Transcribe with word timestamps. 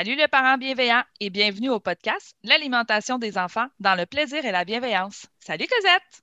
Salut 0.00 0.16
les 0.16 0.28
parents 0.28 0.56
bienveillants 0.56 1.02
et 1.20 1.28
bienvenue 1.28 1.68
au 1.68 1.78
podcast 1.78 2.34
L'alimentation 2.42 3.18
des 3.18 3.36
enfants 3.36 3.66
dans 3.80 3.94
le 3.94 4.06
plaisir 4.06 4.42
et 4.46 4.50
la 4.50 4.64
bienveillance. 4.64 5.26
Salut 5.40 5.66
Cosette! 5.66 6.22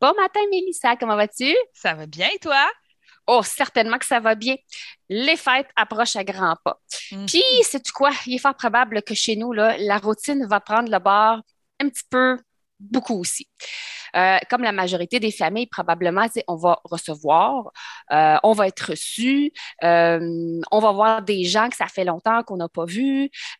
Bon 0.00 0.14
matin 0.18 0.40
Mélissa, 0.50 0.96
comment 0.96 1.14
vas-tu? 1.14 1.54
Ça 1.74 1.92
va 1.92 2.06
bien 2.06 2.30
et 2.34 2.38
toi? 2.38 2.66
Oh, 3.26 3.42
certainement 3.42 3.98
que 3.98 4.06
ça 4.06 4.20
va 4.20 4.34
bien. 4.34 4.56
Les 5.10 5.36
fêtes 5.36 5.68
approchent 5.76 6.16
à 6.16 6.24
grands 6.24 6.56
pas. 6.64 6.80
Mhm. 7.12 7.26
Puis, 7.26 7.42
sais-tu 7.60 7.92
quoi? 7.92 8.08
Il 8.24 8.36
est 8.36 8.38
fort 8.38 8.54
probable 8.54 9.02
que 9.02 9.12
chez 9.12 9.36
nous, 9.36 9.52
là, 9.52 9.76
la 9.76 9.98
routine 9.98 10.46
va 10.46 10.58
prendre 10.58 10.90
le 10.90 10.98
bord 10.98 11.42
un 11.80 11.90
petit 11.90 12.04
peu, 12.08 12.38
beaucoup 12.80 13.18
aussi. 13.18 13.48
Euh, 14.16 14.38
comme 14.50 14.62
la 14.62 14.72
majorité 14.72 15.20
des 15.20 15.30
familles, 15.30 15.66
probablement, 15.66 16.26
on 16.46 16.56
va 16.56 16.80
recevoir, 16.84 17.70
euh, 18.12 18.36
on 18.42 18.52
va 18.52 18.68
être 18.68 18.90
reçu, 18.90 19.52
euh, 19.84 20.60
on 20.70 20.80
va 20.80 20.92
voir 20.92 21.22
des 21.22 21.44
gens 21.44 21.68
que 21.68 21.76
ça 21.76 21.86
fait 21.86 22.04
longtemps 22.04 22.42
qu'on 22.42 22.56
n'a 22.56 22.68
pas 22.68 22.84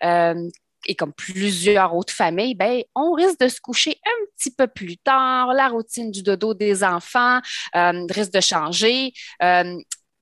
euh, 0.05 0.49
et 0.87 0.95
comme 0.95 1.13
plusieurs 1.13 1.95
autres 1.95 2.15
familles, 2.15 2.55
ben, 2.55 2.83
on 2.95 3.13
risque 3.13 3.41
de 3.41 3.49
se 3.49 3.61
coucher 3.61 3.99
un 4.07 4.25
petit 4.37 4.55
peu 4.55 4.69
plus 4.69 4.97
tard. 4.97 5.53
La 5.53 5.69
routine 5.69 6.11
du 6.11 6.23
dodo 6.23 6.55
des 6.55 6.85
enfants 6.85 7.41
risque 7.75 8.33
de 8.33 8.41
changer. 8.41 9.13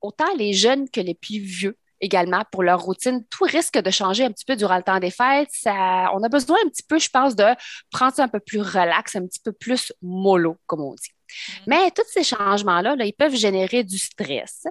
Autant 0.01 0.35
les 0.39 0.55
jeunes 0.55 0.89
que 0.89 1.01
les 1.01 1.15
plus 1.15 1.39
vieux 1.39 1.77
également 2.01 2.43
pour 2.53 2.63
leur 2.63 2.81
routine. 2.81 3.25
Tout 3.31 3.45
risque 3.45 3.79
de 3.79 3.91
changer 3.91 4.25
un 4.25 4.33
petit 4.33 4.45
peu 4.45 4.57
durant 4.57 4.77
le 4.77 4.83
temps 4.83 4.99
des 4.99 5.11
fêtes. 5.11 5.51
Ça, 5.53 6.11
on 6.15 6.23
a 6.23 6.29
besoin 6.29 6.59
un 6.65 6.69
petit 6.69 6.83
peu, 6.83 6.99
je 6.99 7.09
pense, 7.09 7.37
de 7.37 7.45
prendre 7.91 8.15
ça 8.15 8.25
un 8.25 8.29
peu 8.29 8.41
plus 8.41 8.61
relax, 8.61 9.17
un 9.17 9.27
petit 9.27 9.41
peu 9.41 9.53
plus 9.53 9.93
mollo, 10.03 10.57
comme 10.67 10.83
on 10.83 10.95
dit. 10.95 11.11
Mais 11.67 11.91
tous 11.91 12.07
ces 12.09 12.25
changements-là, 12.25 12.97
là, 12.97 13.05
ils 13.05 13.13
peuvent 13.13 13.35
générer 13.35 13.85
du 13.85 13.99
stress. 13.99 14.65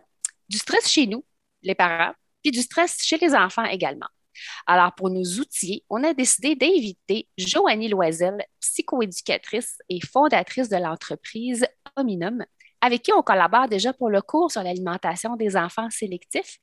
Du 0.49 0.57
stress 0.57 0.87
chez 0.87 1.07
nous, 1.07 1.25
les 1.63 1.75
parents, 1.75 2.13
puis 2.43 2.51
du 2.51 2.61
stress 2.61 2.97
chez 3.01 3.17
les 3.17 3.33
enfants 3.33 3.65
également. 3.65 4.07
Alors, 4.67 4.93
pour 4.93 5.09
nous 5.09 5.39
outiller, 5.39 5.83
on 5.89 6.03
a 6.03 6.13
décidé 6.13 6.55
d'inviter 6.55 7.27
Joanie 7.37 7.87
Loisel, 7.87 8.45
psychoéducatrice 8.59 9.77
et 9.89 9.99
fondatrice 10.01 10.69
de 10.69 10.77
l'entreprise 10.77 11.65
Hominum, 11.95 12.43
avec 12.85 13.01
qui 13.01 13.11
on 13.13 13.23
collabore 13.23 13.67
déjà 13.67 13.93
pour 13.93 14.09
le 14.09 14.21
cours 14.21 14.51
sur 14.51 14.61
l'alimentation 14.61 15.35
des 15.35 15.57
enfants 15.57 15.89
sélectifs 15.89 16.57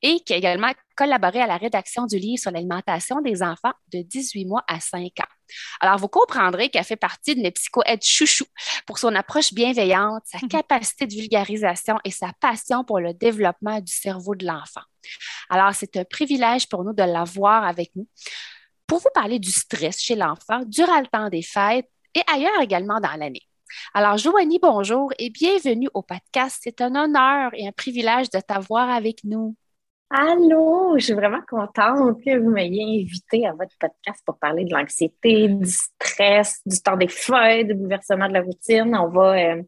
et 0.00 0.20
qui 0.20 0.32
a 0.32 0.36
également 0.36 0.72
collaboré 0.96 1.42
à 1.42 1.46
la 1.46 1.58
rédaction 1.58 2.06
du 2.06 2.18
livre 2.18 2.40
sur 2.40 2.50
l'alimentation 2.50 3.20
des 3.20 3.42
enfants 3.42 3.72
de 3.92 4.00
18 4.00 4.46
mois 4.46 4.64
à 4.68 4.80
5 4.80 5.02
ans. 5.02 5.34
Alors, 5.80 5.98
vous 5.98 6.08
comprendrez 6.08 6.70
qu'elle 6.70 6.84
fait 6.84 6.96
partie 6.96 7.34
de 7.34 7.42
mes 7.42 7.50
psycho-aides 7.50 8.02
chouchou 8.02 8.46
pour 8.86 8.98
son 8.98 9.14
approche 9.14 9.52
bienveillante, 9.52 10.22
sa 10.24 10.38
capacité 10.48 11.06
de 11.06 11.14
vulgarisation 11.14 11.98
et 12.04 12.10
sa 12.10 12.32
passion 12.40 12.82
pour 12.82 12.98
le 12.98 13.12
développement 13.12 13.80
du 13.80 13.92
cerveau 13.92 14.34
de 14.34 14.46
l'enfant. 14.46 14.82
Alors, 15.50 15.74
c'est 15.74 15.94
un 15.98 16.04
privilège 16.04 16.68
pour 16.68 16.84
nous 16.84 16.94
de 16.94 17.02
l'avoir 17.02 17.64
avec 17.64 17.90
nous 17.94 18.08
pour 18.86 19.00
vous 19.00 19.10
parler 19.14 19.38
du 19.38 19.50
stress 19.50 20.00
chez 20.00 20.14
l'enfant 20.14 20.62
durant 20.64 21.00
le 21.00 21.06
temps 21.06 21.28
des 21.28 21.42
fêtes 21.42 21.90
et 22.14 22.22
ailleurs 22.32 22.60
également 22.62 23.00
dans 23.00 23.16
l'année. 23.18 23.45
Alors, 23.94 24.16
Joanie, 24.16 24.58
bonjour 24.60 25.12
et 25.18 25.30
bienvenue 25.30 25.88
au 25.94 26.02
podcast. 26.02 26.60
C'est 26.62 26.80
un 26.80 26.94
honneur 26.94 27.50
et 27.54 27.66
un 27.66 27.72
privilège 27.72 28.30
de 28.30 28.40
t'avoir 28.40 28.90
avec 28.90 29.24
nous. 29.24 29.56
Allô, 30.10 30.96
je 30.98 31.04
suis 31.06 31.14
vraiment 31.14 31.42
contente 31.48 32.22
que 32.24 32.38
vous 32.38 32.50
m'ayez 32.50 33.02
invité 33.02 33.44
à 33.46 33.52
votre 33.52 33.76
podcast 33.80 34.22
pour 34.24 34.38
parler 34.38 34.64
de 34.64 34.72
l'anxiété, 34.72 35.48
du 35.48 35.68
stress, 35.68 36.60
du 36.64 36.80
temps 36.80 36.96
des 36.96 37.08
fêtes, 37.08 37.66
du 37.66 37.74
bouleversement 37.74 38.28
de 38.28 38.34
la 38.34 38.42
routine. 38.42 38.94
On 38.96 39.08
va 39.08 39.36
euh, 39.36 39.62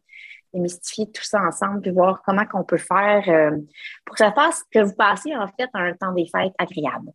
démystifier 0.53 1.11
tout 1.11 1.23
ça 1.23 1.41
ensemble 1.41 1.81
puis 1.81 1.91
voir 1.91 2.21
comment 2.25 2.45
qu'on 2.45 2.63
peut 2.63 2.77
faire 2.77 3.23
euh, 3.27 3.57
pour 4.05 4.15
que 4.15 4.23
ça 4.23 4.31
fasse 4.31 4.63
que 4.71 4.79
vous 4.79 4.95
passiez 4.95 5.35
en 5.35 5.47
fait 5.47 5.69
un 5.73 5.93
temps 5.93 6.13
des 6.13 6.25
fêtes 6.25 6.53
agréable. 6.57 7.11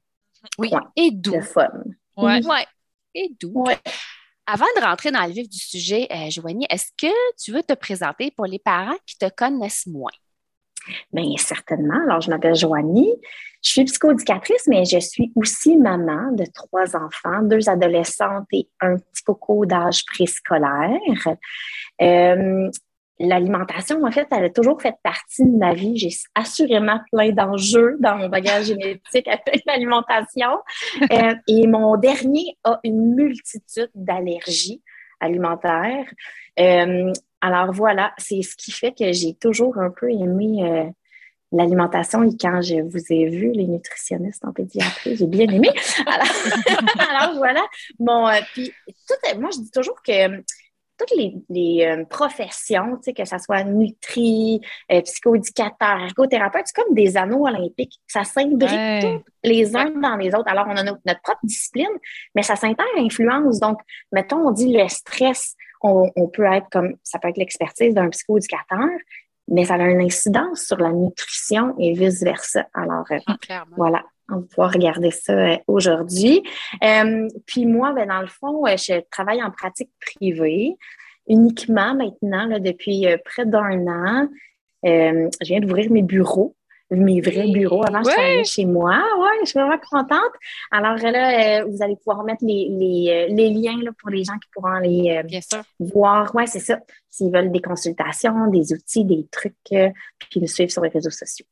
Oui, 0.58 0.68
Point. 0.68 0.90
et 0.96 1.10
doux. 1.10 1.34
Le 1.34 1.40
fun. 1.40 1.70
Ouais. 2.18 2.44
Ouais, 2.44 2.66
et 3.14 3.34
doux. 3.40 3.52
Ouais. 3.54 3.78
Avant 4.46 4.66
de 4.76 4.84
rentrer 4.84 5.10
dans 5.10 5.24
le 5.24 5.32
vif 5.32 5.48
du 5.48 5.58
sujet, 5.58 6.06
euh, 6.10 6.28
Joanie, 6.28 6.66
est-ce 6.68 6.90
que 7.00 7.12
tu 7.42 7.52
veux 7.52 7.62
te 7.62 7.72
présenter 7.72 8.30
pour 8.30 8.44
les 8.44 8.58
parents 8.58 8.96
qui 9.06 9.16
te 9.16 9.28
connaissent 9.34 9.86
moins? 9.86 10.10
Bien, 11.12 11.34
certainement. 11.38 11.98
Alors, 12.06 12.20
je 12.20 12.30
m'appelle 12.30 12.54
Joanie. 12.54 13.14
Je 13.62 13.70
suis 13.70 13.84
psychoéducatrice, 13.84 14.66
mais 14.66 14.84
je 14.84 14.98
suis 14.98 15.32
aussi 15.34 15.78
maman 15.78 16.32
de 16.32 16.44
trois 16.52 16.94
enfants, 16.94 17.40
deux 17.42 17.70
adolescentes 17.70 18.46
et 18.52 18.68
un 18.82 18.96
petit 18.96 19.22
coco 19.24 19.64
d'âge 19.64 20.04
préscolaire. 20.04 20.98
Euh, 22.02 22.70
L'alimentation, 23.20 24.02
en 24.02 24.10
fait, 24.10 24.26
elle 24.32 24.44
a 24.44 24.50
toujours 24.50 24.82
fait 24.82 24.96
partie 25.04 25.44
de 25.44 25.56
ma 25.56 25.72
vie. 25.72 25.96
J'ai 25.96 26.10
assurément 26.34 26.98
plein 27.12 27.30
d'enjeux 27.30 27.96
dans 28.00 28.16
mon 28.16 28.28
bagage 28.28 28.66
génétique 28.66 29.28
avec 29.28 29.62
l'alimentation. 29.66 30.58
Euh, 31.12 31.34
et 31.46 31.66
mon 31.68 31.96
dernier 31.96 32.58
a 32.64 32.80
une 32.82 33.14
multitude 33.14 33.90
d'allergies 33.94 34.82
alimentaires. 35.20 36.06
Euh, 36.58 37.12
alors 37.40 37.72
voilà, 37.72 38.12
c'est 38.18 38.42
ce 38.42 38.56
qui 38.56 38.72
fait 38.72 38.92
que 38.92 39.12
j'ai 39.12 39.34
toujours 39.34 39.78
un 39.78 39.90
peu 39.90 40.10
aimé 40.10 40.64
euh, 40.64 40.90
l'alimentation 41.52 42.24
et 42.24 42.36
quand 42.36 42.62
je 42.62 42.82
vous 42.82 43.12
ai 43.12 43.28
vu, 43.28 43.52
les 43.52 43.66
nutritionnistes 43.66 44.44
en 44.44 44.52
pédiatrie, 44.52 45.16
j'ai 45.16 45.26
bien 45.26 45.46
aimé. 45.48 45.68
Alors, 47.10 47.36
voilà, 47.36 47.64
bon, 48.00 48.28
puis 48.54 48.72
tout, 48.86 49.38
moi 49.40 49.50
je 49.52 49.60
dis 49.60 49.70
toujours 49.70 50.02
que 50.02 50.42
toutes 50.98 51.16
les, 51.16 51.34
les, 51.50 51.84
euh, 51.86 52.04
professions, 52.04 52.96
tu 52.96 53.02
sais, 53.04 53.12
que 53.14 53.24
ce 53.24 53.36
soit 53.38 53.64
nutri, 53.64 54.60
euh, 54.92 55.00
psychoéducateur, 55.02 56.00
ergothérapeute, 56.00 56.62
c'est 56.66 56.82
comme 56.82 56.94
des 56.94 57.16
anneaux 57.16 57.46
olympiques. 57.46 58.00
Ça 58.06 58.24
s'imbrique 58.24 58.70
Ouais. 58.70 59.00
tous 59.02 59.24
les 59.42 59.74
uns 59.76 59.90
dans 59.90 60.16
les 60.16 60.34
autres. 60.34 60.48
Alors, 60.48 60.66
on 60.68 60.76
a 60.76 60.82
notre, 60.82 61.00
notre 61.04 61.20
propre 61.22 61.40
discipline, 61.42 61.88
mais 62.34 62.42
ça 62.42 62.56
s'inter-influence. 62.56 63.58
Donc, 63.60 63.78
mettons, 64.12 64.46
on 64.46 64.50
dit 64.52 64.72
le 64.72 64.86
stress, 64.88 65.54
on, 65.82 66.10
on 66.16 66.28
peut 66.28 66.44
être 66.44 66.68
comme, 66.70 66.96
ça 67.02 67.18
peut 67.18 67.28
être 67.28 67.36
l'expertise 67.38 67.92
d'un 67.94 68.08
psychoéducateur, 68.10 68.88
mais 69.48 69.64
ça 69.66 69.74
a 69.74 69.78
une 69.88 70.00
incidence 70.00 70.62
sur 70.62 70.78
la 70.78 70.90
nutrition 70.90 71.74
et 71.78 71.92
vice-versa. 71.92 72.66
Alors, 72.72 73.04
euh, 73.10 73.18
Clairement. 73.42 73.74
voilà, 73.76 74.02
on 74.30 74.36
va 74.36 74.42
pouvoir 74.42 74.72
regarder 74.72 75.10
ça 75.10 75.32
euh, 75.32 75.56
aujourd'hui. 75.66 76.42
Euh, 76.82 77.28
puis 77.46 77.66
moi, 77.66 77.92
ben, 77.92 78.08
dans 78.08 78.20
le 78.20 78.26
fond, 78.26 78.66
euh, 78.66 78.76
je 78.76 79.00
travaille 79.10 79.42
en 79.42 79.50
pratique 79.50 79.90
privée 80.00 80.74
uniquement 81.28 81.94
maintenant, 81.94 82.46
là, 82.46 82.58
depuis 82.58 83.06
près 83.24 83.46
d'un 83.46 83.86
an. 83.86 84.28
Euh, 84.86 85.28
je 85.40 85.46
viens 85.46 85.60
d'ouvrir 85.60 85.90
mes 85.90 86.02
bureaux, 86.02 86.54
mes 86.90 87.22
vrais 87.22 87.48
bureaux. 87.50 87.82
Avant, 87.86 88.02
je 88.02 88.08
Ouais. 88.08 88.14
travaillais 88.14 88.44
chez 88.44 88.66
moi. 88.66 89.02
Ouais, 89.18 89.38
je 89.42 89.46
suis 89.50 89.58
vraiment 89.58 89.78
contente. 89.90 90.32
Alors 90.70 90.96
là, 90.98 91.64
vous 91.64 91.82
allez 91.82 91.96
pouvoir 91.96 92.24
mettre 92.24 92.44
les, 92.44 92.68
les, 92.70 93.26
les 93.30 93.50
liens 93.50 93.78
là, 93.82 93.90
pour 93.98 94.10
les 94.10 94.22
gens 94.24 94.34
qui 94.34 94.50
pourront 94.52 94.78
les 94.80 95.22
Bien 95.24 95.40
sûr. 95.40 95.62
voir. 95.80 96.34
Ouais, 96.34 96.46
c'est 96.46 96.60
ça. 96.60 96.78
S'ils 97.08 97.32
veulent 97.32 97.50
des 97.50 97.62
consultations, 97.62 98.48
des 98.48 98.72
outils, 98.74 99.04
des 99.06 99.26
trucs, 99.32 99.54
puis 99.64 100.40
nous 100.40 100.46
suivre 100.46 100.70
sur 100.70 100.82
les 100.82 100.90
réseaux 100.90 101.08
sociaux. 101.10 101.46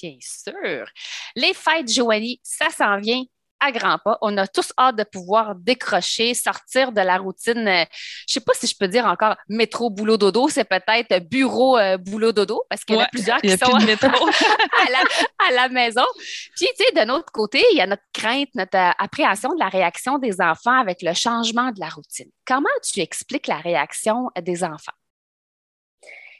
Bien 0.00 0.16
sûr. 0.20 0.86
Les 1.36 1.54
fêtes, 1.54 1.92
Joanie, 1.92 2.40
ça 2.42 2.70
s'en 2.70 2.98
vient 2.98 3.24
à 3.64 3.72
grands 3.72 3.98
pas. 3.98 4.18
On 4.20 4.36
a 4.36 4.46
tous 4.46 4.72
hâte 4.78 4.96
de 4.96 5.04
pouvoir 5.04 5.54
décrocher, 5.54 6.34
sortir 6.34 6.92
de 6.92 7.00
la 7.00 7.16
routine. 7.16 7.66
Euh, 7.66 7.84
je 8.28 8.34
sais 8.34 8.40
pas 8.40 8.52
si 8.54 8.66
je 8.66 8.74
peux 8.78 8.88
dire 8.88 9.06
encore 9.06 9.36
métro, 9.48 9.90
boulot, 9.90 10.16
dodo. 10.16 10.48
C'est 10.48 10.64
peut-être 10.64 11.18
bureau, 11.28 11.78
euh, 11.78 11.96
boulot, 11.96 12.32
dodo, 12.32 12.62
parce 12.68 12.84
qu'il 12.84 12.96
y 12.96 12.98
en 12.98 13.02
a 13.02 13.08
plusieurs 13.08 13.40
qui 13.40 13.50
sont 13.56 13.74
à, 13.74 15.52
la, 15.52 15.68
maison. 15.68 16.04
Puis, 16.56 16.66
tu 16.78 16.84
sais, 16.84 16.92
de 16.92 17.06
notre 17.06 17.32
côté, 17.32 17.64
il 17.72 17.78
y 17.78 17.80
a 17.80 17.86
notre 17.86 18.02
crainte, 18.12 18.48
notre 18.54 18.78
appréhension 18.98 19.54
de 19.54 19.58
la 19.58 19.68
réaction 19.68 20.18
des 20.18 20.40
enfants 20.40 20.78
avec 20.78 21.02
le 21.02 21.14
changement 21.14 21.70
de 21.70 21.80
la 21.80 21.88
routine. 21.88 22.30
Comment 22.46 22.68
tu 22.82 23.00
expliques 23.00 23.46
la 23.46 23.58
réaction 23.58 24.30
des 24.42 24.62
enfants? 24.62 24.92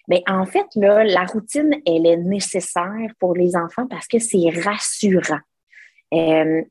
Bien, 0.06 0.21
en 0.27 0.45
fait, 0.45 0.67
là, 0.77 1.03
la 1.05 1.25
routine, 1.25 1.81
elle 1.87 2.06
est 2.06 2.17
nécessaire 2.17 3.11
pour 3.19 3.35
les 3.35 3.56
enfants 3.56 3.87
parce 3.87 4.06
que 4.06 4.19
c'est 4.19 4.51
rassurant. 4.62 5.41
Euh, 6.12 6.62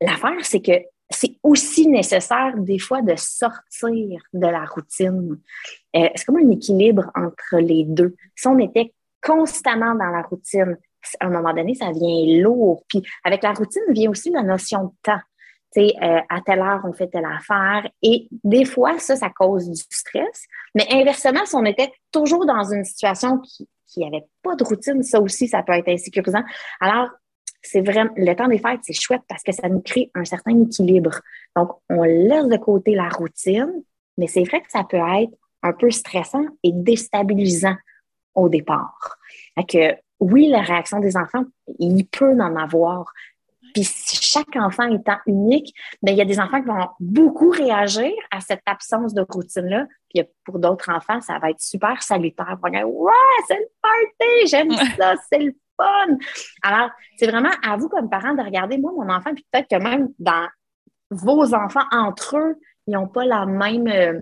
L'affaire, 0.00 0.44
c'est 0.44 0.60
que 0.60 0.84
c'est 1.10 1.36
aussi 1.42 1.88
nécessaire 1.88 2.54
des 2.56 2.78
fois 2.78 3.02
de 3.02 3.14
sortir 3.16 4.20
de 4.32 4.46
la 4.46 4.64
routine. 4.64 5.40
Euh, 5.96 6.08
c'est 6.14 6.24
comme 6.24 6.36
un 6.36 6.50
équilibre 6.50 7.10
entre 7.14 7.56
les 7.58 7.84
deux. 7.84 8.14
Si 8.36 8.46
on 8.46 8.58
était 8.58 8.92
constamment 9.22 9.94
dans 9.94 10.10
la 10.10 10.22
routine, 10.22 10.76
à 11.18 11.26
un 11.26 11.30
moment 11.30 11.52
donné, 11.52 11.74
ça 11.74 11.92
devient 11.92 12.40
lourd. 12.40 12.84
Puis 12.88 13.02
avec 13.24 13.42
la 13.42 13.52
routine 13.52 13.82
vient 13.90 14.10
aussi 14.10 14.30
la 14.30 14.42
notion 14.42 14.84
de 14.84 14.92
temps. 15.02 15.20
Sais, 15.70 15.92
euh, 16.02 16.20
à 16.30 16.40
telle 16.40 16.60
heure, 16.60 16.80
on 16.84 16.92
fait 16.92 17.08
telle 17.08 17.26
affaire. 17.26 17.88
Et 18.02 18.28
des 18.42 18.64
fois, 18.64 18.98
ça, 18.98 19.16
ça 19.16 19.28
cause 19.28 19.68
du 19.68 19.82
stress. 19.90 20.44
Mais 20.74 20.86
inversement, 20.90 21.44
si 21.44 21.54
on 21.54 21.64
était 21.64 21.92
toujours 22.10 22.46
dans 22.46 22.72
une 22.72 22.84
situation 22.84 23.38
qui 23.38 23.68
qui 23.88 24.04
avait 24.04 24.26
pas 24.42 24.54
de 24.54 24.64
routine, 24.64 25.02
ça 25.02 25.20
aussi, 25.20 25.48
ça 25.48 25.62
peut 25.62 25.72
être 25.72 25.88
insécurisant. 25.88 26.42
Alors, 26.80 27.08
c'est 27.62 27.80
vraiment 27.80 28.10
le 28.16 28.34
temps 28.34 28.48
des 28.48 28.58
fêtes, 28.58 28.80
c'est 28.82 28.92
chouette 28.92 29.22
parce 29.28 29.42
que 29.42 29.52
ça 29.52 29.68
nous 29.68 29.80
crée 29.80 30.10
un 30.14 30.24
certain 30.24 30.62
équilibre. 30.62 31.20
Donc, 31.56 31.70
on 31.88 32.02
laisse 32.02 32.46
de 32.46 32.56
côté 32.56 32.94
la 32.94 33.08
routine, 33.08 33.82
mais 34.16 34.26
c'est 34.26 34.44
vrai 34.44 34.60
que 34.60 34.70
ça 34.70 34.84
peut 34.84 34.96
être 34.96 35.32
un 35.62 35.72
peu 35.72 35.90
stressant 35.90 36.44
et 36.62 36.70
déstabilisant 36.72 37.76
au 38.34 38.48
départ. 38.48 39.18
que 39.68 39.96
oui, 40.20 40.48
la 40.48 40.62
réaction 40.62 41.00
des 41.00 41.16
enfants, 41.16 41.44
il 41.78 42.04
peut 42.06 42.40
en 42.40 42.56
avoir. 42.56 43.12
Puis 43.74 43.84
chaque 43.84 44.56
enfant 44.56 44.92
étant 44.92 45.18
unique, 45.26 45.74
bien, 46.02 46.14
il 46.14 46.18
y 46.18 46.22
a 46.22 46.24
des 46.24 46.40
enfants 46.40 46.60
qui 46.60 46.68
vont 46.68 46.88
beaucoup 47.00 47.50
réagir 47.50 48.12
à 48.30 48.40
cette 48.40 48.62
absence 48.66 49.14
de 49.14 49.24
routine-là. 49.28 49.86
Puis 50.12 50.22
pour 50.44 50.58
d'autres 50.58 50.90
enfants, 50.90 51.20
ça 51.20 51.38
va 51.38 51.50
être 51.50 51.60
super 51.60 52.02
salutaire. 52.02 52.56
Ils 52.58 52.62
vont 52.62 52.70
dire 52.70 52.88
Ouais, 52.88 53.12
c'est 53.46 53.58
le 53.58 53.68
party, 53.82 54.46
j'aime 54.46 54.70
ça, 54.96 55.14
c'est 55.30 55.38
le 55.38 55.54
alors, 56.62 56.90
c'est 57.16 57.26
vraiment 57.26 57.50
à 57.62 57.76
vous 57.76 57.88
comme 57.88 58.10
parents 58.10 58.34
de 58.34 58.42
regarder, 58.42 58.78
moi, 58.78 58.92
mon 58.92 59.08
enfant, 59.08 59.32
puis 59.34 59.46
peut-être 59.50 59.68
que 59.68 59.82
même 59.82 60.08
dans 60.18 60.48
vos 61.10 61.54
enfants 61.54 61.84
entre 61.90 62.36
eux, 62.36 62.56
ils 62.86 62.94
n'ont 62.94 63.08
pas 63.08 63.24
la 63.24 63.46
même 63.46 63.86
euh, 63.86 64.20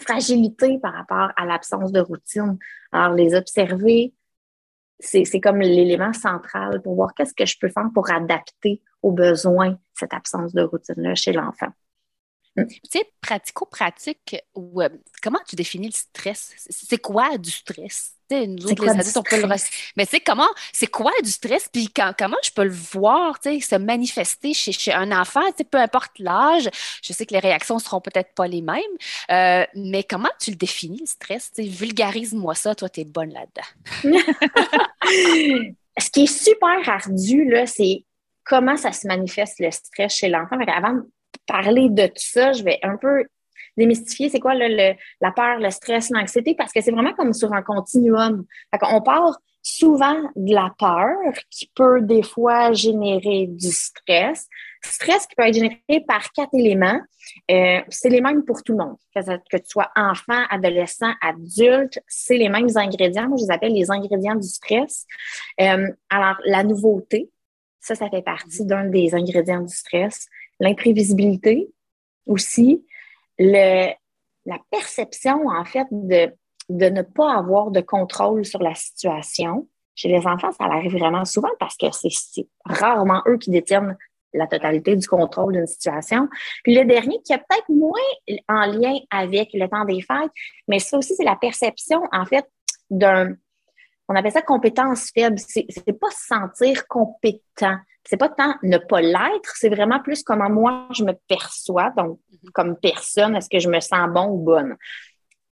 fragilité 0.00 0.78
par 0.78 0.94
rapport 0.94 1.30
à 1.36 1.44
l'absence 1.44 1.92
de 1.92 2.00
routine. 2.00 2.58
Alors, 2.92 3.14
les 3.14 3.34
observer, 3.34 4.12
c'est 4.98 5.40
comme 5.40 5.60
l'élément 5.60 6.12
central 6.12 6.80
pour 6.82 6.94
voir 6.94 7.14
qu'est-ce 7.14 7.34
que 7.34 7.46
je 7.46 7.56
peux 7.60 7.68
faire 7.68 7.88
pour 7.94 8.10
adapter 8.10 8.82
aux 9.02 9.12
besoins 9.12 9.78
cette 9.94 10.14
absence 10.14 10.52
de 10.54 10.62
routine-là 10.62 11.14
chez 11.14 11.32
l'enfant. 11.32 11.68
Tu 12.56 12.80
sais, 12.90 13.10
pratico-pratique, 13.20 14.36
euh, 14.56 14.88
comment 15.22 15.38
tu 15.46 15.56
définis 15.56 15.88
le 15.88 15.92
stress? 15.92 16.54
C'est 16.70 16.98
quoi 16.98 17.36
du 17.38 17.50
stress? 17.50 18.16
nous 18.30 18.66
autres, 18.66 18.84
les 18.84 18.90
adultes, 18.90 19.16
on 19.16 19.22
peut 19.22 19.40
le 19.40 19.48
Mais 19.96 20.04
tu 20.04 20.10
sais, 20.12 20.20
comment, 20.20 20.48
c'est 20.72 20.88
quoi 20.88 21.12
du 21.22 21.30
stress? 21.30 21.68
Puis 21.72 21.92
comment 22.18 22.36
je 22.42 22.50
peux 22.50 22.64
le 22.64 22.70
voir, 22.70 23.38
tu 23.38 23.50
sais, 23.50 23.60
se 23.60 23.76
manifester 23.76 24.52
chez, 24.52 24.72
chez 24.72 24.92
un 24.92 25.12
enfant, 25.12 25.44
tu 25.48 25.58
sais, 25.58 25.64
peu 25.64 25.78
importe 25.78 26.18
l'âge. 26.18 26.68
Je 27.02 27.12
sais 27.12 27.26
que 27.26 27.34
les 27.34 27.40
réactions 27.40 27.78
seront 27.78 28.00
peut-être 28.00 28.34
pas 28.34 28.48
les 28.48 28.62
mêmes, 28.62 28.82
euh, 29.30 29.64
mais 29.74 30.02
comment 30.02 30.30
tu 30.40 30.50
le 30.50 30.56
définis, 30.56 30.98
le 31.00 31.06
stress? 31.06 31.52
Tu 31.54 31.62
sais, 31.62 31.68
vulgarise-moi 31.68 32.54
ça, 32.54 32.74
toi, 32.74 32.88
tu 32.88 33.00
es 33.00 33.04
bonne 33.04 33.32
là-dedans. 33.32 34.12
Ce 35.98 36.10
qui 36.10 36.24
est 36.24 36.44
super 36.44 36.88
ardu, 36.88 37.48
là, 37.48 37.66
c'est 37.66 38.04
comment 38.44 38.76
ça 38.76 38.92
se 38.92 39.06
manifeste 39.06 39.60
le 39.60 39.70
stress 39.70 40.14
chez 40.14 40.28
l'enfant. 40.28 40.58
Avant 40.66 40.94
de 40.94 41.02
parler 41.46 41.88
de 41.88 42.06
tout 42.06 42.12
ça, 42.16 42.52
je 42.52 42.62
vais 42.62 42.78
un 42.82 42.96
peu 42.96 43.24
démystifier 43.76 44.28
c'est 44.28 44.40
quoi 44.40 44.54
la 44.54 45.32
peur, 45.32 45.58
le 45.58 45.70
stress, 45.70 46.10
l'anxiété, 46.10 46.54
parce 46.54 46.72
que 46.72 46.80
c'est 46.80 46.90
vraiment 46.90 47.12
comme 47.12 47.32
sur 47.32 47.52
un 47.52 47.62
continuum. 47.62 48.44
on 48.82 49.02
part 49.02 49.38
souvent 49.66 50.22
de 50.36 50.54
la 50.54 50.72
peur 50.78 51.16
qui 51.50 51.70
peut 51.74 52.00
des 52.00 52.22
fois 52.22 52.72
générer 52.72 53.48
du 53.48 53.70
stress. 53.72 54.46
Stress 54.84 55.26
qui 55.26 55.34
peut 55.34 55.42
être 55.42 55.54
généré 55.54 56.04
par 56.06 56.30
quatre 56.30 56.54
éléments. 56.54 57.00
Euh, 57.50 57.80
c'est 57.88 58.08
les 58.08 58.20
mêmes 58.20 58.44
pour 58.44 58.62
tout 58.62 58.72
le 58.72 58.84
monde. 58.84 58.96
Que, 59.12 59.56
tu 59.56 59.64
sois 59.66 59.90
enfant, 59.96 60.44
adolescent, 60.50 61.12
adulte, 61.20 61.98
c'est 62.06 62.36
les 62.36 62.48
mêmes 62.48 62.68
ingrédients. 62.76 63.28
Moi, 63.28 63.38
je 63.38 63.46
les 63.46 63.50
appelle 63.50 63.72
les 63.72 63.90
ingrédients 63.90 64.36
du 64.36 64.46
stress. 64.46 65.04
Euh, 65.60 65.88
alors, 66.10 66.36
la 66.44 66.62
nouveauté, 66.62 67.28
ça, 67.80 67.96
ça 67.96 68.08
fait 68.08 68.22
partie 68.22 68.64
d'un 68.64 68.84
des 68.84 69.16
ingrédients 69.16 69.62
du 69.62 69.74
stress. 69.74 70.28
L'imprévisibilité 70.60 71.68
aussi 72.26 72.84
le, 73.38 73.92
la 74.46 74.58
perception, 74.70 75.46
en 75.46 75.64
fait, 75.64 75.86
de, 75.90 76.32
de 76.68 76.86
ne 76.88 77.02
pas 77.02 77.34
avoir 77.34 77.70
de 77.70 77.80
contrôle 77.80 78.44
sur 78.44 78.62
la 78.62 78.74
situation. 78.74 79.68
Chez 79.94 80.08
les 80.08 80.26
enfants, 80.26 80.52
ça 80.52 80.64
arrive 80.64 80.92
vraiment 80.92 81.24
souvent 81.24 81.50
parce 81.58 81.76
que 81.76 81.86
c'est 81.90 82.46
rarement 82.64 83.22
eux 83.26 83.38
qui 83.38 83.50
détiennent 83.50 83.96
la 84.34 84.46
totalité 84.46 84.94
du 84.94 85.08
contrôle 85.08 85.54
d'une 85.54 85.66
situation. 85.66 86.28
Puis 86.62 86.74
le 86.74 86.84
dernier, 86.84 87.18
qui 87.24 87.32
est 87.32 87.38
peut-être 87.38 87.68
moins 87.68 87.92
en 88.48 88.66
lien 88.66 88.98
avec 89.10 89.50
le 89.54 89.66
temps 89.68 89.84
des 89.84 90.02
fêtes, 90.02 90.30
mais 90.68 90.78
ça 90.78 90.98
aussi, 90.98 91.14
c'est 91.14 91.24
la 91.24 91.36
perception, 91.36 92.02
en 92.12 92.26
fait, 92.26 92.46
d'un, 92.90 93.34
on 94.08 94.14
appelle 94.14 94.32
ça 94.32 94.42
compétence 94.42 95.10
faible. 95.12 95.38
C'est 95.38 95.98
pas 95.98 96.10
se 96.10 96.26
sentir 96.26 96.86
compétent 96.86 97.78
c'est 98.06 98.16
pas 98.16 98.28
tant 98.28 98.54
ne 98.62 98.78
pas 98.78 99.00
l'être, 99.00 99.52
c'est 99.56 99.68
vraiment 99.68 100.00
plus 100.00 100.22
comment 100.22 100.48
moi 100.48 100.86
je 100.92 101.04
me 101.04 101.12
perçois, 101.28 101.92
donc 101.96 102.20
mhm. 102.30 102.50
comme 102.52 102.76
personne, 102.76 103.36
est-ce 103.36 103.48
que 103.50 103.58
je 103.58 103.68
me 103.68 103.80
sens 103.80 104.08
bon 104.12 104.28
ou 104.28 104.38
bonne? 104.38 104.76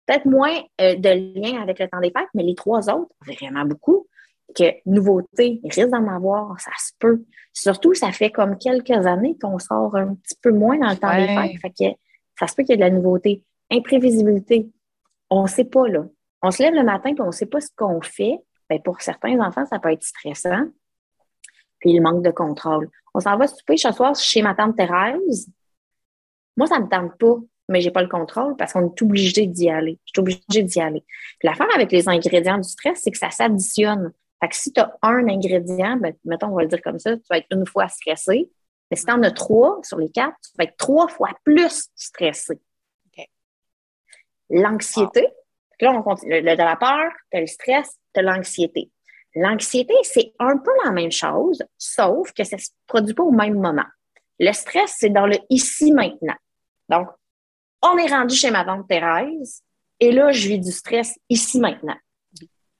Peut-être 0.06 0.26
moins 0.26 0.56
euh, 0.82 0.96
de 0.96 1.10
lien 1.40 1.62
avec 1.62 1.80
le 1.80 1.88
temps 1.88 2.00
des 2.00 2.12
fêtes, 2.12 2.30
mais 2.34 2.44
les 2.44 2.56
trois 2.56 2.90
autres, 2.90 3.14
vraiment 3.26 3.66
beaucoup. 3.66 4.08
Que 4.56 4.66
nouveauté, 4.86 5.62
il 5.64 5.72
risque 5.72 5.90
d'en 5.90 6.08
avoir, 6.08 6.60
ça 6.60 6.70
se 6.78 6.92
peut. 7.00 7.24
Surtout, 7.54 7.96
ça 7.96 8.12
fait 8.12 8.30
comme 8.30 8.58
quelques 8.58 8.92
années 8.92 9.36
qu'on 9.42 9.58
sort 9.58 9.96
un 9.96 10.14
petit 10.14 10.36
peu 10.42 10.52
moins 10.52 10.78
dans 10.78 10.90
le 10.90 10.98
temps 10.98 11.16
des 11.16 11.28
fêtes. 11.28 11.60
Fait 11.60 11.70
que 11.70 11.98
ça 12.38 12.48
se 12.48 12.54
peut 12.54 12.64
qu'il 12.64 12.72
y 12.72 12.74
ait 12.74 12.78
de 12.78 12.82
la 12.82 12.90
nouveauté. 12.92 13.44
Imprévisibilité, 13.72 14.70
on 15.32 15.44
ne 15.44 15.48
sait 15.48 15.64
pas, 15.64 15.88
là. 15.88 16.06
On 16.44 16.52
se 16.52 16.62
lève 16.62 16.76
le 16.76 16.84
matin 16.84 17.10
et 17.18 17.22
on 17.22 17.28
ne 17.28 17.32
sait 17.32 17.48
pas 17.48 17.62
ce 17.62 17.70
qu'on 17.76 18.02
fait. 18.02 18.38
Bien, 18.70 18.80
pour 18.80 19.02
certains 19.02 19.40
enfants, 19.40 19.66
ça 19.66 19.80
peut 19.80 19.92
être 19.92 20.04
stressant 20.04 20.66
puis 21.84 21.94
le 21.94 22.02
manque 22.02 22.24
de 22.24 22.32
contrôle. 22.32 22.90
On 23.14 23.20
s'en 23.20 23.38
va 23.38 23.46
souper 23.46 23.76
ce 23.76 23.92
soir 23.92 24.16
chez 24.16 24.42
ma 24.42 24.56
tante 24.56 24.78
Thérèse. 24.78 25.50
Moi, 26.56 26.66
ça 26.66 26.80
ne 26.80 26.86
me 26.86 26.90
tente 26.90 27.18
pas, 27.20 27.36
mais 27.68 27.82
j'ai 27.82 27.92
pas 27.92 28.02
le 28.02 28.08
contrôle 28.08 28.56
parce 28.56 28.72
qu'on 28.72 28.88
est 28.88 29.02
obligé 29.02 29.48
d'y 29.48 29.70
aller. 29.70 30.00
Je 30.06 30.12
suis 30.14 30.20
obligée 30.22 30.64
d'y 30.64 30.80
aller. 30.80 31.04
Puis 31.40 31.50
l'affaire 31.50 31.68
avec 31.76 31.92
les 31.92 32.08
ingrédients 32.08 32.58
du 32.58 32.70
stress, 32.70 33.02
c'est 33.04 33.12
que 33.12 33.18
ça 33.18 33.32
s'additionne. 33.32 34.14
Fait 34.42 34.48
que 34.48 34.56
si 34.56 34.72
tu 34.72 34.80
as 34.80 34.98
un 35.02 35.28
ingrédient, 35.28 35.98
ben, 35.98 36.14
mettons, 36.24 36.48
on 36.48 36.56
va 36.56 36.62
le 36.62 36.70
dire 36.70 36.82
comme 36.82 37.00
ça, 37.00 37.18
tu 37.18 37.24
vas 37.30 37.40
être 37.40 37.48
une 37.52 37.68
fois 37.68 37.90
stressé. 37.90 38.50
Mais 38.90 38.96
si 38.96 39.06
tu 39.06 39.12
en 39.12 39.22
as 39.22 39.32
trois 39.32 39.80
sur 39.84 39.98
les 39.98 40.10
quatre, 40.10 40.38
tu 40.42 40.52
vas 40.58 40.64
être 40.64 40.78
trois 40.78 41.10
fois 41.10 41.32
plus 41.44 41.90
stressé. 41.96 42.62
L'anxiété, 44.50 45.28
là, 45.84 45.92
on 45.92 46.02
continue. 46.02 46.42
De 46.42 46.48
la 46.48 46.76
peur, 46.76 47.12
tu 47.32 47.38
as 47.38 47.42
le 47.42 47.48
stress, 47.48 47.98
tu 48.14 48.20
as 48.20 48.24
l'anxiété. 48.24 48.90
L'anxiété, 49.36 49.94
c'est 50.04 50.34
un 50.40 50.58
peu 50.58 50.72
la 50.84 50.92
même 50.92 51.12
chose, 51.12 51.64
sauf 51.78 52.32
que 52.34 52.44
ça 52.44 52.58
ne 52.58 52.62
se 52.62 52.70
produit 52.86 53.14
pas 53.14 53.24
au 53.24 53.32
même 53.32 53.60
moment. 53.60 53.86
Le 54.40 54.52
stress, 54.52 54.96
c'est 55.00 55.10
dans 55.10 55.26
le 55.26 55.38
ici 55.50 55.92
maintenant. 55.92 56.36
Donc, 56.90 57.08
on 57.82 57.98
est 57.98 58.12
rendu 58.12 58.36
chez 58.36 58.52
ma 58.52 58.64
tante 58.64 58.88
Thérèse 58.88 59.64
et 60.00 60.12
là, 60.12 60.32
je 60.32 60.48
vis 60.48 60.60
du 60.60 60.72
stress 60.72 61.18
ici 61.30 61.60
maintenant. 61.60 61.98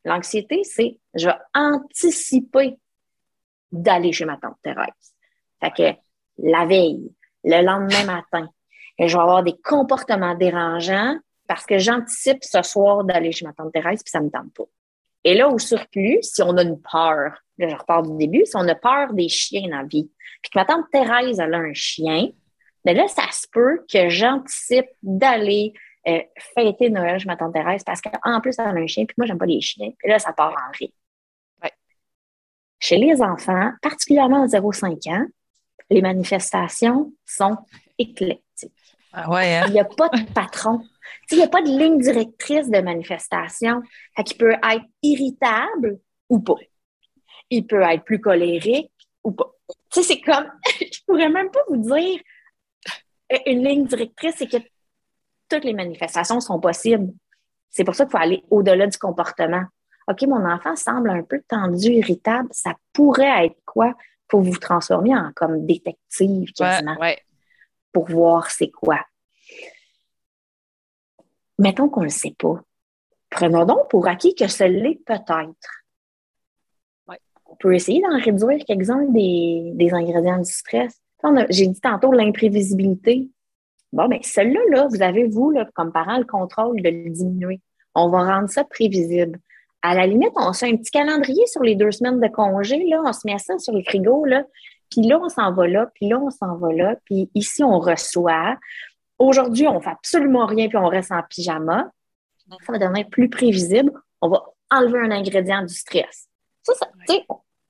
L'anxiété, 0.06 0.64
c'est 0.64 1.00
je 1.16 1.28
vais 1.28 1.38
anticiper 1.56 2.78
d'aller 3.72 4.12
chez 4.12 4.26
ma 4.26 4.38
tante 4.38 4.58
Thérèse. 4.62 5.16
Fait 5.64 5.72
que 5.72 6.00
la 6.38 6.66
veille, 6.66 7.12
le 7.44 7.64
lendemain 7.64 8.06
matin, 8.06 8.50
je 9.00 9.06
vais 9.06 9.22
avoir 9.22 9.44
des 9.44 9.58
comportements 9.64 10.36
dérangeants 10.36 11.18
parce 11.54 11.68
que 11.68 11.78
j'anticipe 11.78 12.44
ce 12.44 12.64
soir 12.64 13.04
d'aller 13.04 13.32
chez 13.32 13.46
ma 13.46 13.54
tante 13.54 13.72
Thérèse 13.72 14.02
puis 14.02 14.10
ça 14.10 14.20
me 14.20 14.32
tente 14.32 14.52
pas. 14.56 14.64
Et 15.24 15.36
là, 15.36 15.50
au 15.50 15.60
surplus, 15.60 16.18
si 16.24 16.42
on 16.42 16.58
a 16.58 16.64
une 16.64 16.82
peur, 16.82 17.44
là, 17.60 17.70
je 17.70 17.76
repars 17.76 18.02
du 18.02 18.18
début, 18.18 18.44
si 18.44 18.56
on 18.56 18.68
a 18.68 18.74
peur 18.74 19.14
des 19.14 19.30
chiens 19.30 19.70
dans 19.70 19.82
la 19.82 19.84
vie, 19.84 20.10
puis 20.42 20.50
que 20.50 20.58
ma 20.58 20.66
tante 20.66 20.86
Thérèse, 20.92 21.40
elle 21.40 21.54
a 21.54 21.60
un 21.60 21.74
chien, 21.74 22.30
mais 22.84 22.96
là, 22.96 23.08
ça 23.08 23.30
se 23.32 23.46
peut 23.52 23.86
que 23.88 24.10
j'anticipe 24.10 24.88
d'aller 25.04 25.74
euh, 26.08 26.24
fêter 26.56 26.90
Noël 26.90 27.20
chez 27.20 27.28
ma 27.28 27.38
tante 27.38 27.54
Thérèse 27.54 27.84
parce 27.84 28.02
qu'en 28.02 28.42
plus, 28.42 28.58
elle 28.58 28.66
a 28.66 28.70
un 28.70 28.88
chien, 28.88 29.06
puis 29.06 29.14
moi, 29.20 29.28
j'aime 29.28 29.38
pas 29.38 29.46
les 29.46 29.62
chiens. 29.62 29.92
Puis 30.00 30.10
là, 30.10 30.18
ça 30.18 30.34
part 30.34 30.54
en 30.54 30.72
rire. 30.76 30.90
Chez 32.80 32.98
les 32.98 33.22
enfants, 33.22 33.72
particulièrement 33.84 34.42
à 34.42 34.48
0,5 34.48 35.08
ans, 35.16 35.26
les 35.92 36.02
manifestations 36.02 37.14
sont 37.26 37.58
éclectiques. 38.00 38.98
Ah 39.14 39.30
ouais, 39.30 39.56
hein? 39.56 39.66
Il 39.68 39.74
n'y 39.74 39.80
a 39.80 39.86
pas 39.86 40.10
de 40.10 40.24
patron. 40.34 40.82
Il 41.32 41.38
n'y 41.38 41.44
a 41.44 41.48
pas 41.48 41.62
de 41.62 41.68
ligne 41.68 42.00
directrice 42.00 42.70
de 42.70 42.80
manifestation. 42.80 43.82
Fait 44.16 44.38
peut 44.38 44.54
être 44.54 44.86
irritable 45.02 46.00
ou 46.30 46.40
pas. 46.40 46.56
Il 47.50 47.66
peut 47.68 47.82
être 47.82 48.04
plus 48.04 48.20
colérique 48.20 48.92
ou 49.24 49.32
pas. 49.32 49.52
Tu 49.92 50.02
sais, 50.02 50.04
c'est 50.04 50.22
comme, 50.22 50.46
je 50.66 51.00
pourrais 51.06 51.30
même 51.30 51.52
pas 51.52 51.62
vous 51.70 51.78
dire 51.78 52.20
une 53.46 53.64
ligne 53.64 53.86
directrice, 53.86 54.36
c'est 54.38 54.48
que 54.48 54.58
toutes 55.50 55.64
les 55.64 55.74
manifestations 55.74 56.40
sont 56.40 56.60
possibles. 56.60 57.12
C'est 57.70 57.84
pour 57.84 57.96
ça 57.96 58.06
qu'il 58.06 58.12
faut 58.12 58.24
aller 58.24 58.44
au-delà 58.50 58.88
du 58.88 58.98
comportement. 58.98 59.64
OK, 60.08 60.22
mon 60.24 60.46
enfant 60.46 60.76
semble 60.76 61.10
un 61.10 61.24
peu 61.24 61.42
tendu, 61.48 61.88
irritable. 61.88 62.50
Ça 62.52 62.74
pourrait 62.92 63.46
être 63.46 63.58
quoi 63.66 63.94
pour 64.28 64.42
vous 64.42 64.58
transformer 64.58 65.16
en 65.16 65.32
comme 65.36 65.66
détective 65.66 66.52
quasiment? 66.54 66.98
Pour 67.92 68.10
voir 68.10 68.50
c'est 68.50 68.70
quoi. 68.72 69.00
Mettons 71.60 71.90
qu'on 71.90 72.02
ne 72.02 72.06
le 72.06 72.12
sait 72.12 72.36
pas. 72.38 72.60
Prenons 73.30 73.66
donc 73.66 73.90
pour 73.90 74.08
acquis 74.08 74.36
que 74.36 74.48
ce 74.48 74.64
l'est 74.64 75.02
peut-être. 75.06 75.84
On 77.46 77.56
peut 77.56 77.76
essayer 77.76 78.02
d'en 78.02 78.20
réduire 78.20 78.66
quelques-uns 78.66 79.06
des, 79.10 79.74
des 79.76 79.94
ingrédients 79.94 80.40
du 80.40 80.52
stress. 80.52 81.00
J'ai 81.50 81.68
dit 81.68 81.80
tantôt 81.80 82.12
l'imprévisibilité. 82.12 83.30
Bon, 83.92 84.08
mais 84.08 84.22
celui-là, 84.24 84.62
là, 84.72 84.88
vous 84.90 85.04
avez, 85.04 85.26
vous, 85.26 85.52
là, 85.52 85.68
comme 85.76 85.92
parent, 85.92 86.18
le 86.18 86.26
contrôle 86.26 86.82
de 86.82 86.90
le 86.90 87.10
diminuer. 87.12 87.62
On 87.94 88.10
va 88.10 88.24
rendre 88.24 88.50
ça 88.50 88.64
prévisible. 88.64 89.40
À 89.84 89.94
la 89.94 90.08
limite, 90.08 90.32
on 90.36 90.52
se 90.52 90.66
fait 90.66 90.72
un 90.72 90.78
petit 90.78 90.90
calendrier 90.90 91.46
sur 91.46 91.62
les 91.62 91.76
deux 91.76 91.92
semaines 91.92 92.20
de 92.20 92.28
congé, 92.28 92.84
là, 92.88 93.04
on 93.06 93.14
se 93.14 93.20
met 93.26 93.38
ça 93.38 93.60
sur 93.60 93.74
le 93.74 93.84
frigo, 93.84 94.26
là, 94.26 94.46
puis 94.90 95.02
là, 95.02 95.20
on 95.22 95.30
s'en 95.30 95.54
va 95.54 95.68
là, 95.68 95.92
puis 95.94 96.08
là, 96.08 96.20
on 96.20 96.30
s'en 96.30 96.56
va 96.56 96.74
là, 96.74 96.96
puis 97.06 97.30
ici, 97.36 97.64
on 97.64 97.80
reçoit. 97.80 98.58
Aujourd'hui, 99.20 99.68
on 99.68 99.80
fait 99.80 99.90
absolument 99.90 100.46
rien, 100.46 100.68
puis 100.68 100.78
on 100.78 100.88
reste 100.88 101.12
en 101.12 101.22
pyjama. 101.24 101.92
Ça 102.66 102.72
va 102.72 102.78
devenir 102.78 103.08
plus 103.10 103.30
prévisible. 103.30 103.92
On 104.22 104.30
va 104.30 104.44
enlever 104.70 105.00
un 105.00 105.12
ingrédient 105.12 105.64
du 105.64 105.74
stress. 105.74 106.28
Ça, 106.64 106.74
ça 106.74 106.88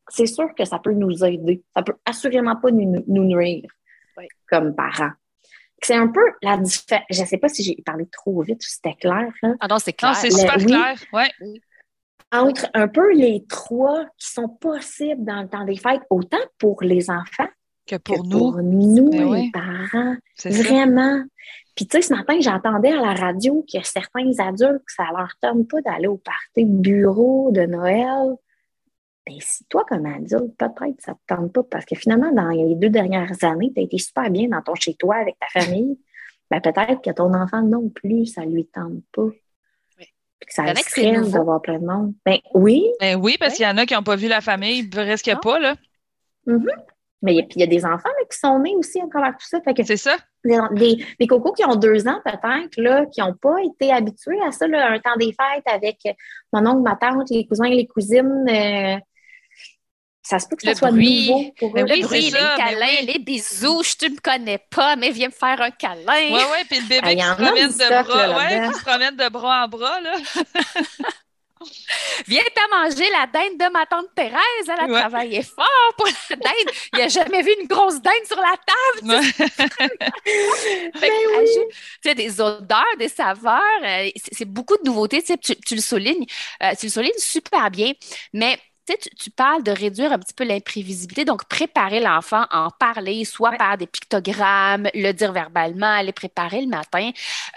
c'est 0.09 0.25
sûr 0.25 0.53
que 0.55 0.65
ça 0.65 0.79
peut 0.79 0.93
nous 0.93 1.23
aider. 1.23 1.63
Ça 1.75 1.81
peut 1.81 1.95
assurément 2.05 2.55
pas 2.55 2.71
nous, 2.71 3.03
nuire 3.07 3.69
comme 4.47 4.75
parents. 4.75 5.11
C'est 5.81 5.95
un 5.95 6.07
peu 6.07 6.21
la 6.41 6.57
différence. 6.57 7.05
Je 7.09 7.21
ne 7.21 7.25
sais 7.25 7.37
pas 7.37 7.49
si 7.49 7.63
j'ai 7.63 7.75
parlé 7.85 8.05
trop 8.07 8.41
vite 8.41 8.59
ou 8.59 8.67
si 8.67 8.75
c'était 8.75 8.95
clair. 8.95 9.27
Hein. 9.41 9.55
Ah 9.59 9.67
non, 9.67 9.79
c'est 9.79 9.93
clair. 9.93 10.15
c'est 10.15 10.31
super 10.31 10.57
clair. 10.57 10.95
Ouais. 11.11 11.29
Entre 12.31 12.67
un 12.73 12.87
peu 12.87 13.13
les 13.13 13.45
trois 13.47 14.05
qui 14.17 14.31
sont 14.31 14.49
possibles 14.49 15.23
dans 15.23 15.41
le 15.41 15.49
temps 15.49 15.65
des 15.65 15.77
fêtes, 15.77 16.01
autant 16.09 16.37
pour 16.57 16.81
les 16.81 17.09
enfants 17.09 17.47
que 17.85 17.95
pour 17.97 18.23
nous. 18.23 18.39
Pour 18.39 18.61
nous, 18.61 19.11
les 19.11 19.51
parents. 19.51 20.15
Vraiment. 20.45 21.23
Puis, 21.75 21.87
tu 21.87 21.97
sais, 21.97 22.01
ce 22.03 22.13
matin, 22.13 22.37
j'entendais 22.39 22.91
à 22.91 23.01
la 23.01 23.13
radio 23.13 23.65
que 23.71 23.83
certains 23.83 24.31
adultes, 24.39 24.83
ça 24.87 25.05
leur 25.11 25.33
tente 25.41 25.67
pas 25.67 25.81
d'aller 25.81 26.07
au 26.07 26.17
party 26.17 26.65
de 26.65 26.77
bureau 26.81 27.51
de 27.51 27.61
Noël 27.61 28.37
ben, 29.25 29.35
si 29.39 29.63
toi, 29.65 29.85
comme 29.87 30.05
adulte, 30.05 30.57
peut-être 30.57 30.99
ça 31.01 31.11
ne 31.11 31.15
te 31.15 31.21
tente 31.27 31.53
pas 31.53 31.63
parce 31.63 31.85
que 31.85 31.95
finalement, 31.95 32.31
dans 32.31 32.49
les 32.49 32.75
deux 32.75 32.89
dernières 32.89 33.43
années, 33.43 33.71
tu 33.73 33.79
as 33.79 33.83
été 33.83 33.97
super 33.97 34.29
bien 34.29 34.49
dans 34.49 34.61
ton 34.61 34.75
chez-toi 34.75 35.15
avec 35.15 35.37
ta 35.39 35.61
famille, 35.61 35.97
ben, 36.51 36.59
peut-être 36.59 37.01
que 37.01 37.11
ton 37.11 37.33
enfant 37.33 37.61
non 37.61 37.89
plus, 37.89 38.25
ça 38.25 38.45
ne 38.45 38.53
lui 38.53 38.65
tente 38.65 39.01
pas. 39.13 39.29
Oui. 39.97 40.05
ça 40.49 40.73
le 40.73 40.75
stresse 40.77 41.31
d'avoir 41.31 41.61
plein 41.61 41.79
de 41.79 41.85
monde. 41.85 42.13
Ben 42.25 42.39
oui. 42.53 42.85
Ben 42.99 43.15
oui, 43.15 43.37
parce 43.39 43.55
qu'il 43.55 43.65
y 43.65 43.69
en 43.69 43.77
a 43.77 43.85
qui 43.85 43.93
n'ont 43.93 44.03
pas 44.03 44.17
vu 44.17 44.27
la 44.27 44.41
famille, 44.41 44.87
presque 44.87 45.31
pas, 45.41 45.59
là. 45.59 45.75
Mm-hmm. 46.45 46.75
Mais 47.23 47.33
il 47.35 47.59
y 47.59 47.63
a 47.63 47.67
des 47.67 47.85
enfants 47.85 48.09
qui 48.29 48.37
sont 48.37 48.59
nés 48.59 48.75
aussi 48.75 49.01
encore 49.01 49.23
avec 49.23 49.37
tout 49.37 49.47
ça. 49.47 49.59
C'est 49.65 49.97
ça. 49.97 50.17
Des, 50.43 51.27
cocos 51.27 51.53
qui 51.53 51.63
ont 51.65 51.75
deux 51.75 52.05
ans 52.07 52.19
peut-être, 52.23 52.75
là, 52.77 53.05
qui 53.05 53.21
n'ont 53.21 53.33
pas 53.33 53.55
été 53.63 53.93
habitués 53.93 54.41
à 54.45 54.51
ça, 54.51 54.67
là, 54.67 54.91
un 54.91 54.99
temps 54.99 55.15
des 55.17 55.33
fêtes 55.33 55.65
avec 55.65 55.99
mon 56.51 56.67
oncle, 56.67 56.81
ma 56.81 56.97
tante, 56.97 57.29
les 57.29 57.47
cousins 57.47 57.65
et 57.65 57.75
les 57.75 57.87
cousines. 57.87 58.45
Euh, 58.49 58.97
ça 60.21 60.39
se 60.39 60.47
peut 60.47 60.55
que 60.55 60.63
ça 60.63 60.75
soit 60.75 60.91
nouveau 60.91 61.51
pour 61.57 61.77
eux. 61.77 61.81
Le 61.81 62.01
bruit, 62.01 62.31
les 62.31 62.31
câlins, 62.31 63.05
les 63.05 63.19
bisous, 63.19 63.83
je 63.83 64.05
ne 64.05 64.11
me 64.11 64.19
connais 64.21 64.59
pas, 64.69 64.95
mais 64.95 65.11
viens 65.11 65.27
me 65.27 65.33
faire 65.33 65.61
un 65.61 65.71
câlin. 65.71 66.03
Oui, 66.07 66.31
oui, 66.31 66.65
puis 66.69 66.79
le 66.79 66.87
bébé 66.87 67.15
qui, 67.15 67.21
se 67.21 67.35
promène 67.35 67.71
de 67.71 68.03
bras, 68.03 68.37
ouais, 68.37 68.67
qui 68.67 68.79
se 68.79 68.83
promène 68.83 69.15
de 69.15 69.29
bras 69.29 69.65
en 69.65 69.67
bras, 69.67 69.99
là. 70.01 70.15
Viens 72.27 72.43
t'as 72.53 72.67
manger 72.77 73.09
la 73.11 73.27
dinde 73.27 73.57
de 73.57 73.71
ma 73.71 73.85
tante 73.85 74.07
Thérèse. 74.15 74.37
Elle 74.67 74.95
a 74.95 74.99
travaillé 75.01 75.43
fort 75.43 75.93
pour 75.97 76.07
la 76.07 76.35
dinde. 76.35 76.75
Il 76.93 76.99
n'a 76.99 77.07
jamais 77.07 77.41
vu 77.41 77.51
une 77.59 77.67
grosse 77.67 78.01
dinde 78.01 78.25
sur 78.27 78.37
la 78.37 78.55
table. 78.57 79.21
Tu 80.25 81.61
sais, 82.03 82.15
des 82.15 82.41
odeurs, 82.41 82.83
des 82.97 83.09
saveurs. 83.09 83.61
Euh, 83.83 84.09
c'est 84.31 84.45
beaucoup 84.45 84.77
de 84.77 84.83
nouveautés. 84.85 85.23
Tu, 85.23 85.55
tu, 85.55 85.75
le 85.75 85.81
soulignes. 85.81 86.25
Euh, 86.61 86.71
tu 86.79 86.87
le 86.87 86.91
soulignes 86.91 87.11
super 87.17 87.69
bien. 87.71 87.93
Mais 88.33 88.59
tu, 88.85 89.09
tu, 89.17 89.29
parles 89.29 89.63
de 89.63 89.71
réduire 89.71 90.11
un 90.11 90.19
petit 90.19 90.33
peu 90.33 90.43
l'imprévisibilité, 90.43 91.25
donc 91.25 91.45
préparer 91.45 91.99
l'enfant 91.99 92.45
à 92.49 92.65
en 92.65 92.69
parler, 92.69 93.23
soit 93.25 93.53
par 93.53 93.77
des 93.77 93.87
pictogrammes, 93.87 94.89
le 94.93 95.11
dire 95.11 95.31
verbalement, 95.31 95.87
aller 95.87 96.11
préparer 96.11 96.61
le 96.61 96.67
matin. 96.67 97.11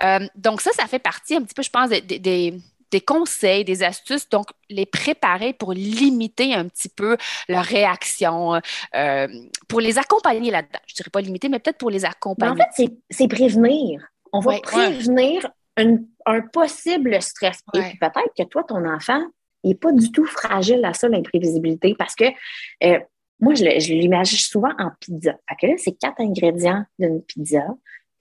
Euh, 0.04 0.26
donc 0.34 0.60
ça, 0.60 0.70
ça 0.72 0.86
fait 0.86 0.98
partie 0.98 1.34
un 1.34 1.42
petit 1.42 1.54
peu, 1.54 1.62
je 1.62 1.70
pense, 1.70 1.90
des, 1.90 2.54
conseils, 3.00 3.64
des 3.64 3.82
astuces, 3.82 4.28
donc 4.28 4.46
les 4.68 4.86
préparer 4.86 5.52
pour 5.52 5.72
limiter 5.72 6.54
un 6.54 6.66
petit 6.68 6.88
peu 6.88 7.16
leur 7.48 7.64
réaction, 7.64 8.60
euh, 8.94 9.28
pour 9.68 9.80
les 9.80 9.98
accompagner 9.98 10.50
là-dedans. 10.50 10.78
Je 10.86 10.92
ne 10.92 10.96
dirais 10.96 11.10
pas 11.10 11.20
limiter, 11.20 11.48
mais 11.48 11.58
peut-être 11.58 11.78
pour 11.78 11.90
les 11.90 12.04
accompagner. 12.04 12.52
en 12.52 12.72
fait, 12.76 12.92
c'est 13.10 13.28
prévenir. 13.28 14.06
On 14.32 14.40
va 14.40 14.58
prévenir 14.60 15.48
un 15.76 16.40
possible 16.52 17.20
stress. 17.22 17.60
Et 17.74 17.80
peut-être 18.00 18.32
que 18.36 18.44
toi, 18.44 18.64
ton 18.64 18.84
enfant, 18.88 19.22
n'est 19.64 19.74
pas 19.74 19.92
du 19.92 20.10
tout 20.12 20.26
fragile 20.26 20.84
à 20.84 20.92
ça, 20.92 21.08
l'imprévisibilité, 21.08 21.94
parce 21.98 22.14
que 22.14 22.24
euh, 22.84 22.98
moi, 23.40 23.54
je, 23.54 23.64
l'imagine 23.92 24.38
souvent 24.38 24.72
en 24.78 24.90
pizza. 25.00 25.32
Fait 25.48 25.56
que 25.60 25.66
là, 25.66 25.74
c'est 25.76 25.92
quatre 25.98 26.20
ingrédients 26.20 26.84
d'une 26.98 27.22
pizza. 27.22 27.64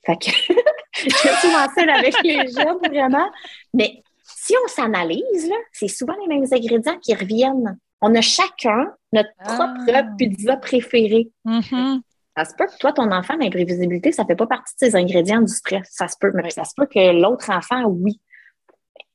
Fait 0.05 0.17
que 0.17 0.29
je 0.93 1.15
suis 1.15 1.29
souvent 1.41 1.67
seule 1.75 1.89
avec 1.89 2.15
les 2.24 2.48
jeunes, 2.48 2.79
vraiment. 2.89 3.29
Mais 3.74 4.03
si 4.45 4.53
on 4.63 4.67
s'analyse, 4.67 5.51
c'est 5.71 5.87
souvent 5.87 6.13
les 6.21 6.27
mêmes 6.27 6.45
ingrédients 6.51 6.97
qui 6.99 7.15
reviennent. 7.15 7.77
On 8.01 8.13
a 8.13 8.21
chacun 8.21 8.93
notre 9.11 9.29
ah. 9.39 9.73
propre 9.87 10.15
pizza 10.17 10.57
préférée. 10.57 11.31
Mm-hmm. 11.45 12.01
Ça 12.37 12.45
se 12.45 12.53
peut 12.55 12.67
que 12.67 12.77
toi, 12.77 12.91
ton 12.91 13.11
enfant, 13.11 13.35
l'imprévisibilité, 13.37 14.11
ça 14.11 14.23
ne 14.23 14.27
fait 14.27 14.35
pas 14.35 14.45
partie 14.45 14.73
de 14.75 14.85
ses 14.85 14.95
ingrédients 14.95 15.41
du 15.41 15.51
stress. 15.51 15.87
Ça 15.89 16.07
se 16.07 16.15
peut, 16.19 16.31
mais 16.35 16.49
ça 16.51 16.63
se 16.63 16.73
peut 16.75 16.85
que 16.85 17.19
l'autre 17.19 17.49
enfant, 17.49 17.85
oui. 17.85 18.19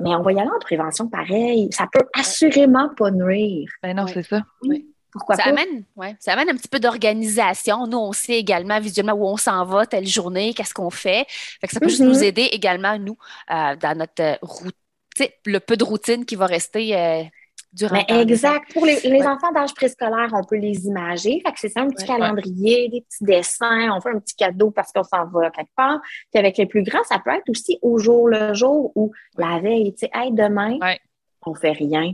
Mais 0.01 0.15
on 0.15 0.23
va 0.23 0.33
y 0.33 0.41
aller 0.41 0.51
en 0.51 0.59
prévention 0.59 1.07
pareil. 1.09 1.69
Ça 1.71 1.87
peut 1.93 2.07
assurément 2.15 2.89
pas 2.97 3.11
nuire. 3.11 3.69
Ben 3.83 3.95
non, 3.95 4.07
c'est 4.07 4.23
ça. 4.23 4.43
Oui. 4.63 4.89
Pourquoi 5.13 5.37
ça 5.37 5.45
Amène, 5.45 5.85
ouais, 5.97 6.17
ça 6.21 6.33
amène 6.33 6.51
un 6.51 6.55
petit 6.55 6.69
peu 6.69 6.81
d'organisation. 6.81 7.87
Nous, 7.87 7.99
on 7.99 8.13
sait 8.13 8.39
également 8.39 8.81
visuellement 8.81 9.13
où 9.13 9.27
on 9.27 9.37
s'en 9.37 9.65
va, 9.65 9.85
telle 9.85 10.07
journée, 10.07 10.55
qu'est-ce 10.55 10.73
qu'on 10.73 10.91
fait. 10.91 11.27
fait 11.29 11.67
que 11.67 11.73
ça 11.73 11.81
peut 11.81 11.89
juste 11.89 12.01
nous 12.01 12.21
mm-hmm. 12.21 12.25
aider 12.25 12.49
également, 12.53 12.99
nous, 12.99 13.17
euh, 13.51 13.77
dans 13.77 13.99
notre 13.99 14.23
euh, 14.23 14.37
route, 14.41 14.75
le 15.45 15.59
peu 15.59 15.77
de 15.77 15.85
routine 15.85 16.25
qui 16.25 16.37
va 16.37 16.47
rester 16.47 16.97
euh, 16.97 17.23
mais 17.93 18.05
exact. 18.09 18.73
Pour 18.73 18.85
les, 18.85 19.23
enfants 19.27 19.53
d'âge 19.53 19.75
préscolaire, 19.75 20.31
on 20.33 20.43
peut 20.43 20.57
les 20.57 20.87
imager. 20.87 21.41
Fait 21.45 21.53
que 21.53 21.61
c'est 21.61 21.69
ça, 21.69 21.81
un 21.81 21.89
petit 21.89 22.05
calendrier, 22.05 22.89
des 22.89 23.03
petits 23.03 23.25
dessins, 23.25 23.91
on 23.97 24.01
fait 24.01 24.11
un 24.11 24.19
petit 24.19 24.35
cadeau 24.35 24.71
parce 24.71 24.93
qu'on 24.93 25.05
s'en 25.05 25.27
va 25.27 25.51
quelque 25.51 25.71
part. 25.77 26.01
Puis 26.33 26.39
avec 26.39 26.57
les 26.57 26.67
plus 26.67 26.83
grands, 26.83 27.05
ça 27.05 27.19
peut 27.21 27.31
être 27.31 27.49
aussi 27.49 27.79
au 27.83 27.99
jour 27.99 28.29
le 28.29 28.55
jour 28.55 28.93
ou 28.97 29.13
la 29.37 29.61
veille. 29.61 29.93
Tu 29.93 30.01
sais, 30.01 30.11
hey, 30.13 30.33
demain, 30.33 30.79
on 31.47 31.55
fait 31.55 31.73
rien. 31.73 32.13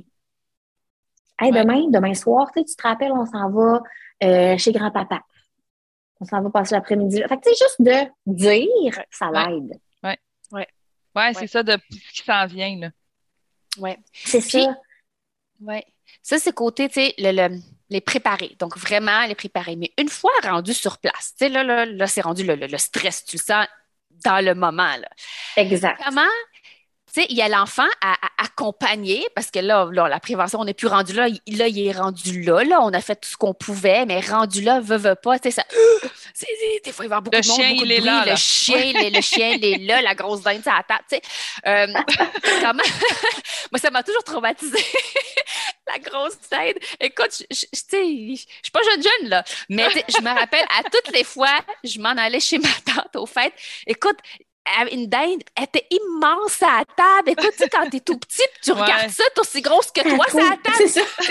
Hey, 1.41 1.53
demain, 1.53 1.89
demain 1.89 2.15
soir, 2.15 2.51
tu 2.55 2.65
te 2.65 2.83
rappelles, 2.83 3.13
on 3.13 3.27
s'en 3.27 3.51
va 3.51 3.83
euh, 4.25 4.59
chez 4.59 4.73
grand-papa. 4.73 5.21
On 6.21 6.25
s'en 6.25 6.43
va 6.43 6.51
passer 6.51 6.75
l'après-midi. 6.75 7.23
Fait 7.29 7.37
que 7.37 7.43
tu 7.43 7.55
sais, 7.55 7.65
juste 7.65 7.83
de 7.83 8.11
dire, 8.27 9.03
ça 9.11 9.31
l'aide. 9.31 9.79
Oui. 11.17 11.23
Ouais. 11.23 11.29
Ouais, 11.29 11.35
c'est 11.35 11.47
ça 11.47 11.63
de 11.63 11.79
ce 11.91 12.13
qui 12.13 12.25
s'en 12.25 12.47
vient, 12.47 12.77
là. 12.79 12.91
Oui. 13.79 13.91
C'est 14.13 14.41
ça. 14.41 14.77
Oui. 15.61 15.83
Ça, 16.23 16.39
c'est 16.39 16.53
côté, 16.53 16.89
tu 16.89 16.95
sais, 16.95 17.15
le, 17.19 17.59
les 17.89 18.01
préparer. 18.01 18.57
Donc, 18.59 18.77
vraiment 18.77 19.27
les 19.27 19.35
préparer. 19.35 19.77
Mais 19.77 19.93
une 19.99 20.09
fois 20.09 20.33
rendu 20.43 20.75
sur 20.75 20.99
place, 20.99 21.35
tu 21.39 21.47
sais, 21.47 21.49
là, 21.49 21.63
là, 21.63 21.87
là 21.87 22.07
c'est 22.07 22.21
rendu 22.21 22.45
le, 22.45 22.55
le, 22.55 22.79
stress, 22.79 23.25
tu 23.25 23.37
le 23.37 23.43
sens 23.43 23.67
dans 24.25 24.45
le 24.45 24.55
moment. 24.55 24.97
Là. 24.97 25.09
Exact. 25.57 26.01
Comment 26.05 26.23
il 27.29 27.37
y 27.37 27.43
a 27.43 27.49
l'enfant 27.49 27.87
à, 28.01 28.15
accompagner, 28.39 29.27
parce 29.35 29.51
que 29.51 29.59
là, 29.59 29.89
la 29.93 30.21
prévention, 30.21 30.61
on 30.61 30.65
n'est 30.65 30.75
plus 30.75 30.87
rendu 30.87 31.13
là. 31.13 31.29
Il, 31.47 31.59
là, 31.59 31.69
il 31.69 31.87
est 31.87 31.93
rendu 31.93 32.43
là, 32.43 32.65
là. 32.65 32.81
On 32.83 32.93
a 32.93 33.01
fait 33.01 33.17
tout 33.17 33.29
ce 33.29 33.37
qu'on 33.37 33.55
pouvait, 33.55 34.05
mais 34.07 34.21
rendu 34.21 34.63
là, 34.63 34.81
veut, 34.81 34.97
veut 34.97 35.15
pas. 35.15 35.39
Ça, 35.39 35.63
des 36.85 36.93
fois, 36.93 37.05
il 37.05 37.09
va 37.09 37.17
y 37.17 37.19
avoir 37.19 37.23
beaucoup 37.23 37.41
de 37.41 37.47
monde, 37.47 37.57
chien, 37.57 37.71
beaucoup 37.71 37.85
il 37.85 37.89
de 37.89 37.95
est 37.95 38.01
Là, 38.01 38.25
le, 38.27 38.37
chien, 38.37 38.93
le, 38.95 39.21
chien, 39.21 39.51
il 39.51 39.65
est 39.65 39.79
là, 39.79 40.03
la 40.03 40.15
grosse 40.15 40.43
dinde, 40.43 40.63
ça 40.63 40.75
la 40.77 40.83
table. 40.83 41.23
Euh, 41.67 41.87
Moi, 43.73 43.79
ça 43.81 43.91
m'a 43.91 44.03
toujours 44.03 44.25
traumatisé 44.25 44.79
la 45.87 45.99
grosse 45.99 46.39
tête. 46.49 46.79
Écoute, 47.01 47.43
je 47.51 47.67
ne 47.67 48.37
suis 48.37 48.71
pas 48.73 48.81
jeune 48.83 49.03
jeune, 49.03 49.29
là, 49.29 49.45
mais 49.69 49.89
je 50.09 50.23
me 50.23 50.39
rappelle, 50.39 50.65
à 50.79 50.83
toutes 50.85 51.15
les 51.15 51.25
fois, 51.25 51.59
je 51.85 51.99
m'en 51.99 52.11
allais 52.11 52.41
chez 52.41 52.59
ma 52.59 52.69
tante 52.85 53.17
au 53.17 53.27
fait. 53.27 53.53
Écoute, 53.87 54.17
une 54.93 55.07
dinde, 55.07 55.43
elle 55.55 55.65
était 55.65 55.87
immense 55.91 56.63
à 56.63 56.79
la 56.79 56.85
table. 56.85 57.31
Écoute, 57.31 57.53
tu 57.53 57.65
sais, 57.65 57.69
quand 57.69 57.89
t'es 57.89 58.01
tout 58.01 58.19
petit, 58.19 58.43
tu 58.63 58.73
regardes 58.73 59.11
ça, 59.11 59.25
t'es 59.35 59.41
aussi 59.41 59.63
grosse 59.63 59.91
que 59.91 60.03
toi, 60.03 60.25
ça 60.29 60.39
à 60.39 60.51
la 60.51 60.57
table. 60.57 60.77
C'est 60.77 60.89
ça. 60.89 61.03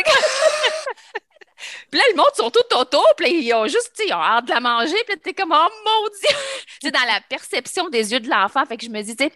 Puis 1.90 2.00
là, 2.00 2.06
le 2.12 2.18
monde 2.18 2.32
sont 2.36 2.52
tout 2.52 2.78
autour, 2.78 3.08
puis 3.18 3.46
ils 3.46 3.54
ont 3.54 3.66
juste, 3.68 4.00
ils 4.06 4.14
ont 4.14 4.22
hâte 4.22 4.46
de 4.46 4.52
la 4.52 4.60
manger, 4.60 4.96
puis 5.08 5.18
t'es 5.18 5.34
comme, 5.34 5.54
oh 5.54 5.68
mon 5.86 6.08
Dieu! 6.10 6.38
c'est 6.82 6.92
dans 6.92 7.06
la 7.06 7.22
perception 7.28 7.90
des 7.90 8.12
yeux 8.12 8.20
de 8.20 8.30
l'enfant. 8.30 8.66
Fait 8.66 8.78
que 8.78 8.86
je 8.86 8.92
me 8.92 9.02
dis, 9.02 9.16
tu 9.16 9.24
sais, 9.24 9.32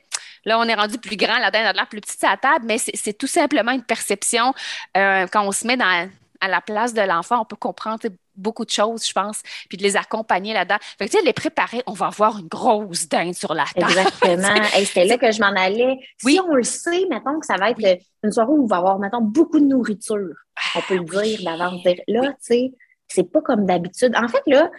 là, 0.45 0.59
on 0.59 0.63
est 0.63 0.75
rendu 0.75 0.97
plus 0.97 1.15
grand, 1.15 1.37
la 1.39 1.51
dinde 1.51 1.65
a 1.65 1.73
l'air 1.73 1.87
plus 1.87 2.01
petite 2.01 2.23
à 2.23 2.31
la 2.31 2.37
table, 2.37 2.65
mais 2.67 2.77
c'est 2.77 3.17
tout 3.17 3.27
simplement 3.27 3.71
une 3.71 3.83
perception. 3.83 4.53
Euh, 4.97 5.27
quand 5.31 5.43
on 5.43 5.51
se 5.51 5.65
met 5.65 5.77
dans, 5.77 6.09
à 6.41 6.47
la 6.47 6.61
place 6.61 6.93
de 6.93 7.01
l'enfant, 7.01 7.41
on 7.41 7.45
peut 7.45 7.55
comprendre 7.55 7.99
beaucoup 8.35 8.65
de 8.65 8.69
choses, 8.69 9.05
je 9.05 9.13
pense, 9.13 9.41
puis 9.67 9.77
de 9.77 9.83
les 9.83 9.97
accompagner 9.97 10.53
là-dedans. 10.53 10.77
Fait 10.97 11.05
que, 11.05 11.11
tu 11.11 11.17
sais, 11.17 11.25
les 11.25 11.33
préparer, 11.33 11.83
on 11.85 11.93
va 11.93 12.07
avoir 12.07 12.39
une 12.39 12.47
grosse 12.47 13.07
dinde 13.07 13.33
sur 13.33 13.53
la 13.53 13.65
table. 13.65 13.91
Exactement. 13.91 14.63
Et 14.77 14.85
c'était 14.85 15.05
là 15.05 15.17
que 15.17 15.31
je 15.31 15.41
m'en 15.41 15.53
allais. 15.55 15.97
Si 16.17 16.39
on 16.39 16.55
le 16.55 16.63
sait, 16.63 17.05
mettons 17.09 17.39
que 17.39 17.45
ça 17.45 17.55
va 17.57 17.71
être 17.71 17.99
une 18.23 18.31
soirée 18.31 18.51
où 18.51 18.63
on 18.63 18.67
va 18.67 18.77
avoir, 18.77 18.99
mettons, 18.99 19.21
beaucoup 19.21 19.59
de 19.59 19.65
nourriture. 19.65 20.33
On 20.75 20.81
peut 20.81 20.97
le 20.97 21.23
dire 21.23 21.39
d'avance. 21.43 21.83
Là, 22.07 22.29
tu 22.29 22.35
sais, 22.39 22.71
c'est 23.07 23.29
pas 23.29 23.41
comme 23.41 23.65
d'habitude. 23.65 24.15
En 24.15 24.27
fait, 24.27 24.41
là, 24.47 24.69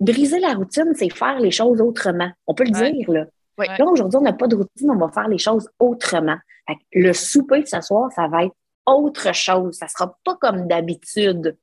briser 0.00 0.40
la 0.40 0.54
routine, 0.54 0.92
c'est 0.94 1.10
faire 1.10 1.38
les 1.40 1.50
choses 1.50 1.80
autrement. 1.80 2.30
On 2.46 2.54
peut 2.54 2.64
le 2.64 2.70
dire, 2.70 3.10
là. 3.10 3.24
Là, 3.58 3.84
aujourd'hui, 3.84 4.18
on 4.18 4.22
n'a 4.22 4.32
pas 4.32 4.46
de 4.46 4.56
routine, 4.56 4.90
on 4.90 4.96
va 4.96 5.10
faire 5.10 5.28
les 5.28 5.38
choses 5.38 5.68
autrement. 5.78 6.38
le 6.92 7.12
souper 7.12 7.60
de 7.60 7.66
ce 7.66 7.80
soir, 7.80 8.10
ça 8.12 8.26
va 8.28 8.44
être 8.44 8.54
autre 8.86 9.34
chose. 9.34 9.76
Ça 9.76 9.88
sera 9.88 10.16
pas 10.24 10.36
comme 10.36 10.66
d'habitude. 10.66 11.56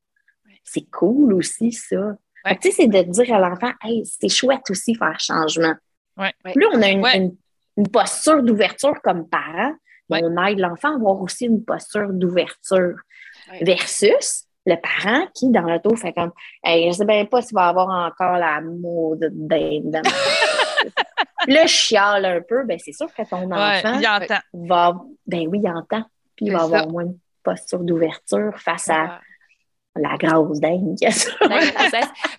C'est 0.64 0.90
cool 0.92 1.34
aussi, 1.34 1.72
ça. 1.72 2.18
Tu 2.46 2.56
sais, 2.62 2.72
c'est 2.72 2.88
de 2.88 3.02
dire 3.02 3.34
à 3.34 3.40
l'enfant, 3.40 3.72
hey, 3.84 4.06
c'est 4.06 4.30
chouette 4.30 4.70
aussi 4.70 4.96
faire 4.96 5.20
changement. 5.20 5.76
Ouais. 6.18 6.34
Là, 6.44 6.68
on 6.74 6.82
a 6.82 7.16
une, 7.16 7.36
posture 7.92 8.42
d'ouverture 8.42 9.00
comme 9.04 9.28
parent, 9.28 9.74
on 10.10 10.46
aide 10.46 10.60
l'enfant 10.60 10.94
à 10.94 10.96
avoir 10.96 11.22
aussi 11.22 11.46
une 11.46 11.64
posture 11.64 12.12
d'ouverture. 12.12 12.96
Versus 13.62 14.46
le 14.66 14.76
parent 14.76 15.28
qui, 15.34 15.50
dans 15.50 15.62
le 15.62 15.80
fait 15.96 16.12
comme, 16.14 16.32
hey, 16.64 16.92
je 16.92 16.98
sais 16.98 17.06
bien 17.06 17.26
pas 17.26 17.42
s'il 17.42 17.56
va 17.56 17.68
avoir 17.68 17.88
encore 17.90 18.38
la 18.38 18.60
mode 18.62 19.30
dinde. 19.32 20.02
le 21.48 21.68
chiale 21.68 22.26
un 22.26 22.42
peu, 22.42 22.66
ben 22.66 22.78
c'est 22.84 22.92
sûr 22.92 23.08
que 23.14 23.22
ton 23.30 23.50
enfant 23.52 24.00
va, 24.54 24.98
ben 25.26 25.48
oui, 25.48 25.62
il 25.64 25.70
entend 25.70 26.04
puis 26.38 26.46
il 26.46 26.54
va 26.54 26.64
avoir 26.64 26.88
moins 26.88 27.06
de 27.06 27.18
posture 27.44 27.80
d'ouverture 27.80 28.58
face 28.58 28.90
à 28.90 29.20
la 30.00 30.16
grosse 30.18 30.60
dingue. 30.60 30.96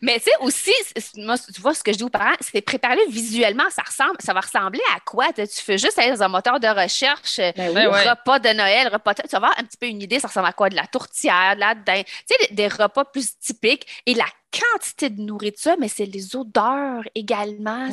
Mais 0.02 0.18
tu 0.18 0.24
sais, 0.24 0.30
aussi, 0.40 0.72
moi, 1.16 1.36
tu 1.38 1.60
vois 1.60 1.74
ce 1.74 1.82
que 1.82 1.92
je 1.92 1.98
dis 1.98 2.04
aux 2.04 2.08
parents, 2.08 2.36
c'est 2.40 2.60
préparer 2.60 3.04
visuellement, 3.08 3.64
ça 3.70 3.82
ressemble, 3.82 4.16
ça 4.20 4.32
va 4.32 4.40
ressembler 4.40 4.80
à 4.96 5.00
quoi? 5.00 5.32
Tu 5.32 5.46
fais 5.46 5.76
juste 5.78 5.98
aller 5.98 6.10
dans 6.10 6.22
un 6.22 6.28
moteur 6.28 6.60
de 6.60 6.68
recherche, 6.68 7.40
ben 7.56 7.88
repas 7.88 8.38
de 8.38 8.50
Noël, 8.50 8.88
repas 8.92 9.14
tu 9.14 9.22
vas 9.22 9.36
avoir 9.38 9.58
un 9.58 9.64
petit 9.64 9.76
peu 9.76 9.86
une 9.86 10.02
idée, 10.02 10.20
ça 10.20 10.28
ressemble 10.28 10.46
à 10.46 10.52
quoi? 10.52 10.68
De 10.68 10.76
la 10.76 10.86
tourtière, 10.86 11.56
de 11.56 11.60
la 11.60 11.74
dinde, 11.74 12.04
tu 12.04 12.36
sais, 12.40 12.54
des, 12.54 12.68
repas 12.68 13.04
plus 13.04 13.36
typiques 13.38 13.86
et 14.06 14.14
la 14.14 14.26
quantité 14.52 15.10
de 15.10 15.20
nourriture, 15.20 15.74
mais 15.80 15.88
c'est 15.88 16.06
les 16.06 16.36
odeurs 16.36 17.02
également. 17.14 17.88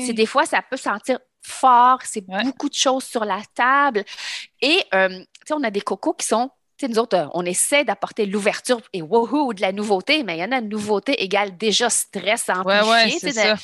C'est 0.00 0.12
des 0.12 0.26
fois, 0.26 0.46
ça 0.46 0.62
peut 0.62 0.76
sentir 0.76 1.18
fort, 1.42 1.98
c'est 2.04 2.24
beaucoup 2.24 2.68
de 2.68 2.74
choses 2.74 3.04
sur 3.04 3.24
la 3.24 3.40
table. 3.54 4.04
Et 4.60 4.82
euh, 4.94 5.24
on 5.50 5.62
a 5.62 5.70
des 5.70 5.80
cocos 5.80 6.14
qui 6.14 6.26
sont 6.26 6.50
nous 6.88 6.98
autres, 6.98 7.16
euh, 7.16 7.26
on 7.34 7.44
essaie 7.44 7.84
d'apporter 7.84 8.26
l'ouverture 8.26 8.80
et 8.92 9.02
wouhou 9.02 9.54
de 9.54 9.60
la 9.60 9.72
nouveauté, 9.72 10.22
mais 10.22 10.36
il 10.36 10.40
y 10.40 10.44
en 10.44 10.52
a 10.52 10.58
une 10.58 10.68
nouveauté 10.68 11.22
égale 11.22 11.56
déjà 11.56 11.90
stress 11.90 12.48
amplifié. 12.48 13.42
Ouais, 13.42 13.54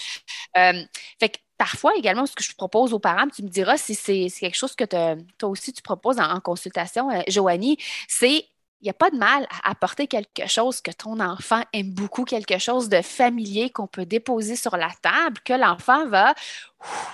euh, 0.56 0.84
fait 1.18 1.28
que 1.30 1.38
parfois 1.58 1.94
également, 1.96 2.26
ce 2.26 2.34
que 2.34 2.42
je 2.42 2.54
propose 2.54 2.92
aux 2.92 2.98
parents, 2.98 3.28
tu 3.28 3.42
me 3.42 3.48
diras 3.48 3.76
si 3.76 3.94
c'est 3.94 4.28
quelque 4.28 4.56
chose 4.56 4.74
que 4.74 4.84
toi 4.84 5.48
aussi 5.48 5.72
tu 5.72 5.82
proposes 5.82 6.18
en, 6.18 6.40
consultation, 6.40 7.08
Joanie, 7.28 7.78
c'est 8.08 8.44
n'y 8.84 8.90
a 8.90 8.94
pas 8.94 9.10
de 9.10 9.16
mal 9.16 9.46
à 9.62 9.70
apporter 9.70 10.06
quelque 10.06 10.46
chose 10.46 10.80
que 10.80 10.90
ton 10.90 11.20
enfant 11.20 11.62
aime 11.72 11.92
beaucoup, 11.92 12.24
quelque 12.24 12.58
chose 12.58 12.88
de 12.88 13.02
familier 13.02 13.70
qu'on 13.70 13.86
peut 13.86 14.06
déposer 14.06 14.56
sur 14.56 14.76
la 14.76 14.90
table, 15.02 15.38
que 15.44 15.54
l'enfant 15.54 16.06
va 16.08 16.34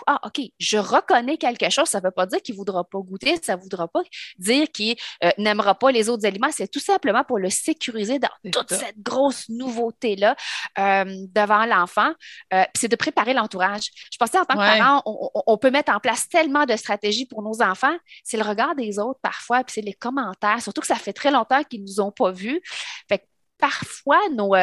ah, 0.07 0.20
OK, 0.25 0.40
je 0.59 0.77
reconnais 0.77 1.37
quelque 1.37 1.70
chose, 1.70 1.88
ça 1.88 1.98
ne 2.01 2.05
veut 2.05 2.11
pas 2.11 2.27
dire 2.27 2.42
qu'il 2.42 2.55
ne 2.55 2.59
voudra 2.59 2.85
pas 2.85 2.98
goûter, 2.98 3.38
ça 3.42 3.57
ne 3.57 3.62
voudra 3.62 3.88
pas 3.88 4.01
dire 4.38 4.66
qu'il 4.70 4.96
euh, 5.22 5.31
n'aimera 5.38 5.75
pas 5.75 5.90
les 5.90 6.09
autres 6.09 6.27
aliments. 6.27 6.51
C'est 6.51 6.68
tout 6.68 6.81
simplement 6.81 7.25
pour 7.25 7.38
le 7.38 7.48
sécuriser 7.48 8.18
dans 8.18 8.29
toute 8.53 8.72
cette 8.72 8.98
grosse 8.98 9.48
nouveauté-là 9.48 10.37
euh, 10.79 11.05
devant 11.35 11.64
l'enfant. 11.64 12.12
Euh, 12.53 12.64
c'est 12.75 12.88
de 12.88 12.96
préparer 12.96 13.35
l'entourage. 13.35 13.90
Je 14.12 14.18
pensais 14.18 14.38
en 14.38 14.44
tant 14.44 14.55
que 14.55 14.79
parent, 14.79 15.03
on, 15.05 15.57
peut 15.59 15.70
mettre 15.70 15.92
en 15.92 16.01
place 16.01 16.29
tellement 16.29 16.64
de 16.64 16.77
stratégies 16.77 17.27
pour 17.27 17.42
nos 17.42 17.62
enfants. 17.62 17.96
C'est 18.25 18.37
le 18.37 18.44
regard 18.44 18.75
des 18.75 18.98
autres 18.98 19.20
parfois, 19.22 19.62
puis 19.62 19.75
c'est 19.75 19.81
les 19.81 19.94
commentaires, 19.94 20.61
surtout 20.61 20.81
que 20.81 20.87
ça 20.87 20.96
fait 20.96 21.12
très 21.12 21.31
longtemps 21.31 21.51
qu'ils 21.68 21.82
ne 21.82 21.86
nous 21.86 22.00
ont 22.00 22.12
pas 22.12 22.32
vus. 22.32 22.60
Fait 23.08 23.26
parfois, 23.58 24.20
nos 24.30 24.54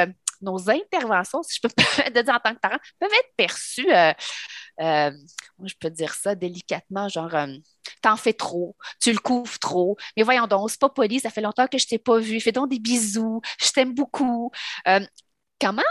nos 0.41 0.69
interventions, 0.69 1.43
si 1.43 1.57
je 1.57 1.61
peux 1.61 1.67
me 1.67 1.83
permettre 1.95 2.15
de 2.15 2.21
dire 2.21 2.33
en 2.33 2.39
tant 2.39 2.55
que 2.55 2.59
parent, 2.59 2.77
peuvent 2.97 3.09
être 3.11 3.33
perçues 3.35 3.91
euh, 4.79 5.11
je 5.63 5.73
peux 5.79 5.89
dire 5.89 6.13
ça 6.13 6.35
délicatement, 6.35 7.09
genre, 7.09 7.33
euh, 7.35 7.47
t'en 8.01 8.15
fais 8.15 8.33
trop, 8.33 8.77
tu 9.01 9.11
le 9.11 9.19
couvres 9.19 9.59
trop, 9.59 9.97
mais 10.15 10.23
voyons 10.23 10.47
donc, 10.47 10.69
c'est 10.69 10.79
pas 10.79 10.89
poli, 10.89 11.19
ça 11.19 11.29
fait 11.29 11.41
longtemps 11.41 11.67
que 11.67 11.77
je 11.77 11.87
t'ai 11.87 11.97
pas 11.97 12.17
vu, 12.19 12.39
fais 12.39 12.53
donc 12.53 12.69
des 12.69 12.79
bisous, 12.79 13.41
je 13.61 13.71
t'aime 13.71 13.93
beaucoup. 13.93 14.51
Euh, 14.87 15.01
comment, 15.59 15.81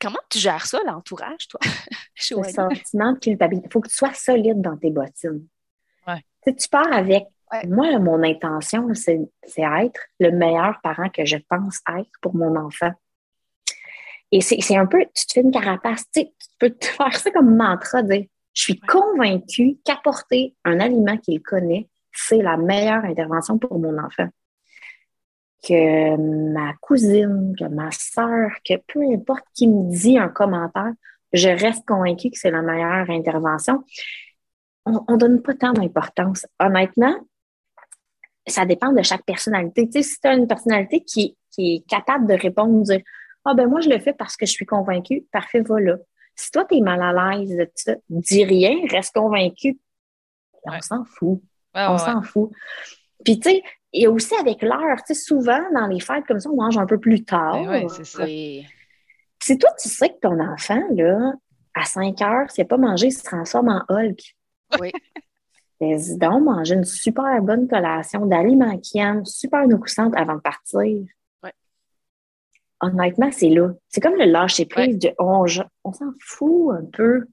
comment 0.00 0.18
tu 0.28 0.38
gères 0.38 0.66
ça, 0.66 0.80
l'entourage, 0.84 1.46
toi? 1.48 1.60
le 2.30 2.52
sentiment 2.52 3.12
de 3.12 3.18
culpabilité. 3.18 3.68
Il 3.68 3.72
faut 3.72 3.80
que 3.80 3.88
tu 3.88 3.94
sois 3.94 4.12
solide 4.12 4.60
dans 4.60 4.76
tes 4.76 4.90
bottines. 4.90 5.46
tu 6.44 6.68
pars 6.68 6.92
avec 6.92 7.26
Moi, 7.66 7.98
mon 7.98 8.22
intention, 8.22 8.88
c'est 8.94 9.18
être 9.58 10.00
le 10.20 10.30
meilleur 10.30 10.80
parent 10.82 11.08
que 11.08 11.24
je 11.24 11.36
pense 11.48 11.80
être 11.88 12.10
pour 12.22 12.34
mon 12.34 12.56
enfant. 12.56 12.92
Et 14.32 14.40
c'est 14.40 14.76
un 14.76 14.86
peu, 14.86 15.04
tu 15.14 15.26
te 15.26 15.32
fais 15.32 15.40
une 15.40 15.50
carapace, 15.50 16.04
tu, 16.12 16.20
sais, 16.20 16.32
tu 16.38 16.48
peux 16.58 16.70
te 16.70 16.86
faire 16.86 17.16
ça 17.16 17.30
comme 17.32 17.56
mantra, 17.56 18.02
dire 18.02 18.26
je 18.52 18.62
suis 18.62 18.80
convaincue 18.80 19.78
qu'apporter 19.84 20.54
un 20.64 20.80
aliment 20.80 21.16
qu'il 21.16 21.40
connaît, 21.42 21.88
c'est 22.12 22.42
la 22.42 22.56
meilleure 22.56 23.04
intervention 23.04 23.58
pour 23.58 23.78
mon 23.78 23.96
enfant. 23.98 24.28
Que 25.62 26.16
ma 26.16 26.74
cousine, 26.80 27.54
que 27.58 27.64
ma 27.64 27.90
soeur, 27.90 28.50
que 28.64 28.74
peu 28.92 29.00
importe 29.12 29.44
qui 29.54 29.68
me 29.68 29.90
dit 29.90 30.18
un 30.18 30.28
commentaire, 30.28 30.92
je 31.32 31.48
reste 31.48 31.86
convaincue 31.86 32.30
que 32.30 32.38
c'est 32.38 32.50
la 32.50 32.62
meilleure 32.62 33.08
intervention. 33.10 33.84
On 34.86 35.04
ne 35.08 35.16
donne 35.16 35.42
pas 35.42 35.54
tant 35.54 35.72
d'importance. 35.72 36.46
Honnêtement, 36.58 37.14
ça 38.50 38.66
dépend 38.66 38.92
de 38.92 39.02
chaque 39.02 39.24
personnalité. 39.24 39.88
Tu 39.88 40.02
sais, 40.02 40.02
si 40.02 40.20
tu 40.20 40.28
as 40.28 40.34
une 40.34 40.46
personnalité 40.46 41.00
qui, 41.00 41.36
qui 41.50 41.76
est 41.76 41.88
capable 41.88 42.26
de 42.26 42.34
répondre, 42.34 42.82
dire 42.82 43.00
ah 43.44 43.54
ben 43.54 43.68
moi, 43.68 43.80
je 43.80 43.88
le 43.88 43.98
fais 43.98 44.12
parce 44.12 44.36
que 44.36 44.46
je 44.46 44.52
suis 44.52 44.66
convaincue. 44.66 45.24
Parfait, 45.32 45.60
voilà. 45.60 45.96
Si 46.34 46.50
toi, 46.50 46.64
tu 46.64 46.76
es 46.76 46.80
mal 46.80 47.02
à 47.02 47.36
l'aise 47.36 47.56
de 47.56 47.70
ça, 47.74 47.94
dis 48.08 48.44
rien, 48.44 48.76
reste 48.88 49.14
convaincu. 49.14 49.78
On 50.64 50.80
s'en 50.80 51.04
fout. 51.04 51.40
on 51.74 51.98
s'en 51.98 52.22
fout. 52.22 52.50
Puis, 53.24 53.40
tu 53.40 53.50
sais, 53.50 53.62
et 53.92 54.06
aussi 54.06 54.34
avec 54.36 54.62
l'heure, 54.62 54.98
tu 55.06 55.14
sais, 55.14 55.20
souvent, 55.20 55.60
dans 55.74 55.86
les 55.86 56.00
fêtes 56.00 56.24
comme 56.26 56.40
ça, 56.40 56.50
on 56.50 56.56
mange 56.56 56.78
un 56.78 56.86
peu 56.86 56.98
plus 56.98 57.24
tard. 57.24 57.64
Ben 57.64 57.84
oui, 57.84 57.90
c'est 57.90 58.04
ça. 58.04 58.24
Si 59.42 59.58
toi, 59.58 59.70
tu 59.80 59.88
sais 59.88 60.10
que 60.10 60.20
ton 60.20 60.38
enfant, 60.38 60.82
là, 60.94 61.32
à 61.74 61.84
5 61.84 62.20
heures, 62.22 62.50
s'il 62.50 62.64
n'a 62.64 62.68
pas 62.68 62.76
mangé, 62.76 63.06
il 63.06 63.12
se 63.12 63.24
transforme 63.24 63.68
en 63.68 63.84
Hulk. 63.88 64.36
Oui. 64.80 64.92
Vas-y 65.80 66.18
donc, 66.18 66.44
manger 66.44 66.74
une 66.74 66.84
super 66.84 67.40
bonne 67.40 67.66
collation 67.66 68.26
d'aliments 68.26 68.76
qui 68.78 68.98
aiment, 68.98 69.24
super 69.24 69.66
nourrissante 69.66 70.14
avant 70.16 70.34
de 70.34 70.40
partir 70.40 70.80
honnêtement, 72.80 73.30
c'est 73.30 73.48
là. 73.48 73.72
C'est 73.88 74.00
comme 74.00 74.16
le 74.16 74.24
lâcher 74.24 74.66
prise 74.66 74.98
de 74.98 75.12
on, 75.18 75.46
s'en 75.46 76.12
fout 76.20 76.74
un 76.74 76.84
peu. 76.92 77.26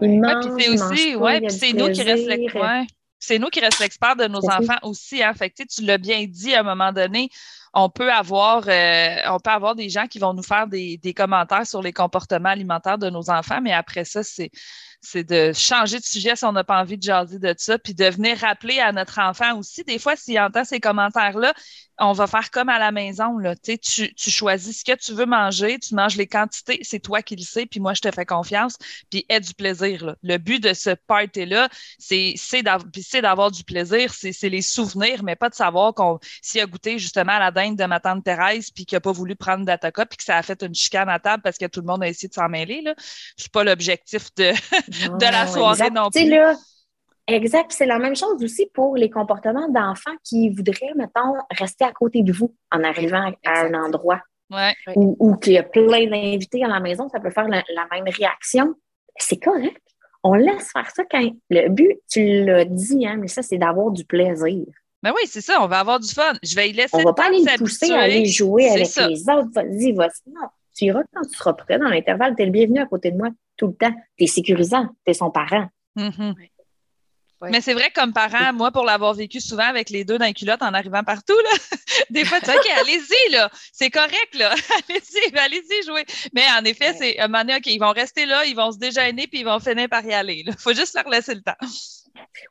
Il 0.00 0.22
c'est 0.58 0.68
aussi, 0.68 1.16
ouais, 1.16 1.48
c'est 1.48 1.72
nous 1.72 1.90
qui 1.90 2.02
restons 2.02 2.86
c'est 3.22 3.38
nous 3.38 3.48
qui 3.48 3.60
restons 3.60 3.82
l'expert 3.82 4.16
de 4.16 4.26
nos 4.26 4.44
enfants 4.48 4.78
aussi. 4.82 5.22
Hein. 5.22 5.34
Fait 5.34 5.50
tu 5.50 5.82
l'as 5.82 5.98
bien 5.98 6.24
dit 6.26 6.54
à 6.54 6.60
un 6.60 6.62
moment 6.62 6.92
donné, 6.92 7.28
on 7.72 7.88
peut 7.88 8.12
avoir, 8.12 8.64
euh, 8.68 9.16
on 9.28 9.38
peut 9.38 9.50
avoir 9.50 9.74
des 9.74 9.88
gens 9.88 10.06
qui 10.06 10.18
vont 10.18 10.34
nous 10.34 10.42
faire 10.42 10.66
des, 10.66 10.98
commentaires 11.16 11.66
sur 11.66 11.82
les 11.82 11.92
comportements 11.92 12.48
alimentaires 12.48 12.98
de 12.98 13.10
nos 13.10 13.30
enfants, 13.30 13.60
mais 13.60 13.72
après 13.72 14.04
ça, 14.04 14.22
c'est 14.22 14.50
de 15.14 15.52
changer 15.52 15.98
de 15.98 16.04
sujet 16.04 16.36
si 16.36 16.44
on 16.44 16.52
n'a 16.52 16.64
pas 16.64 16.80
envie 16.80 16.98
de 16.98 17.02
jaser 17.02 17.38
de 17.38 17.54
ça, 17.56 17.78
puis 17.78 17.94
de 17.94 18.04
venir 18.04 18.38
rappeler 18.38 18.80
à 18.80 18.92
notre 18.92 19.18
enfant 19.20 19.56
aussi. 19.58 19.84
Des 19.84 19.98
fois, 19.98 20.16
s'il 20.16 20.38
entend 20.38 20.64
ces 20.64 20.80
commentaires-là, 20.80 21.54
on 21.98 22.12
va 22.12 22.26
faire 22.26 22.50
comme 22.50 22.68
à 22.68 22.78
la 22.78 22.92
maison. 22.92 23.38
Là. 23.38 23.54
Tu, 23.56 23.78
tu 23.78 24.30
choisis 24.30 24.80
ce 24.80 24.84
que 24.84 24.96
tu 24.96 25.12
veux 25.12 25.26
manger, 25.26 25.78
tu 25.78 25.94
manges 25.94 26.16
les 26.16 26.26
quantités, 26.26 26.80
c'est 26.82 27.00
toi 27.00 27.22
qui 27.22 27.36
le 27.36 27.42
sais, 27.42 27.66
puis 27.66 27.80
moi, 27.80 27.94
je 27.94 28.00
te 28.00 28.10
fais 28.10 28.24
confiance, 28.24 28.76
puis 29.10 29.26
aie 29.28 29.40
du 29.40 29.54
plaisir. 29.54 30.16
Le 30.22 30.38
but 30.38 30.62
de 30.62 30.72
ce 30.72 30.90
party-là, 30.90 31.68
c'est 31.98 32.62
d'avoir 33.20 33.50
du 33.50 33.64
plaisir, 33.64 34.12
c'est 34.14 34.48
les 34.48 34.62
souvenirs, 34.62 35.22
mais 35.22 35.36
pas 35.36 35.50
de 35.50 35.54
savoir 35.54 35.94
qu'on 35.94 36.18
s'il 36.42 36.60
a 36.60 36.66
goûté 36.66 36.98
justement 36.98 37.32
à 37.32 37.38
la 37.38 37.50
dinde 37.60 37.76
de 37.76 37.84
ma 37.84 38.00
tante 38.00 38.24
Thérèse, 38.24 38.70
puis 38.70 38.86
qu'il 38.86 38.96
n'a 38.96 39.00
pas 39.00 39.12
voulu 39.12 39.36
prendre 39.36 39.64
d'Ataka, 39.64 40.06
puis 40.06 40.16
que 40.16 40.24
ça 40.24 40.36
a 40.36 40.42
fait 40.42 40.62
une 40.62 40.74
chicane 40.74 41.08
à 41.08 41.18
table 41.18 41.42
parce 41.42 41.58
que 41.58 41.66
tout 41.66 41.80
le 41.80 41.86
monde 41.86 42.02
a 42.02 42.08
essayé 42.08 42.28
de 42.28 42.34
s'en 42.34 42.48
mêler. 42.48 42.82
C'est 43.36 43.52
pas 43.52 43.64
l'objectif 43.64 44.34
de, 44.36 44.52
de 45.18 45.32
la 45.32 45.46
soirée 45.46 45.90
non 45.90 46.10
plus. 46.10 46.34
Exact. 47.26 47.72
C'est 47.72 47.86
la 47.86 47.98
même 47.98 48.16
chose 48.16 48.42
aussi 48.42 48.68
pour 48.72 48.96
les 48.96 49.10
comportements 49.10 49.68
d'enfants 49.68 50.16
qui 50.24 50.50
voudraient, 50.50 50.94
mettons, 50.96 51.34
rester 51.50 51.84
à 51.84 51.92
côté 51.92 52.22
de 52.22 52.32
vous 52.32 52.54
en 52.72 52.82
arrivant 52.82 53.32
à 53.44 53.60
un 53.60 53.74
endroit. 53.74 54.20
Ouais. 54.50 54.74
Ou, 54.96 55.36
qu'il 55.36 55.52
y 55.52 55.58
a 55.58 55.62
plein 55.62 56.06
d'invités 56.08 56.64
à 56.64 56.68
la 56.68 56.80
maison, 56.80 57.08
ça 57.08 57.20
peut 57.20 57.30
faire 57.30 57.46
la, 57.46 57.62
même 57.92 58.04
réaction. 58.06 58.74
C'est 59.16 59.38
correct. 59.38 59.80
On 60.24 60.34
laisse 60.34 60.70
faire 60.72 60.90
ça 60.90 61.04
quand 61.08 61.22
le 61.50 61.68
but, 61.68 62.00
tu 62.10 62.44
l'as 62.44 62.64
dit, 62.64 63.06
hein, 63.06 63.16
mais 63.18 63.28
ça, 63.28 63.42
c'est 63.42 63.58
d'avoir 63.58 63.90
du 63.90 64.04
plaisir. 64.04 64.66
Ben 65.02 65.12
oui, 65.14 65.22
c'est 65.26 65.40
ça, 65.40 65.62
on 65.62 65.66
va 65.66 65.80
avoir 65.80 65.98
du 65.98 66.08
fun. 66.08 66.34
Je 66.42 66.54
vais 66.54 66.70
y 66.70 66.72
laisser. 66.72 66.94
On 66.94 67.02
va 67.02 67.14
pas 67.14 67.28
aller 67.28 67.44
pousser 67.56 67.90
à 67.92 68.00
aller 68.00 68.26
jouer 68.26 68.68
avec 68.68 68.94
les 68.96 69.22
autres. 69.28 69.50
Vas-y, 69.54 69.92
vas-y. 69.92 70.30
Non, 70.30 70.48
tu 70.76 70.86
iras 70.86 71.02
quand 71.14 71.22
tu 71.22 71.36
seras 71.36 71.54
prêt 71.54 71.78
dans 71.78 71.88
l'intervalle. 71.88 72.34
Tu 72.36 72.42
es 72.42 72.46
le 72.46 72.52
bienvenu 72.52 72.80
à 72.80 72.86
côté 72.86 73.10
de 73.10 73.16
moi 73.16 73.28
tout 73.56 73.68
le 73.68 73.74
temps. 73.74 73.94
Tu 74.16 74.24
es 74.24 74.26
sécurisant, 74.26 74.86
tu 75.06 75.10
es 75.10 75.14
son 75.14 75.30
parent. 75.30 75.68
Mm-hmm. 75.96 76.34
Mais 77.48 77.62
c'est 77.62 77.72
vrai, 77.72 77.90
comme 77.94 78.12
parent, 78.12 78.52
moi, 78.52 78.70
pour 78.70 78.84
l'avoir 78.84 79.14
vécu 79.14 79.40
souvent 79.40 79.64
avec 79.64 79.88
les 79.88 80.04
deux 80.04 80.18
dans 80.18 80.26
les 80.26 80.34
culottes 80.34 80.62
en 80.62 80.74
arrivant 80.74 81.02
partout, 81.02 81.38
là, 81.38 81.50
des 82.10 82.24
fois, 82.26 82.38
tu 82.38 82.46
sais, 82.46 82.56
OK, 82.56 82.66
allez-y, 82.80 83.32
là, 83.32 83.50
c'est 83.72 83.88
correct, 83.88 84.34
là, 84.34 84.50
allez-y, 84.88 85.38
allez-y 85.38 85.86
jouer. 85.86 86.04
Mais 86.34 86.42
en 86.58 86.64
effet, 86.64 86.92
c'est 86.92 87.18
un 87.18 87.28
moment 87.28 87.40
donné, 87.40 87.56
OK, 87.56 87.66
ils 87.66 87.78
vont 87.78 87.92
rester 87.92 88.26
là, 88.26 88.44
ils 88.44 88.54
vont 88.54 88.72
se 88.72 88.78
déjeuner, 88.78 89.26
puis 89.26 89.40
ils 89.40 89.46
vont 89.46 89.58
finir 89.58 89.88
par 89.88 90.04
y 90.04 90.12
aller. 90.12 90.44
Il 90.46 90.52
faut 90.52 90.74
juste 90.74 90.94
leur 90.94 91.08
laisser 91.08 91.34
le 91.34 91.40
temps. 91.40 91.56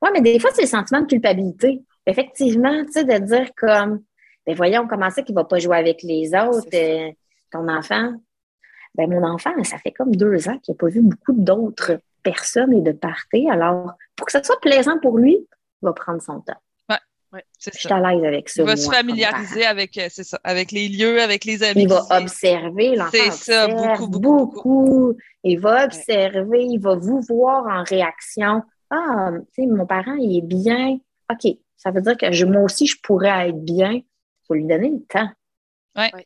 Oui, 0.02 0.10
mais 0.12 0.22
des 0.22 0.40
fois, 0.40 0.50
c'est 0.56 0.64
le 0.64 0.68
sentiment 0.68 1.02
de 1.02 1.08
culpabilité. 1.08 1.82
Effectivement, 2.06 2.86
tu 2.86 2.94
sais, 2.94 3.04
de 3.04 3.18
dire 3.18 3.50
comme, 3.56 4.02
ben 4.46 4.56
voyons, 4.56 4.88
comment 4.88 5.10
ça 5.10 5.22
qu'il 5.22 5.36
ne 5.36 5.42
va 5.42 5.46
pas 5.46 5.60
jouer 5.60 5.78
avec 5.78 6.02
les 6.04 6.34
autres, 6.34 6.68
euh, 6.74 7.12
ton 7.52 7.68
enfant? 7.68 8.14
Ben, 8.96 9.10
mon 9.10 9.24
enfant, 9.24 9.52
ça 9.64 9.78
fait 9.78 9.92
comme 9.92 10.16
deux 10.16 10.50
ans 10.50 10.58
qu'il 10.60 10.74
n'a 10.74 10.78
pas 10.78 10.88
vu 10.88 11.02
beaucoup 11.02 11.34
d'autres 11.34 12.00
personne 12.24 12.74
et 12.74 12.82
de 12.82 12.92
partir. 12.92 13.52
Alors, 13.52 13.94
pour 14.16 14.26
que 14.26 14.32
ça 14.32 14.44
soit 14.44 14.60
plaisant 14.60 15.00
pour 15.00 15.18
lui, 15.18 15.38
il 15.38 15.86
va 15.86 15.94
prendre 15.94 16.22
son 16.22 16.42
temps. 16.42 16.62
Ouais, 17.32 17.44
je 17.60 17.70
suis 17.72 17.94
à 17.94 18.00
l'aise 18.00 18.24
avec 18.26 18.50
ça. 18.50 18.64
Il 18.64 18.66
va 18.66 18.76
se 18.76 18.90
familiariser 18.90 19.64
avec, 19.64 19.96
euh, 20.00 20.08
ça, 20.10 20.40
avec 20.44 20.72
les 20.72 20.88
lieux, 20.88 21.22
avec 21.22 21.46
les 21.46 21.62
amis. 21.62 21.84
Il 21.84 21.88
va 21.88 22.04
observer 22.10 22.96
l'enfant. 22.96 23.12
C'est 23.12 23.32
ça, 23.32 23.68
beaucoup, 23.68 24.08
beaucoup, 24.08 25.18
Il 25.44 25.60
va 25.60 25.86
observer, 25.86 26.64
il 26.64 26.80
va 26.80 26.96
vous 26.96 27.22
voir 27.22 27.68
en 27.68 27.84
réaction. 27.84 28.64
Ah, 28.90 29.30
tu 29.54 29.62
sais, 29.64 29.68
mon 29.68 29.86
parent, 29.86 30.16
il 30.16 30.40
est 30.40 30.42
bien. 30.42 30.98
OK, 31.32 31.56
ça 31.80 31.92
veut 31.92 32.02
dire 32.02 32.18
que 32.18 32.46
moi 32.46 32.62
aussi, 32.62 32.86
je 32.86 32.98
pourrais 33.02 33.50
être 33.50 33.64
bien. 33.64 33.94
Il 33.94 34.06
faut 34.48 34.54
lui 34.54 34.66
donner 34.66 34.90
le 34.90 35.04
temps. 35.08 35.30
Oui. 35.96 36.22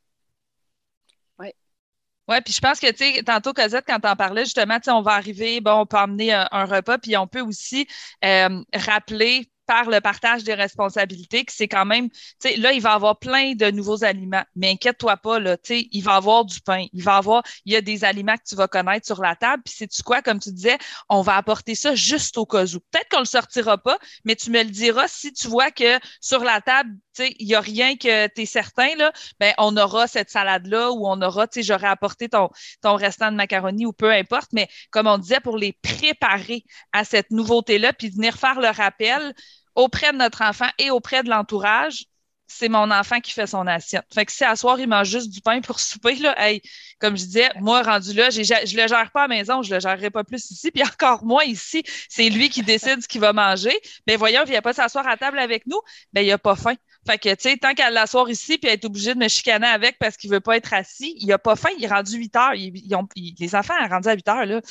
Oui, 2.26 2.38
puis 2.40 2.54
je 2.54 2.62
pense 2.62 2.80
que, 2.80 2.90
tu 2.90 3.16
sais, 3.16 3.24
tantôt, 3.24 3.52
Cosette, 3.52 3.84
quand 3.86 4.00
t'en 4.00 4.16
parlais, 4.16 4.46
justement, 4.46 4.78
tu 4.78 4.86
sais, 4.86 4.92
on 4.92 5.02
va 5.02 5.12
arriver, 5.12 5.60
bon, 5.60 5.82
on 5.82 5.86
peut 5.86 5.98
emmener 5.98 6.32
un, 6.32 6.48
un 6.52 6.64
repas, 6.64 6.98
puis 6.98 7.18
on 7.18 7.28
peut 7.28 7.42
aussi 7.42 7.86
euh, 8.24 8.64
rappeler 8.74 9.52
par 9.66 9.90
le 9.90 10.02
partage 10.02 10.44
des 10.44 10.54
responsabilités, 10.54 11.46
que 11.46 11.52
c'est 11.54 11.68
quand 11.68 11.86
même, 11.86 12.10
tu 12.10 12.18
sais, 12.40 12.58
là, 12.58 12.74
il 12.74 12.82
va 12.82 12.94
avoir 12.94 13.20
plein 13.20 13.54
de 13.54 13.72
nouveaux 13.72 14.04
aliments, 14.04 14.44
mais 14.56 14.72
inquiète-toi 14.72 15.18
pas, 15.18 15.40
là, 15.40 15.58
tu 15.58 15.76
sais, 15.76 15.88
il 15.92 16.02
va 16.02 16.16
avoir 16.16 16.46
du 16.46 16.60
pain, 16.62 16.86
il 16.94 17.04
va 17.04 17.18
avoir, 17.18 17.44
il 17.66 17.74
y 17.74 17.76
a 17.76 17.82
des 17.82 18.04
aliments 18.04 18.36
que 18.36 18.44
tu 18.48 18.56
vas 18.56 18.68
connaître 18.68 19.06
sur 19.06 19.22
la 19.22 19.36
table, 19.36 19.64
puis 19.64 19.74
c'est-tu 19.78 20.04
quoi, 20.04 20.22
comme 20.22 20.40
tu 20.40 20.52
disais, 20.52 20.78
on 21.10 21.22
va 21.22 21.38
apporter 21.38 21.76
ça 21.76 21.96
juste 21.96 22.38
au 22.38 22.46
cas 22.46 22.66
où. 22.66 22.80
Peut-être 22.92 23.10
qu'on 23.10 23.20
le 23.20 23.26
sortira 23.26 23.78
pas, 23.78 23.98
mais 24.26 24.36
tu 24.36 24.52
me 24.52 24.64
le 24.64 24.70
diras 24.70 25.08
si 25.08 25.32
tu 25.34 25.48
vois 25.48 25.72
que 25.72 26.00
sur 26.22 26.44
la 26.44 26.62
table, 26.62 26.92
il 27.20 27.48
y 27.48 27.56
a 27.56 27.62
rien 27.62 27.96
que 27.96 28.28
tu 28.28 28.42
es 28.42 28.46
certain, 28.46 28.96
là, 28.96 29.12
ben, 29.40 29.54
on 29.58 29.76
aura 29.78 30.08
cette 30.08 30.30
salade-là 30.30 30.92
ou 30.92 31.08
on 31.08 31.22
aura, 31.22 31.48
tu 31.48 31.60
sais, 31.60 31.64
j'aurais 31.64 31.88
apporté 31.88 32.30
ton, 32.30 32.50
restant 32.84 33.32
de 33.32 33.38
macaroni 33.38 33.86
ou 33.86 33.94
peu 33.94 34.12
importe, 34.12 34.52
mais 34.54 34.68
comme 34.92 35.08
on 35.08 35.18
disait, 35.18 35.40
pour 35.40 35.58
les 35.58 35.74
préparer 35.74 36.64
à 36.92 37.04
cette 37.04 37.32
nouveauté-là, 37.32 37.94
puis 37.94 38.10
venir 38.10 38.38
faire 38.38 38.60
le 38.60 38.70
rappel, 38.70 39.34
auprès 39.76 40.12
de 40.12 40.18
notre 40.18 40.42
enfant 40.44 40.70
et 40.78 40.92
auprès 40.92 41.24
de 41.24 41.30
l'entourage, 41.30 42.06
c'est 42.48 42.70
mon 42.70 42.92
enfant 42.92 43.20
qui 43.20 43.32
fait 43.32 43.48
son 43.48 43.66
assiette. 43.68 44.06
Fait 44.14 44.26
que 44.26 44.32
si 44.32 44.44
à 44.44 44.56
soir, 44.56 44.80
il 44.80 44.88
mange 44.88 45.08
juste 45.10 45.30
du 45.30 45.42
pain 45.42 45.62
pour 45.62 45.80
souper, 45.80 46.16
là, 46.16 46.36
hey, 46.38 46.62
comme 47.00 47.18
je 47.18 47.24
disais, 47.24 47.50
moi, 47.60 47.82
rendu 47.82 48.14
là, 48.14 48.30
je 48.30 48.78
le 48.78 48.88
gère 48.88 49.12
pas 49.12 49.24
à 49.24 49.28
la 49.28 49.36
maison, 49.36 49.62
je 49.64 49.74
le 49.74 49.80
gérerai 49.80 50.10
pas 50.12 50.24
plus 50.24 50.52
ici, 50.52 50.72
puis 50.72 50.84
encore 50.84 51.24
moins 51.26 51.44
ici, 51.44 51.84
c'est 52.10 52.30
lui 52.30 52.50
qui 52.50 52.62
décide 52.64 53.02
ce 53.02 53.08
qu'il 53.08 53.22
va 53.22 53.34
manger. 53.34 53.78
Mais 54.08 54.16
voyons, 54.16 54.42
il 54.46 54.52
vient 54.52 54.62
pas 54.62 54.74
s'asseoir 54.74 55.08
à 55.08 55.18
table 55.18 55.40
avec 55.40 55.66
nous, 55.66 55.80
ben 56.14 56.22
il 56.26 56.32
a 56.32 56.38
pas 56.38 56.56
faim. 56.56 56.76
Fait 57.06 57.18
que, 57.18 57.30
tu 57.30 57.50
sais, 57.50 57.58
tant 57.58 57.74
qu'à 57.74 57.90
l'asseoir 57.90 58.30
ici 58.30 58.58
puis 58.58 58.70
être 58.70 58.86
obligé 58.86 59.14
de 59.14 59.20
me 59.20 59.28
chicaner 59.28 59.68
avec 59.68 59.98
parce 60.00 60.16
qu'il 60.16 60.30
veut 60.30 60.40
pas 60.40 60.56
être 60.56 60.74
assis, 60.74 61.16
il 61.20 61.32
a 61.34 61.38
pas 61.38 61.56
faim, 61.56 61.70
il 61.78 61.84
est 61.84 61.88
rendu 61.88 62.18
8 62.18 62.36
heures. 62.36 62.54
Ils, 62.56 62.96
ont, 62.96 63.08
les 63.16 63.56
enfants 63.56 63.74
sont 63.82 63.90
rendus 63.90 64.08
à 64.08 64.14
8 64.14 64.28
heures, 64.30 64.46
là. 64.46 64.62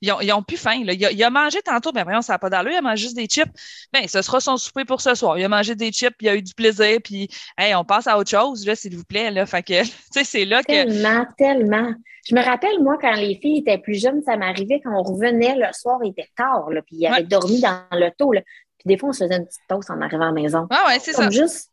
Ils 0.00 0.12
ont, 0.12 0.20
ils 0.20 0.32
ont 0.32 0.42
plus 0.42 0.56
faim, 0.56 0.82
là. 0.84 0.94
Il 0.94 1.24
a, 1.24 1.30
mangé 1.30 1.60
tantôt, 1.62 1.92
ben 1.92 2.04
voyons, 2.04 2.22
ça 2.22 2.34
n'a 2.34 2.38
pas 2.38 2.50
d'allure, 2.50 2.72
il 2.72 2.78
a 2.78 2.82
mangé 2.82 3.02
juste 3.02 3.16
des 3.16 3.26
chips. 3.26 3.52
Ben, 3.92 4.06
ce 4.08 4.22
sera 4.22 4.40
son 4.40 4.56
souper 4.56 4.84
pour 4.84 5.00
ce 5.00 5.14
soir. 5.14 5.38
Il 5.38 5.44
a 5.44 5.48
mangé 5.48 5.74
des 5.74 5.92
chips, 5.92 6.16
il 6.20 6.28
a 6.28 6.34
eu 6.34 6.42
du 6.42 6.54
plaisir, 6.54 6.98
puis, 7.02 7.28
hey, 7.58 7.74
on 7.74 7.84
passe 7.84 8.06
à 8.06 8.18
autre 8.18 8.30
chose, 8.30 8.66
là, 8.66 8.74
s'il 8.74 8.96
vous 8.96 9.04
plaît, 9.04 9.30
là. 9.30 9.44
Fait 9.46 9.62
que, 9.62 9.82
tu 9.84 9.90
sais, 10.12 10.24
c'est 10.24 10.44
là 10.44 10.62
que. 10.62 10.72
Tellement, 10.72 11.26
tellement. 11.36 11.92
Je 12.28 12.36
me 12.36 12.42
rappelle, 12.42 12.80
moi, 12.80 12.98
quand 13.00 13.14
les 13.14 13.34
filles 13.42 13.58
étaient 13.58 13.78
plus 13.78 14.00
jeunes, 14.00 14.22
ça 14.22 14.36
m'arrivait 14.36 14.80
quand 14.82 14.94
on 14.96 15.02
revenait 15.02 15.56
le 15.56 15.72
soir, 15.72 15.98
il 16.04 16.10
était 16.10 16.30
tard, 16.36 16.70
là, 16.70 16.80
puis 16.82 16.96
il 16.96 17.06
avait 17.06 17.24
dormi 17.24 17.60
dans 17.60 17.82
le 17.92 18.10
taux, 18.16 18.32
là. 18.32 18.42
Puis 18.78 18.94
des 18.94 18.98
fois, 18.98 19.10
on 19.10 19.12
se 19.12 19.24
faisait 19.24 19.36
une 19.36 19.46
petite 19.46 19.62
toast 19.68 19.90
en 19.90 20.00
arrivant 20.00 20.24
à 20.24 20.26
la 20.26 20.32
maison. 20.32 20.66
Ah 20.70 20.84
ouais, 20.88 20.98
c'est 20.98 21.12
ça. 21.12 21.30
juste 21.30 21.71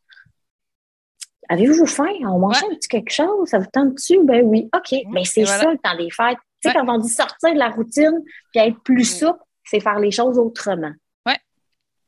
Avez-vous 1.50 1.84
faim? 1.84 2.14
On 2.22 2.38
mange 2.38 2.62
un 2.62 2.74
petit 2.76 2.88
quelque 2.88 3.10
chose? 3.10 3.48
Ça 3.48 3.58
vous 3.58 3.66
tente-tu? 3.72 4.22
Ben 4.24 4.42
oui. 4.44 4.70
OK. 4.74 5.00
Mais 5.10 5.24
c'est 5.24 5.44
ça 5.44 5.72
le 5.72 5.78
temps 5.78 5.96
des 5.96 6.08
fêtes. 6.10 6.38
Tu 6.62 6.68
sais, 6.68 6.74
quand 6.74 6.88
on 6.88 6.98
dit 6.98 7.08
sortir 7.08 7.52
de 7.52 7.58
la 7.58 7.70
routine 7.70 8.22
puis 8.52 8.60
être 8.60 8.80
plus 8.82 9.04
souple, 9.04 9.42
c'est 9.64 9.80
faire 9.80 9.98
les 9.98 10.12
choses 10.12 10.38
autrement. 10.38 10.92
Oui. 11.26 11.32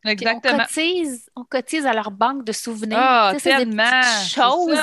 Exactement. 0.04 0.54
On 0.54 0.58
cotise, 0.58 1.30
on 1.34 1.44
cotise 1.44 1.86
à 1.86 1.92
leur 1.92 2.12
banque 2.12 2.44
de 2.44 2.52
souvenirs. 2.52 2.98
Ah, 3.00 3.32
tellement. 3.42 4.02
choses. 4.28 4.78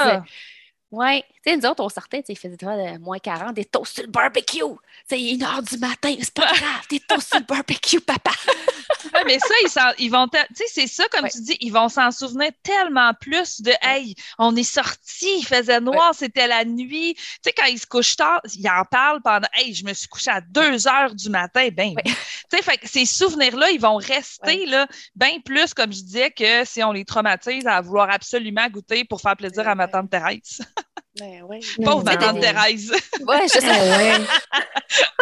Oui. 0.91 1.21
Tu 1.21 1.51
sais, 1.51 1.57
nous 1.57 1.65
autres, 1.65 1.83
on 1.83 1.89
sortait, 1.89 2.23
il 2.27 2.37
faisait 2.37 2.57
de 2.57 2.97
moins 2.97 3.19
40, 3.19 3.53
des 3.53 3.65
toasts 3.65 3.93
sur 3.93 4.03
le 4.03 4.09
barbecue. 4.09 4.63
C'est 5.09 5.19
une 5.19 5.41
heure 5.41 5.63
du 5.63 5.77
matin, 5.79 6.13
c'est 6.19 6.33
pas 6.35 6.53
grave, 6.53 6.99
toasts 7.07 7.29
sur 7.29 7.39
le 7.39 7.45
barbecue, 7.45 7.99
papa. 7.99 8.29
mais 9.25 9.39
ça, 9.39 9.93
ils, 9.97 10.11
vont, 10.11 10.27
tu 10.27 10.37
sais, 10.53 10.65
c'est 10.67 10.87
ça, 10.87 11.05
comme 11.11 11.27
tu 11.27 11.41
dis, 11.41 11.57
ils 11.61 11.71
vont 11.71 11.89
s'en 11.89 12.11
souvenir 12.11 12.51
tellement 12.61 13.11
plus 13.19 13.61
de, 13.61 13.71
hey, 13.81 14.13
on 14.37 14.55
est 14.55 14.61
sorti, 14.61 15.39
il 15.39 15.45
faisait 15.45 15.79
noir, 15.79 16.13
c'était 16.13 16.45
la 16.45 16.63
nuit. 16.63 17.15
Tu 17.15 17.23
sais, 17.43 17.53
quand 17.53 17.65
ils 17.65 17.79
se 17.79 17.87
couchent 17.87 18.17
tard, 18.17 18.39
ils 18.53 18.69
en 18.69 18.83
parlent 18.85 19.21
pendant, 19.23 19.47
hey, 19.53 19.73
je 19.73 19.83
me 19.83 19.93
suis 19.93 20.07
couché 20.07 20.29
à 20.29 20.41
2 20.41 20.87
heures 20.87 21.15
du 21.15 21.29
matin. 21.29 21.69
Ben, 21.73 21.95
tu 22.05 22.13
sais, 22.51 22.61
fait 22.61 22.79
ces 22.83 23.05
souvenirs-là, 23.05 23.71
ils 23.71 23.81
vont 23.81 23.95
rester, 23.95 24.67
là, 24.67 24.87
bien 25.15 25.39
plus, 25.43 25.73
comme 25.73 25.91
je 25.91 26.01
disais, 26.01 26.29
que 26.29 26.65
si 26.65 26.83
on 26.83 26.91
les 26.91 27.05
traumatise 27.05 27.65
à 27.65 27.81
vouloir 27.81 28.11
absolument 28.11 28.67
goûter 28.69 29.05
pour 29.05 29.21
faire 29.21 29.35
plaisir 29.35 29.67
à 29.67 29.73
ma 29.73 29.87
tante 29.87 30.11
Thérèse. 30.11 30.61
Ben 31.19 31.43
oui. 31.47 31.59
Pauvre 31.83 32.03
ma 32.03 32.17
tante 32.17 32.39
Thérèse. 32.39 32.91
Oui, 33.19 33.37
je 33.43 33.59
sais. 33.59 33.61
Ben 33.61 34.25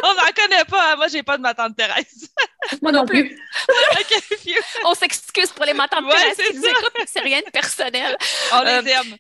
on 0.03 0.13
n'en 0.13 0.31
connaît 0.36 0.65
pas. 0.65 0.93
Hein. 0.93 0.95
Moi, 0.97 1.07
j'ai 1.07 1.23
pas 1.23 1.38
de 1.38 1.41
ma 1.41 1.53
tante 1.53 1.75
Thérèse. 1.75 2.29
Moi 2.81 2.91
non 2.91 3.05
plus. 3.05 3.38
on 4.86 4.93
s'excuse 4.93 5.51
pour 5.51 5.65
les 5.65 5.73
matantes 5.73 6.05
ouais, 6.05 6.36
Thérèse 6.36 6.62
C'est 7.07 7.21
rien 7.21 7.39
de 7.39 7.51
personnel. 7.51 8.17
On 8.53 8.62
les 8.62 8.71
euh, 8.71 8.81
aime. 8.81 9.17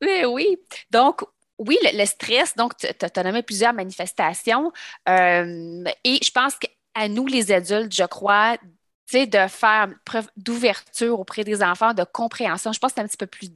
Mais 0.00 0.24
oui. 0.24 0.56
Donc, 0.90 1.22
oui, 1.58 1.76
le, 1.82 2.06
stress, 2.06 2.56
donc 2.56 2.76
tu 2.76 2.86
as 2.86 3.22
nommé 3.22 3.42
plusieurs 3.42 3.72
manifestations. 3.72 4.72
Euh, 5.08 5.84
et 6.04 6.18
je 6.22 6.30
pense 6.30 6.54
qu'à 6.56 7.08
nous, 7.08 7.26
les 7.26 7.52
adultes, 7.52 7.94
je 7.94 8.04
crois, 8.04 8.56
de 9.12 9.48
faire 9.48 9.88
preuve 10.04 10.28
d'ouverture 10.36 11.18
auprès 11.18 11.44
des 11.44 11.62
enfants, 11.62 11.94
de 11.94 12.04
compréhension. 12.04 12.72
Je 12.72 12.78
pense 12.78 12.92
que 12.92 12.94
c'est 12.96 13.02
un 13.02 13.08
petit 13.08 13.16
peu 13.16 13.26
plus 13.26 13.50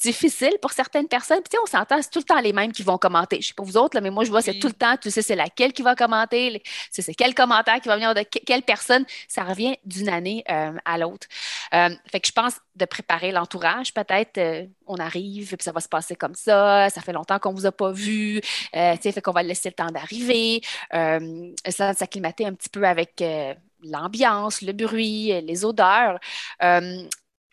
difficile 0.00 0.52
pour 0.60 0.72
certaines 0.72 1.08
personnes. 1.08 1.40
Puis, 1.48 1.58
on 1.62 1.66
s'entend, 1.66 2.00
c'est 2.02 2.10
tout 2.10 2.18
le 2.18 2.24
temps 2.24 2.40
les 2.40 2.52
mêmes 2.52 2.72
qui 2.72 2.82
vont 2.82 2.98
commenter. 2.98 3.36
Je 3.36 3.40
ne 3.40 3.48
sais 3.48 3.54
pas 3.54 3.62
vous 3.62 3.76
autres, 3.76 3.96
là, 3.96 4.00
mais 4.00 4.10
moi, 4.10 4.24
je 4.24 4.30
vois, 4.30 4.42
c'est 4.42 4.58
tout 4.58 4.66
le 4.66 4.74
temps, 4.74 4.96
tu 4.96 5.10
sais, 5.10 5.22
c'est 5.22 5.36
laquelle 5.36 5.72
qui 5.72 5.82
va 5.82 5.94
commenter, 5.94 6.62
c'est 6.90 7.14
quel 7.14 7.34
commentaire 7.34 7.80
qui 7.80 7.88
va 7.88 7.96
venir 7.96 8.14
de 8.14 8.22
quelle 8.22 8.62
personne. 8.62 9.04
Ça 9.28 9.44
revient 9.44 9.76
d'une 9.84 10.08
année 10.08 10.44
euh, 10.50 10.72
à 10.84 10.98
l'autre. 10.98 11.26
Euh, 11.72 11.90
fait 12.10 12.20
que 12.20 12.26
je 12.26 12.32
pense 12.32 12.54
de 12.76 12.84
préparer 12.84 13.32
l'entourage, 13.32 13.94
peut-être, 13.94 14.38
euh, 14.38 14.66
on 14.86 14.96
arrive, 14.96 15.56
puis 15.56 15.64
ça 15.64 15.72
va 15.72 15.80
se 15.80 15.88
passer 15.88 16.16
comme 16.16 16.34
ça, 16.34 16.90
ça 16.90 17.00
fait 17.00 17.12
longtemps 17.12 17.38
qu'on 17.38 17.52
ne 17.52 17.56
vous 17.56 17.66
a 17.66 17.72
pas 17.72 17.92
vu, 17.92 18.40
tu 18.40 18.48
sais, 18.72 19.12
fait 19.12 19.22
qu'on 19.22 19.32
va 19.32 19.42
laisser 19.42 19.70
le 19.70 19.74
temps 19.74 19.90
d'arriver, 19.90 20.60
ça 20.90 21.94
s'acclimater 21.94 22.46
un 22.46 22.52
petit 22.52 22.68
peu 22.68 22.84
avec 22.84 23.22
l'ambiance, 23.82 24.60
le 24.62 24.72
bruit, 24.72 25.40
les 25.42 25.64
odeurs. 25.64 26.18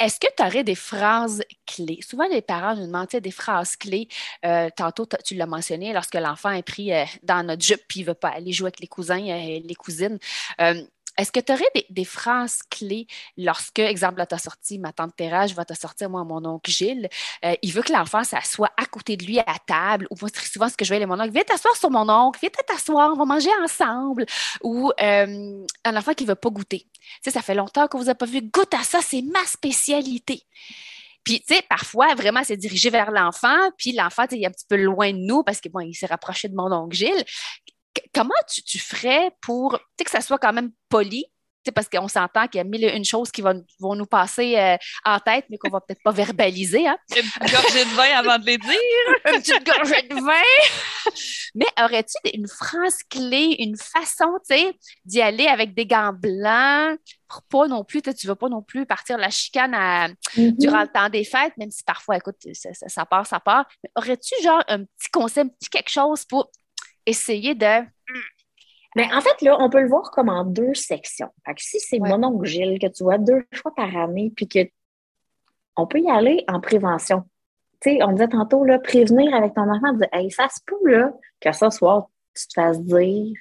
Est-ce 0.02 0.20
que 0.20 0.26
tu 0.36 0.44
aurais 0.44 0.64
des 0.64 0.74
phrases 0.74 1.44
clés? 1.68 2.00
Souvent, 2.02 2.28
les 2.28 2.42
parents 2.42 2.76
nous 2.76 2.88
demandent 2.88 3.08
des 3.08 3.30
phrases 3.30 3.76
clés. 3.76 4.08
Euh, 4.44 4.68
tantôt, 4.76 5.08
tu 5.24 5.36
l'as 5.36 5.46
mentionné, 5.46 5.94
lorsque 5.94 6.16
l'enfant 6.16 6.50
est 6.50 6.64
pris 6.64 6.92
euh, 6.92 7.06
dans 7.22 7.46
notre 7.46 7.62
jupe 7.62 7.82
et 7.82 8.00
il 8.00 8.02
ne 8.02 8.08
veut 8.08 8.14
pas 8.16 8.30
aller 8.30 8.52
jouer 8.52 8.68
avec 8.70 8.80
les 8.80 8.88
cousins 8.88 9.24
et 9.24 9.60
euh, 9.60 9.62
les 9.64 9.76
cousines. 9.76 10.18
Est-ce 11.22 11.32
que 11.32 11.40
tu 11.40 11.52
aurais 11.52 11.64
des, 11.90 12.06
phrases 12.06 12.60
clés 12.70 13.08
lorsque, 13.38 13.80
exemple, 13.80 14.24
tu 14.28 14.36
as 14.36 14.40
sorti 14.40 14.80
ma 14.80 14.92
tante 14.92 15.16
Thérèse, 15.16 15.52
je 15.52 15.56
vais 15.56 15.66
te 15.66 15.74
sortir 15.74 16.10
moi 16.10 16.24
mon 16.24 16.44
oncle 16.46 16.70
Gilles, 16.70 17.10
il 17.62 17.72
veut 17.72 17.82
que 17.82 17.94
l'enfant 17.94 18.24
s'assoie 18.24 18.70
à 18.78 18.86
côté 18.86 19.18
de 19.18 19.26
lui 19.26 19.40
à 19.40 19.56
table, 19.66 20.08
ou 20.10 20.16
moi, 20.22 20.30
très 20.30 20.46
souvent, 20.46 20.70
ce 20.70 20.78
que 20.78 20.86
je 20.86 20.94
vais 20.94 21.02
à 21.02 21.08
mon 21.08 21.20
oncle, 21.20 21.32
viens 21.32 21.44
t'asseoir 21.44 21.76
sur 21.76 21.90
mon 21.90 22.10
oncle, 22.10 22.40
viens 22.42 22.50
t'asseoir, 22.68 23.12
on 23.14 23.18
va 23.18 23.26
manger 23.26 23.50
ensemble, 23.64 24.26
ou 24.64 24.92
un 25.00 25.96
enfant 25.96 26.14
qui 26.14 26.24
ne 26.24 26.30
veut 26.30 26.36
pas 26.36 26.50
goûter 26.50 26.88
sais, 27.22 27.32
ça 27.32 27.42
fait 27.42 27.56
longtemps 27.56 27.88
que 27.88 27.98
vous 27.98 28.06
n'avez 28.06 28.18
pas 28.18 28.26
vu. 28.26 28.42
Goûte 28.42 28.74
à 28.74 28.84
ça, 28.84 29.00
c'est 29.02 29.22
ma 29.22 29.46
spécialité. 29.46 30.44
Puis, 31.24 31.40
tu 31.42 31.54
sais, 31.54 31.62
parfois, 31.70 32.16
vraiment, 32.16 32.44
c'est 32.44 32.58
dirigé 32.58 32.90
vers 32.90 33.12
l'enfant, 33.12 33.70
puis 33.78 33.92
l'enfant, 33.92 34.26
il 34.32 34.42
est 34.42 34.48
un 34.48 34.52
petit 34.52 34.66
peu 34.68 34.76
loin 34.76 35.12
de 35.12 35.18
nous 35.18 35.44
parce 35.44 35.62
qu'il 35.62 35.72
bon, 35.72 35.82
il 35.82 35.94
s'est 35.94 36.08
rapproché 36.08 36.50
de 36.50 36.56
mon 36.56 36.72
oncle 36.72 36.96
Gilles. 36.96 37.24
Comment 38.14 38.34
tu, 38.48 38.80
ferais 38.80 39.32
pour, 39.42 39.80
que 39.98 40.12
ça 40.12 40.22
soit 40.22 40.38
quand 40.38 40.54
même 40.54 40.72
poli, 40.90 41.26
parce 41.70 41.88
qu'on 41.88 42.08
s'entend 42.08 42.48
qu'il 42.48 42.58
y 42.58 42.62
a 42.62 42.64
mille 42.64 42.84
et 42.84 42.96
une 42.96 43.06
choses 43.06 43.30
qui 43.30 43.44
vont, 43.44 43.64
nous 43.80 44.06
passer 44.08 44.58
euh, 44.58 44.78
en 45.06 45.20
tête, 45.20 45.46
mais 45.50 45.58
qu'on 45.60 45.70
va 45.70 45.80
peut-être 45.80 46.02
pas 46.02 46.12
verbaliser. 46.12 46.88
Hein? 46.88 46.98
Une 47.16 47.22
petite 47.22 47.52
gorgée 47.52 47.86
de 47.86 47.96
vin 47.96 48.18
avant 48.18 48.40
de 48.40 48.46
les 48.48 48.58
dire. 48.58 48.72
une 49.28 49.42
petite 49.42 49.66
gorgée 49.66 50.08
de 50.08 50.16
vin. 50.16 51.12
mais 51.54 51.68
aurais-tu 51.80 52.18
une 52.34 52.48
phrase 52.48 52.98
clé, 53.08 53.58
une 53.60 53.78
façon, 53.78 54.40
tu 54.50 54.56
sais, 54.56 54.74
d'y 55.06 55.22
aller 55.22 55.46
avec 55.46 55.76
des 55.76 55.86
gants 55.86 56.14
blancs 56.14 56.98
pour 57.28 57.44
pas 57.44 57.68
non 57.68 57.86
plus, 57.86 58.02
tu 58.02 58.28
vas 58.28 58.36
pas 58.36 58.50
non 58.50 58.62
plus 58.62 58.86
partir 58.86 59.18
la 59.18 59.30
chicane 59.30 59.72
mm-hmm. 60.36 60.58
durant 60.58 60.82
le 60.82 60.88
temps 60.88 61.08
des 61.08 61.24
fêtes, 61.24 61.56
même 61.58 61.72
si 61.72 61.84
parfois, 61.84 62.18
écoute, 62.18 62.36
ça, 62.54 63.06
part, 63.06 63.26
ça 63.26 63.40
part. 63.40 63.66
Mais 63.84 63.90
aurais-tu 63.96 64.36
genre 64.44 64.62
un 64.68 64.80
petit 64.80 65.10
conseil, 65.14 65.44
un 65.44 65.48
petit 65.48 65.70
quelque 65.70 65.90
chose 65.90 66.26
pour 66.26 66.52
essayer 67.06 67.56
de 67.56 67.86
mais 68.96 69.08
en 69.14 69.22
fait, 69.22 69.42
là, 69.42 69.58
on 69.60 69.70
peut 69.70 69.82
le 69.82 69.88
voir 69.88 70.12
comme 70.12 70.30
en 70.30 70.44
deux 70.44 70.74
sections. 70.74 71.30
Fait 71.46 71.54
que 71.54 71.62
si 71.62 71.80
c'est 71.80 72.00
mon 72.00 72.24
oncle 72.24 72.46
Gilles 72.46 72.78
que 72.80 72.88
tu 72.88 73.04
vois 73.04 73.18
deux 73.18 73.46
fois 73.54 73.74
par 73.74 73.96
année, 73.96 74.34
puis 74.36 74.48
que 74.48 74.60
on 75.78 75.88
peut 75.88 76.00
y 76.00 76.10
aller 76.10 76.44
en 76.48 76.60
prévention. 76.60 77.24
Tu 77.80 77.92
sais, 77.92 78.04
on 78.04 78.12
disait 78.12 78.28
tantôt, 78.28 78.66
là, 78.66 78.80
prévenir 78.80 79.34
avec 79.34 79.54
ton 79.54 79.70
enfant, 79.70 79.94
dire 79.94 80.10
Hey, 80.12 80.30
ça 80.30 80.50
se 80.50 80.60
peut 80.66 80.90
là, 80.90 81.14
que 81.40 81.52
ce 81.52 81.70
soir, 81.70 82.10
tu 82.36 82.48
te 82.48 82.54
fasses 82.54 82.82
dire 82.82 83.34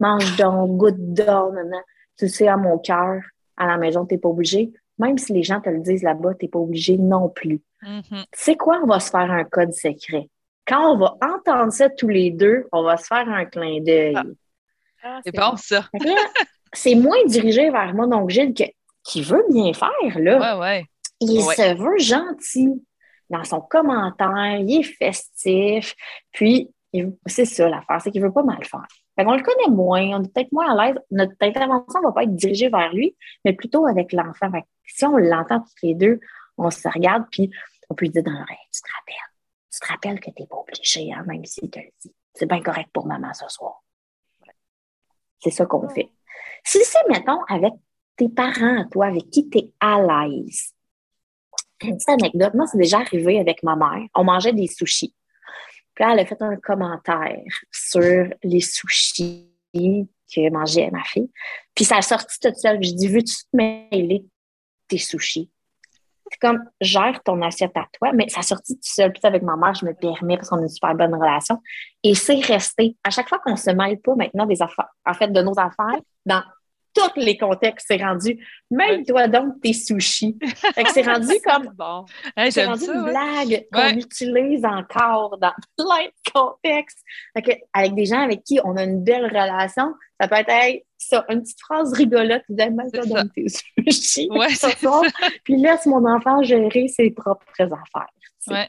mange 0.00 0.36
donc, 0.36 0.76
goûte 0.76 1.14
donc, 1.14 1.54
tu 2.18 2.28
sais, 2.28 2.48
à 2.48 2.56
mon 2.56 2.78
cœur, 2.78 3.22
à 3.56 3.66
la 3.66 3.78
maison, 3.78 4.04
tu 4.04 4.14
n'es 4.14 4.20
pas 4.20 4.28
obligé. 4.28 4.72
Même 4.98 5.18
si 5.18 5.32
les 5.32 5.42
gens 5.42 5.60
te 5.60 5.70
le 5.70 5.80
disent 5.80 6.02
là-bas, 6.02 6.34
tu 6.34 6.44
n'es 6.44 6.48
pas 6.50 6.58
obligé 6.58 6.98
non 6.98 7.28
plus. 7.28 7.62
Mm-hmm. 7.82 8.24
Tu 8.24 8.26
sais 8.32 8.56
quoi? 8.56 8.80
On 8.82 8.86
va 8.86 9.00
se 9.00 9.10
faire 9.10 9.30
un 9.30 9.44
code 9.44 9.72
secret. 9.72 10.28
Quand 10.66 10.94
on 10.94 10.98
va 10.98 11.16
entendre 11.22 11.72
ça 11.72 11.88
tous 11.90 12.08
les 12.08 12.30
deux, 12.30 12.66
on 12.72 12.82
va 12.82 12.96
se 12.96 13.06
faire 13.06 13.28
un 13.28 13.44
clin 13.44 13.80
d'œil. 13.80 14.14
Ah. 14.16 14.22
Ah, 15.06 15.20
c'est 15.22 15.36
bon, 15.36 15.56
ça. 15.56 15.88
c'est 16.72 16.94
moins 16.94 17.22
dirigé 17.26 17.70
vers 17.70 17.94
moi, 17.94 18.06
donc 18.06 18.30
Gilles, 18.30 18.54
qui 19.02 19.22
veut 19.22 19.44
bien 19.50 19.72
faire, 19.74 20.18
là. 20.18 20.56
Ouais, 20.56 20.60
ouais. 20.60 20.86
Il 21.20 21.42
se 21.42 21.74
veut 21.74 21.98
gentil 21.98 22.82
dans 23.30 23.44
son 23.44 23.60
commentaire, 23.60 24.58
il 24.60 24.80
est 24.80 24.82
festif, 24.82 25.94
puis 26.32 26.70
c'est 27.26 27.44
ça 27.44 27.68
l'affaire, 27.68 28.00
c'est 28.00 28.10
qu'il 28.10 28.22
veut 28.22 28.32
pas 28.32 28.42
mal 28.42 28.64
faire. 28.64 28.86
on 29.18 29.34
le 29.34 29.42
connaît 29.42 29.74
moins, 29.74 30.18
on 30.18 30.22
est 30.22 30.32
peut-être 30.32 30.52
moins 30.52 30.76
à 30.76 30.86
l'aise. 30.86 30.98
Notre 31.10 31.34
intervention 31.40 32.00
ne 32.00 32.06
va 32.06 32.12
pas 32.12 32.22
être 32.24 32.34
dirigée 32.34 32.68
vers 32.68 32.92
lui, 32.92 33.16
mais 33.44 33.52
plutôt 33.52 33.86
avec 33.86 34.12
l'enfant. 34.12 34.50
Si 34.86 35.04
on 35.04 35.16
l'entend 35.16 35.60
tous 35.60 35.86
les 35.86 35.94
deux, 35.94 36.20
on 36.56 36.70
se 36.70 36.88
regarde, 36.88 37.24
puis 37.30 37.50
on 37.90 37.94
peut 37.94 38.04
lui 38.04 38.10
dire 38.10 38.22
dans 38.22 38.32
l'oreille, 38.32 38.56
tu 38.72 38.80
te 38.80 38.88
rappelles, 38.96 39.33
tu 39.74 39.80
te 39.80 39.92
rappelles 39.92 40.20
que 40.20 40.30
tu 40.30 40.42
n'es 40.42 40.46
pas 40.46 40.56
obligé, 40.56 41.12
hein, 41.12 41.24
même 41.26 41.44
s'il 41.44 41.68
te 41.68 41.80
le 41.80 41.90
dit. 42.00 42.14
C'est 42.32 42.46
bien 42.46 42.62
correct 42.62 42.90
pour 42.92 43.06
maman 43.06 43.34
ce 43.34 43.48
soir. 43.48 43.82
C'est 45.42 45.50
ça 45.50 45.66
qu'on 45.66 45.88
fait. 45.88 46.10
Si 46.64 46.78
c'est, 46.84 47.06
mettons, 47.08 47.42
avec 47.48 47.74
tes 48.16 48.28
parents, 48.28 48.84
toi, 48.90 49.06
avec 49.06 49.28
qui 49.30 49.48
tu 49.50 49.58
es 49.58 49.72
à 49.80 50.00
l'aise. 50.00 50.72
Une 51.82 51.96
petite 51.96 52.08
anecdote, 52.08 52.54
moi, 52.54 52.66
c'est 52.66 52.78
déjà 52.78 53.00
arrivé 53.00 53.40
avec 53.40 53.62
ma 53.62 53.74
mère. 53.74 54.08
On 54.14 54.24
mangeait 54.24 54.52
des 54.52 54.68
sushis. 54.68 55.14
Puis 55.94 56.04
là, 56.04 56.12
elle 56.12 56.20
a 56.20 56.26
fait 56.26 56.40
un 56.40 56.56
commentaire 56.56 57.42
sur 57.70 58.28
les 58.42 58.60
sushis 58.60 59.50
que 59.74 60.50
mangeait 60.50 60.90
ma 60.90 61.02
fille. 61.04 61.30
Puis 61.74 61.84
ça 61.84 61.96
a 61.96 62.02
sorti 62.02 62.38
toute 62.40 62.56
seule. 62.56 62.82
J'ai 62.82 62.92
dit, 62.92 63.08
veux-tu 63.08 63.34
te 63.34 63.56
mêler 63.56 64.24
tes 64.88 64.98
sushis? 64.98 65.50
Comme, 66.40 66.64
gère 66.80 67.22
ton 67.24 67.40
assiette 67.42 67.76
à 67.76 67.86
toi, 67.92 68.12
mais 68.12 68.28
ça 68.28 68.40
a 68.40 68.42
sorti 68.42 68.74
tout 68.74 68.82
seul. 68.82 69.12
Puis 69.12 69.20
avec 69.24 69.42
ma 69.42 69.56
mère, 69.56 69.74
je 69.74 69.84
me 69.84 69.94
permets 69.94 70.36
parce 70.36 70.48
qu'on 70.48 70.58
a 70.58 70.62
une 70.62 70.68
super 70.68 70.94
bonne 70.94 71.14
relation. 71.14 71.60
Et 72.02 72.14
c'est 72.14 72.40
resté. 72.40 72.96
À 73.04 73.10
chaque 73.10 73.28
fois 73.28 73.38
qu'on 73.38 73.56
se 73.56 73.70
mêle 73.70 74.00
pas 74.00 74.14
maintenant 74.14 74.46
des 74.46 74.60
affaires, 74.62 74.88
en 75.06 75.14
fait, 75.14 75.28
de 75.28 75.42
nos 75.42 75.58
affaires, 75.58 76.00
dans 76.26 76.42
tous 76.94 77.20
les 77.20 77.36
contextes, 77.36 77.86
c'est 77.88 78.02
rendu, 78.02 78.38
mêle-toi 78.70 79.28
donc 79.28 79.60
tes 79.60 79.72
sushis. 79.72 80.38
Fait 80.74 80.84
que 80.84 80.90
c'est 80.90 81.02
rendu 81.02 81.34
comme, 81.44 81.72
bon. 81.74 82.04
c'est 82.50 82.64
rendu 82.64 82.84
une 82.84 83.04
blague 83.04 83.66
qu'on 83.72 83.96
utilise 83.96 84.64
encore 84.64 85.36
dans 85.38 85.52
plein 85.76 86.06
de 86.06 86.32
contextes. 86.32 87.00
Fait 87.34 87.42
que, 87.42 87.50
avec 87.72 87.94
des 87.94 88.06
gens 88.06 88.20
avec 88.20 88.44
qui 88.44 88.60
on 88.64 88.76
a 88.76 88.84
une 88.84 89.02
belle 89.02 89.26
relation, 89.26 89.94
ça 90.20 90.28
peut 90.28 90.36
être, 90.36 90.84
ça, 91.08 91.24
une 91.28 91.42
petite 91.42 91.60
phrase 91.60 91.92
rigolote, 91.92 92.42
donc 92.48 93.32
tes 93.34 93.46
sushis. 93.48 94.28
Ouais, 94.30 94.48
puis 95.44 95.56
laisse 95.56 95.86
mon 95.86 96.04
enfant 96.06 96.42
gérer 96.42 96.88
ses 96.88 97.10
propres 97.10 97.44
affaires. 97.60 98.10
Ouais. 98.48 98.68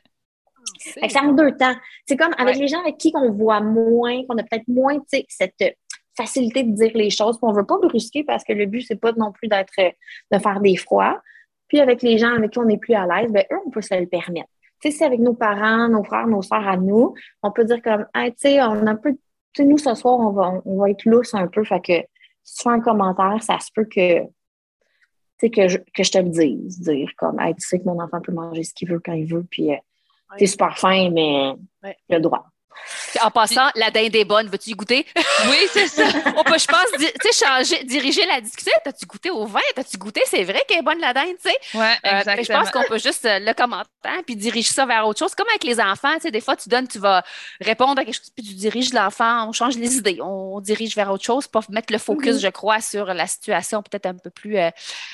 C'est 0.78 1.20
en 1.20 1.34
deux 1.34 1.52
temps. 1.52 1.76
C'est 2.06 2.18
comme 2.18 2.34
avec 2.38 2.58
les 2.58 2.68
gens 2.68 2.82
avec 2.82 2.98
qui 2.98 3.12
on 3.16 3.32
voit 3.32 3.62
moins, 3.62 4.24
qu'on 4.26 4.38
a 4.38 4.44
peut-être 4.44 4.68
moins 4.68 4.98
cette 5.28 5.78
facilité 6.18 6.64
de 6.64 6.72
dire 6.72 6.92
les 6.96 7.10
choses. 7.10 7.38
on 7.42 7.52
ne 7.52 7.58
veut 7.58 7.66
pas 7.66 7.78
brusquer 7.78 8.24
parce 8.24 8.44
que 8.44 8.54
le 8.54 8.66
but, 8.66 8.82
c'est 8.82 9.00
pas 9.00 9.12
non 9.14 9.32
plus 9.32 9.48
d'être 9.48 9.74
de 9.78 10.40
faire 10.40 10.60
des 10.62 10.76
froids. 10.76 11.22
Puis 11.68 11.80
avec 11.80 12.02
les 12.02 12.18
gens 12.18 12.34
avec 12.34 12.52
qui 12.52 12.60
on 12.60 12.70
est 12.70 12.78
plus 12.78 12.94
à 12.94 13.06
l'aise, 13.06 13.32
ben, 13.32 13.44
eux, 13.52 13.60
on 13.66 13.70
peut 13.70 13.82
se 13.82 14.00
le 14.00 14.08
permettre. 14.08 14.50
Tu 14.82 14.92
sais, 14.92 14.98
c'est 14.98 15.06
avec 15.06 15.20
nos 15.20 15.34
parents, 15.34 15.88
nos 15.88 16.04
frères, 16.04 16.28
nos 16.28 16.42
soeurs 16.42 16.68
à 16.68 16.78
nous, 16.78 17.14
on 17.42 17.52
peut 17.52 17.66
dire 17.66 17.82
comme, 17.82 18.06
tu 18.14 18.32
sais, 18.38 18.62
on 18.62 18.86
a 18.86 18.92
un 18.92 18.96
peu, 18.96 19.14
tu 19.14 19.20
sais, 19.58 19.66
nous, 19.66 19.78
ce 19.78 19.94
soir, 19.96 20.20
on 20.20 20.32
va, 20.32 20.62
on 20.66 20.78
va 20.78 20.90
être 20.90 21.06
lousse 21.06 21.34
un 21.34 21.48
peu. 21.48 21.64
Fait 21.64 21.82
que 21.82 21.94
si 22.46 22.58
tu 22.58 22.64
fais 22.64 22.70
un 22.70 22.80
commentaire, 22.80 23.42
ça 23.42 23.60
se 23.60 23.72
peut 23.74 23.86
que, 23.86 24.22
tu 24.22 24.28
sais, 25.40 25.50
que 25.50 25.68
je, 25.68 25.80
que 25.94 26.04
je 26.04 26.12
te 26.12 26.18
le 26.20 26.30
dise. 26.30 26.80
Dire 26.80 27.10
comme, 27.18 27.40
hey, 27.40 27.56
tu 27.56 27.68
sais 27.68 27.80
que 27.80 27.86
mon 27.86 28.00
enfant 28.00 28.22
peut 28.22 28.32
manger 28.32 28.64
ce 28.64 28.74
qu'il 28.74 28.88
veut 28.88 29.02
quand 29.04 29.14
il 29.14 29.26
veut, 29.26 29.46
puis 29.50 29.74
euh, 29.74 29.78
c'est 30.38 30.46
super 30.46 30.78
fin, 30.78 31.10
mais 31.10 31.56
il 31.84 32.16
a 32.16 32.18
le 32.18 32.22
droit. 32.22 32.46
En 33.22 33.32
passant, 33.32 33.70
la 33.76 33.92
dinde 33.92 34.16
est 34.16 34.26
bonne. 34.26 34.48
Veux-tu 34.48 34.72
y 34.72 34.74
goûter? 34.74 35.06
Oui, 35.50 35.58
c'est 35.72 35.88
ça. 35.88 36.04
On 36.38 36.44
peut, 36.44 36.58
je 36.58 36.68
pense, 36.68 36.86
tu 36.98 37.06
sais, 37.06 37.46
changer, 37.46 37.84
diriger 37.84 38.26
la 38.26 38.42
discussion. 38.42 38.74
T'as-tu 38.84 39.06
goûté 39.06 39.30
au 39.30 39.46
vin? 39.46 39.60
T'as-tu 39.76 39.98
goûté? 39.98 40.22
C'est 40.26 40.44
vrai 40.44 40.62
qu'elle 40.68 40.80
est 40.80 40.84
bonne, 40.84 41.00
la 41.00 41.14
dinde, 41.14 41.36
tu 41.44 41.50
sais? 41.50 41.58
Oui, 41.74 41.86
exactement. 42.04 42.36
Euh, 42.36 42.44
je 42.44 42.52
pense 42.52 42.72
qu'on 42.72 42.84
peut 42.84 43.00
juste 43.00 43.26
euh, 43.26 43.40
le 43.40 43.54
commenter 43.54 43.90
puis 44.26 44.36
diriger 44.36 44.74
ça 44.74 44.86
vers 44.86 45.08
autre 45.08 45.20
chose. 45.20 45.34
Comme 45.36 45.48
avec 45.50 45.64
les 45.64 45.80
enfants, 45.80 46.14
tu 46.16 46.22
sais, 46.22 46.32
des 46.32 46.42
fois, 46.42 46.56
tu 46.56 46.70
donnes, 46.70 46.88
tu 46.88 47.00
vas 47.00 47.24
répondre 47.60 48.00
à 48.00 48.06
quelque 48.06 48.16
chose, 48.16 48.32
puis 48.36 48.46
tu 48.46 48.54
diriges 48.54 48.94
l'enfant, 48.94 49.48
on 49.48 49.52
change 49.52 49.78
les 49.78 49.98
idées, 49.98 50.20
on 50.22 50.60
dirige 50.62 50.96
vers 50.96 51.12
autre 51.12 51.24
chose 51.24 51.48
pour 51.48 51.64
mettre 51.70 51.92
le 51.92 52.00
focus, 52.00 52.38
mm-hmm. 52.38 52.42
je 52.42 52.48
crois, 52.50 52.82
sur 52.82 53.06
la 53.06 53.28
situation 53.28 53.82
peut-être 53.82 54.06
un 54.06 54.16
peu 54.16 54.30
plus 54.30 54.58
euh, 54.58 54.70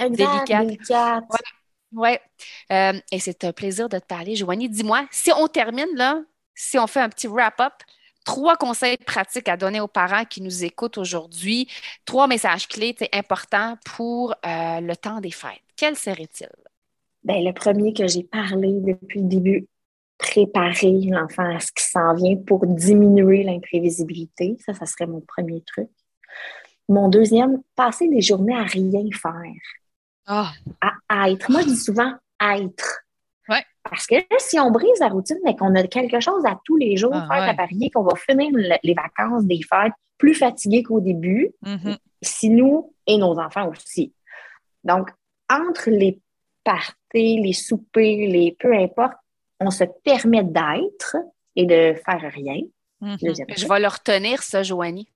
délicate. 0.09 0.67
Oui. 0.67 1.37
Ouais. 1.93 2.21
et 2.69 3.19
c'est 3.19 3.43
un 3.43 3.51
plaisir 3.51 3.89
de 3.89 3.99
te 3.99 4.05
parler, 4.05 4.35
Joanie. 4.35 4.69
Dis-moi, 4.69 5.05
si 5.11 5.31
on 5.33 5.47
termine 5.47 5.89
là, 5.95 6.21
si 6.55 6.77
on 6.77 6.87
fait 6.87 6.99
un 6.99 7.09
petit 7.09 7.27
wrap-up, 7.27 7.73
trois 8.25 8.55
conseils 8.55 8.97
pratiques 8.97 9.49
à 9.49 9.57
donner 9.57 9.79
aux 9.81 9.87
parents 9.87 10.25
qui 10.25 10.41
nous 10.41 10.63
écoutent 10.63 10.97
aujourd'hui, 10.97 11.67
trois 12.05 12.27
messages 12.27 12.67
clés 12.67 12.95
importants 13.13 13.77
pour 13.95 14.31
euh, 14.45 14.79
le 14.81 14.95
temps 14.95 15.19
des 15.19 15.31
fêtes. 15.31 15.61
Quels 15.75 15.95
seraient-ils? 15.95 16.49
Bien, 17.23 17.41
le 17.41 17.53
premier 17.53 17.93
que 17.93 18.07
j'ai 18.07 18.23
parlé 18.23 18.79
depuis 18.81 19.21
le 19.21 19.27
début, 19.27 19.67
préparer 20.17 21.01
l'enfant 21.09 21.55
à 21.55 21.59
ce 21.59 21.71
qui 21.71 21.83
s'en 21.83 22.13
vient 22.13 22.35
pour 22.35 22.65
diminuer 22.65 23.43
l'imprévisibilité. 23.43 24.57
Ça, 24.65 24.73
ça 24.73 24.85
serait 24.85 25.07
mon 25.07 25.21
premier 25.21 25.61
truc. 25.61 25.89
Mon 26.87 27.09
deuxième, 27.09 27.61
passer 27.75 28.07
des 28.07 28.21
journées 28.21 28.55
à 28.55 28.63
rien 28.63 29.07
faire. 29.13 29.41
Ah. 30.27 30.51
À 31.09 31.29
être. 31.31 31.49
Moi, 31.49 31.61
je 31.61 31.67
dis 31.67 31.77
souvent 31.77 32.13
être. 32.41 33.03
Parce 33.89 34.05
que 34.07 34.15
si 34.39 34.59
on 34.59 34.71
brise 34.71 34.99
la 34.99 35.07
routine, 35.09 35.37
mais 35.43 35.55
qu'on 35.55 35.73
a 35.75 35.83
quelque 35.87 36.19
chose 36.19 36.45
à 36.45 36.59
tous 36.63 36.77
les 36.77 36.97
jours, 36.97 37.11
Ah, 37.13 37.27
faire 37.27 37.43
ouais. 37.43 37.49
à 37.49 37.53
parier, 37.53 37.89
qu'on 37.89 38.03
va 38.03 38.15
finir 38.15 38.49
le- 38.53 38.75
les 38.83 38.93
vacances 38.93 39.43
des 39.45 39.61
fêtes 39.67 39.93
plus 40.17 40.35
fatigués 40.35 40.83
qu'au 40.83 40.99
début, 41.01 41.51
Mhm. 41.63 41.97
si 42.21 42.49
nous 42.49 42.93
et 43.07 43.17
nos 43.17 43.37
enfants 43.39 43.69
aussi. 43.69 44.13
Donc, 44.83 45.09
entre 45.49 45.89
les 45.89 46.19
parties, 46.63 47.41
les 47.41 47.53
soupers, 47.53 48.27
les 48.27 48.55
peu 48.59 48.73
importe, 48.75 49.13
on 49.59 49.71
se 49.71 49.83
permet 50.03 50.43
d'être 50.43 51.17
et 51.55 51.65
de 51.65 51.95
faire 52.05 52.31
rien. 52.33 52.61
Mhm. 53.01 53.17
Deuxième 53.21 53.47
Je 53.55 53.67
vais 53.67 53.79
le 53.79 53.87
retenir, 53.87 54.43
ça, 54.43 54.61
Joanie. 54.63 55.07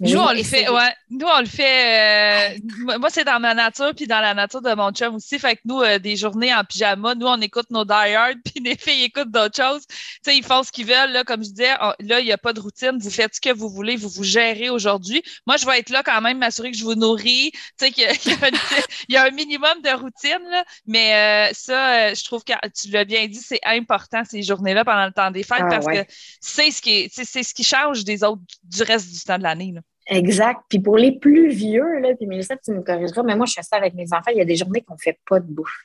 Nous, 0.00 0.16
on 0.16 0.30
le 0.32 0.44
fait, 0.44 0.68
ouais. 0.70 0.94
Nous, 1.10 1.26
on 1.26 1.40
le 1.40 1.46
fait. 1.46 2.54
euh, 2.54 2.58
moi- 2.98 3.10
c'est 3.10 3.24
dans 3.24 3.40
ma 3.40 3.52
nature, 3.52 3.92
puis 3.96 4.06
dans 4.06 4.20
la 4.20 4.32
nature 4.32 4.62
de 4.62 4.72
mon 4.74 4.92
chum 4.92 5.16
aussi. 5.16 5.40
Fait 5.40 5.56
que 5.56 5.62
nous, 5.64 5.80
euh, 5.82 5.98
des 5.98 6.14
journées 6.16 6.54
en 6.54 6.62
pyjama, 6.62 7.16
nous, 7.16 7.26
on 7.26 7.40
écoute 7.40 7.66
nos 7.70 7.84
Die 7.84 7.92
Hard, 7.92 8.36
puis 8.44 8.62
les 8.62 8.76
filles 8.76 9.04
écoutent 9.04 9.32
d'autres 9.32 9.56
choses. 9.60 9.84
Tu 9.88 9.96
sais, 10.22 10.36
ils 10.36 10.44
font 10.44 10.62
ce 10.62 10.70
qu'ils 10.70 10.86
veulent. 10.86 11.10
Là, 11.10 11.24
comme 11.24 11.42
je 11.42 11.50
disais, 11.50 11.72
on- 11.80 11.94
là, 11.98 12.20
il 12.20 12.26
n'y 12.26 12.32
a 12.32 12.38
pas 12.38 12.52
de 12.52 12.60
routine. 12.60 12.96
Vous 13.00 13.10
faites 13.10 13.34
ce 13.34 13.40
que 13.40 13.52
vous 13.52 13.68
voulez, 13.68 13.96
vous 13.96 14.08
vous 14.08 14.22
gérez 14.22 14.70
aujourd'hui. 14.70 15.20
Moi, 15.48 15.56
je 15.56 15.66
vais 15.66 15.80
être 15.80 15.90
là 15.90 16.04
quand 16.04 16.20
même, 16.20 16.38
m'assurer 16.38 16.70
que 16.70 16.76
je 16.76 16.84
vous 16.84 16.94
nourris. 16.94 17.50
Tu 17.52 17.60
sais, 17.78 17.90
qu'il 17.90 18.04
y 18.04 18.06
a, 18.06 18.12
y 19.08 19.16
un 19.16 19.30
minimum 19.32 19.82
de 19.82 19.90
routine, 20.00 20.38
là. 20.50 20.64
Mais 20.86 21.48
euh, 21.50 21.52
ça, 21.54 22.10
euh, 22.10 22.14
je 22.14 22.22
trouve 22.22 22.44
que 22.44 22.52
tu 22.80 22.90
l'as 22.90 23.04
bien 23.04 23.26
dit, 23.26 23.40
c'est 23.44 23.60
important 23.64 24.22
ces 24.30 24.44
journées-là 24.44 24.84
pendant 24.84 25.06
le 25.06 25.12
temps 25.12 25.32
des 25.32 25.42
fêtes 25.42 25.58
Ah, 25.62 25.68
parce 25.68 25.86
ouais. 25.86 26.04
que 26.06 26.12
c'est 26.40 26.70
ce 26.70 26.80
qui 26.80 26.90
est- 27.00 27.08
c'est 27.12 27.24
c'est 27.24 27.42
ce 27.42 27.52
qui 27.52 27.64
change 27.64 28.04
des 28.04 28.22
autres 28.22 28.42
du 28.62 28.82
reste 28.84 29.10
du 29.12 29.18
temps 29.20 29.38
de 29.38 29.42
l'année. 29.42 29.74
Exact. 30.08 30.60
Puis 30.68 30.78
pour 30.78 30.96
les 30.96 31.12
plus 31.12 31.48
vieux, 31.48 31.98
là, 32.00 32.14
puis 32.16 32.26
Mélissa, 32.26 32.56
tu 32.56 32.72
me 32.72 32.82
corrigeras, 32.82 33.22
mais 33.22 33.36
moi, 33.36 33.46
je 33.46 33.54
fais 33.54 33.62
ça 33.62 33.76
avec 33.76 33.94
mes 33.94 34.12
enfants. 34.12 34.30
Il 34.32 34.38
y 34.38 34.40
a 34.40 34.44
des 34.44 34.56
journées 34.56 34.80
qu'on 34.82 34.96
fait 34.96 35.18
pas 35.28 35.38
de 35.40 35.46
bouffe. 35.46 35.84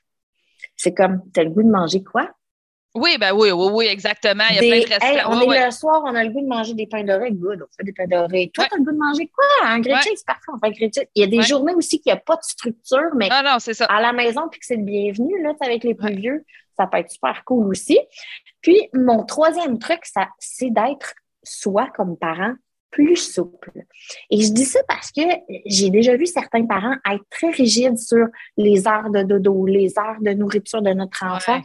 C'est 0.75 0.93
comme, 0.93 1.21
t'as 1.33 1.43
le 1.43 1.49
goût 1.49 1.63
de 1.63 1.69
manger 1.69 2.03
quoi? 2.03 2.29
Oui, 2.95 3.17
ben 3.19 3.33
oui, 3.33 3.49
oui, 3.51 3.67
oui, 3.73 3.86
exactement. 3.88 4.43
Il 4.51 4.55
y 4.55 4.57
a 4.59 4.62
Des- 4.62 4.69
plein 4.69 4.79
de 4.97 5.03
Hey, 5.03 5.15
restaurants. 5.15 5.41
on 5.47 5.51
est 5.51 5.65
le 5.65 5.71
soir, 5.71 6.01
on 6.05 6.13
a 6.15 6.23
le 6.23 6.29
goût 6.29 6.41
de 6.41 6.47
manger 6.47 6.73
des 6.75 6.86
pains 6.86 7.03
dorés. 7.03 7.31
Good, 7.31 7.63
on 7.63 7.65
fait 7.75 7.83
des 7.83 7.91
pains 7.91 8.05
dorés. 8.07 8.51
Toi, 8.53 8.63
Ouais. 8.65 8.69
t'as 8.71 8.77
le 8.77 8.83
goût 8.83 8.91
de 8.91 8.97
manger 8.97 9.27
quoi? 9.33 9.45
Un 9.67 9.79
grilled 9.79 9.97
cheese, 10.03 10.23
parfait, 10.25 10.43
on 10.53 10.59
fait 10.59 10.67
un 10.67 10.71
grilled 10.71 10.93
cheese. 10.93 11.07
Il 11.15 11.21
y 11.21 11.23
a 11.23 11.27
des 11.27 11.38
Ouais. 11.38 11.43
journées 11.43 11.73
aussi 11.73 11.99
qu'il 11.99 12.13
n'y 12.13 12.17
a 12.17 12.21
pas 12.21 12.36
de 12.36 12.43
structure, 12.43 13.09
mais 13.15 13.29
Non, 13.29 13.41
non, 13.43 13.57
c'est 13.59 13.73
ça. 13.73 13.86
à 13.86 13.99
la 13.99 14.13
maison, 14.13 14.47
puis 14.49 14.59
que 14.59 14.65
c'est 14.67 14.75
le 14.77 14.83
bienvenu, 14.83 15.41
là, 15.41 15.53
tu 15.59 15.67
avec 15.67 15.83
les 15.83 15.95
plus 15.95 16.05
Ouais. 16.09 16.15
vieux, 16.15 16.45
ça 16.77 16.86
peut 16.86 16.99
être 16.99 17.09
super 17.09 17.43
cool 17.45 17.67
aussi. 17.67 17.99
Puis, 18.62 18.89
mon 18.93 19.25
troisième 19.25 19.79
truc, 19.79 20.05
ça, 20.05 20.27
c'est 20.38 20.69
d'être 20.69 21.15
soi 21.43 21.89
comme 21.95 22.15
parent 22.15 22.53
plus 22.93 23.15
souple. 23.17 23.71
Et 24.29 24.41
je 24.41 24.51
dis 24.53 24.65
ça 24.65 24.79
parce 24.88 25.12
que 25.12 25.21
j'ai 25.65 25.89
déjà 25.89 26.15
vu 26.15 26.25
certains 26.27 26.65
parents 26.65 26.95
être 27.12 27.23
très 27.32 27.49
rigides 27.49 27.97
sur 27.97 28.27
les 28.56 28.88
heures 28.88 29.10
de 29.10 29.23
dodo, 29.23 29.65
les 29.65 29.97
heures 29.97 30.21
de 30.21 30.32
nourriture 30.32 30.82
de 30.82 30.91
notre 30.93 31.23
enfant. 31.25 31.56
Ouais. 31.58 31.63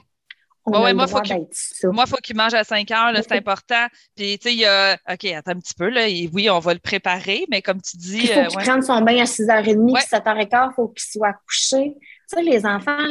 On 0.65 0.83
Ouais, 0.83 0.93
moi, 0.93 1.07
faut 1.07 1.19
souple. 1.25 1.95
Moi, 1.95 2.05
il 2.07 2.11
faut 2.11 2.17
qu'il 2.17 2.37
mange 2.37 2.53
à 2.53 2.63
5 2.63 2.91
heures, 2.91 3.13
c'est 3.17 3.33
important. 3.33 3.87
Puis, 4.15 4.39
tu 4.39 4.49
sais, 4.49 4.55
il 4.55 4.61
y 4.61 4.67
a. 4.67 4.99
OK, 5.11 5.25
attends 5.27 5.53
un 5.53 5.61
petit 5.61 5.73
peu, 5.75 5.89
là. 5.89 6.07
Et 6.09 6.29
oui, 6.33 6.51
on 6.51 6.59
va 6.59 6.75
le 6.75 6.79
préparer, 6.81 7.47
mais 7.51 7.63
comme 7.63 7.81
tu 7.81 7.97
dis. 7.97 8.21
Il 8.23 8.29
faut 8.29 8.41
euh, 8.41 8.45
qu'il 8.47 8.59
ouais. 8.59 8.65
prenne 8.65 8.83
son 8.83 9.01
bain 9.01 9.17
à 9.19 9.25
6h30, 9.25 9.77
Ouais. 9.93 10.01
puis 10.01 10.19
7h15, 10.19 10.69
il 10.71 10.75
faut 10.75 10.89
qu'il 10.89 11.11
soit 11.11 11.35
couché. 11.47 11.95
Ça, 12.27 12.43
les 12.43 12.67
enfants, 12.67 13.07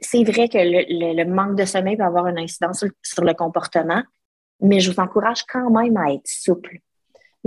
c'est 0.00 0.24
vrai 0.24 0.48
que 0.48 0.56
le, 0.58 0.84
le- 0.88 1.22
le 1.24 1.30
manque 1.30 1.56
de 1.56 1.64
sommeil 1.66 1.96
peut 1.98 2.04
avoir 2.04 2.26
une 2.26 2.38
incidence 2.38 2.78
sur, 2.78 2.88
sur 3.02 3.22
le 3.22 3.34
comportement, 3.34 4.02
mais 4.62 4.80
je 4.80 4.90
vous 4.90 4.98
encourage 5.00 5.42
quand 5.44 5.68
même 5.70 5.96
à 5.98 6.12
être 6.14 6.26
souple. 6.26 6.78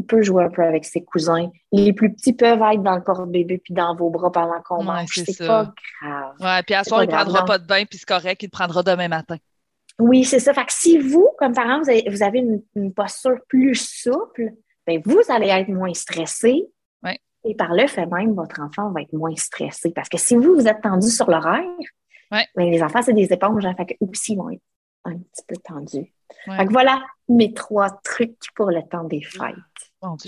Il 0.02 0.06
peut 0.08 0.22
jouer 0.24 0.46
un 0.46 0.50
peu 0.50 0.64
avec 0.64 0.84
ses 0.86 1.04
cousins. 1.04 1.50
Les 1.72 1.94
plus 1.94 2.12
petits 2.14 2.34
peuvent 2.34 2.62
être 2.74 2.82
dans 2.82 2.96
le 2.96 3.04
porte-bébé 3.04 3.60
puis 3.64 3.74
dans 3.74 3.96
vos 3.96 4.10
bras 4.10 4.32
pendant 4.32 4.60
qu'on 4.62 4.80
Ouais, 4.80 4.86
mange. 4.86 5.10
c'est 5.14 5.38
pas 5.46 5.72
grave. 6.02 6.34
Ouais, 6.40 6.64
puis 6.64 6.74
à 6.76 6.84
soir, 6.84 7.04
il 7.04 7.08
ne 7.08 7.14
prendra 7.14 7.46
pas 7.46 7.58
de 7.60 7.66
bain, 7.68 7.84
puis 7.86 8.00
c'est 8.00 8.08
correct, 8.08 8.42
il 8.42 8.48
le 8.48 8.50
prendra 8.52 8.82
demain 8.84 9.08
matin. 9.08 9.36
Oui, 10.00 10.24
c'est 10.24 10.40
ça. 10.40 10.54
Fait 10.54 10.66
que 10.66 10.74
si 10.74 10.98
vous, 10.98 11.30
comme 11.38 11.54
parent, 11.54 11.80
vous 11.82 11.90
avez, 11.90 12.04
vous 12.10 12.24
avez 12.24 12.40
une, 12.40 12.64
une 12.76 12.94
posture 12.94 13.38
plus 13.48 13.76
souple, 13.76 14.54
ben 14.88 15.00
vous 15.06 15.20
allez 15.30 15.50
être 15.50 15.70
moins 15.70 15.94
stressé. 15.94 16.66
Ouais. 17.04 17.20
Et 17.44 17.54
par 17.56 17.74
le 17.74 17.86
fait 17.88 18.08
même, 18.08 18.34
votre 18.34 18.60
enfant 18.62 18.90
va 18.92 19.02
être 19.02 19.14
moins 19.14 19.36
stressé. 19.36 19.92
Parce 19.92 20.10
que 20.10 20.18
si 20.18 20.36
vous, 20.36 20.56
vous 20.56 20.68
êtes 20.68 20.82
tendu 20.82 21.08
sur 21.10 21.30
l'horaire, 21.30 21.64
Ouais. 22.32 22.48
ben 22.56 22.72
les 22.72 22.82
enfants, 22.82 23.02
c'est 23.02 23.14
des 23.14 23.32
éponges. 23.34 23.66
Hein, 23.66 23.76
fait 23.76 23.86
que 23.86 23.94
aussi, 24.00 24.34
ils 24.34 24.38
vont 24.38 24.50
être 24.50 24.62
un 25.06 25.18
petit 25.18 25.44
peu 25.48 25.56
tendus. 25.58 26.14
Ouais. 26.48 26.58
Fait 26.58 26.66
que 26.66 26.72
voilà 26.72 27.02
mes 27.28 27.54
trois 27.54 27.90
trucs 28.04 28.38
pour 28.56 28.72
le 28.72 28.82
temps 28.90 29.04
des 29.04 29.22
fêtes. 29.22 29.56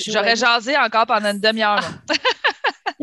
J'aurais 0.08 0.36
jasé 0.36 0.78
encore 0.78 1.06
pendant 1.06 1.32
une 1.32 1.40
demi-heure. 1.40 1.82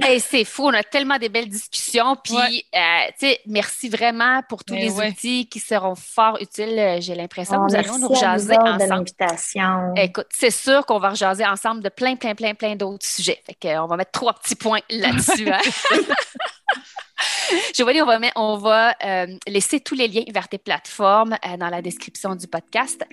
Hey, 0.00 0.20
c'est 0.20 0.44
fou, 0.44 0.66
on 0.66 0.72
a 0.74 0.82
tellement 0.82 1.18
des 1.18 1.28
belles 1.28 1.48
discussions. 1.48 2.16
Puis, 2.22 2.34
Ouais. 2.34 2.64
euh, 2.74 3.10
tu 3.18 3.26
sais, 3.28 3.40
merci 3.46 3.88
vraiment 3.88 4.40
pour 4.48 4.64
tous 4.64 4.74
Ben 4.74 4.80
les 4.82 4.92
ouais. 4.92 5.08
outils 5.08 5.48
qui 5.48 5.58
seront 5.58 5.94
fort 5.96 6.38
utiles. 6.40 6.78
Euh, 6.78 7.00
J'ai 7.00 7.14
l'impression 7.14 7.56
Oh, 7.60 7.66
que 7.66 7.72
nous 7.72 7.78
allons 7.78 7.98
nous 7.98 8.08
rejaser 8.08 8.54
de 8.54 8.60
ensemble. 8.60 8.84
l'invitation. 8.88 9.94
Écoute, 9.96 10.28
c'est 10.30 10.50
sûr 10.52 10.86
qu'on 10.86 10.98
va 10.98 11.10
rejaser 11.10 11.44
ensemble 11.44 11.82
de 11.82 11.88
plein, 11.88 12.14
plein, 12.16 12.34
plein, 12.34 12.54
plein 12.54 12.76
d'autres 12.76 13.06
sujets. 13.06 13.42
Fait 13.44 13.74
va 13.74 13.96
mettre 13.96 14.12
trois 14.12 14.34
petits 14.34 14.54
points 14.56 14.80
là-dessus. 14.90 15.50
hein. 15.50 15.58
Giovanni, 17.74 18.02
on 18.02 18.06
va, 18.06 18.18
on 18.36 18.56
va 18.56 18.94
euh, 19.04 19.26
laisser 19.46 19.80
tous 19.80 19.94
les 19.94 20.08
liens 20.08 20.24
vers 20.32 20.48
tes 20.48 20.58
plateformes 20.58 21.36
euh, 21.46 21.56
dans 21.56 21.68
la 21.68 21.82
description 21.82 22.34
du 22.34 22.46
podcast. 22.46 23.04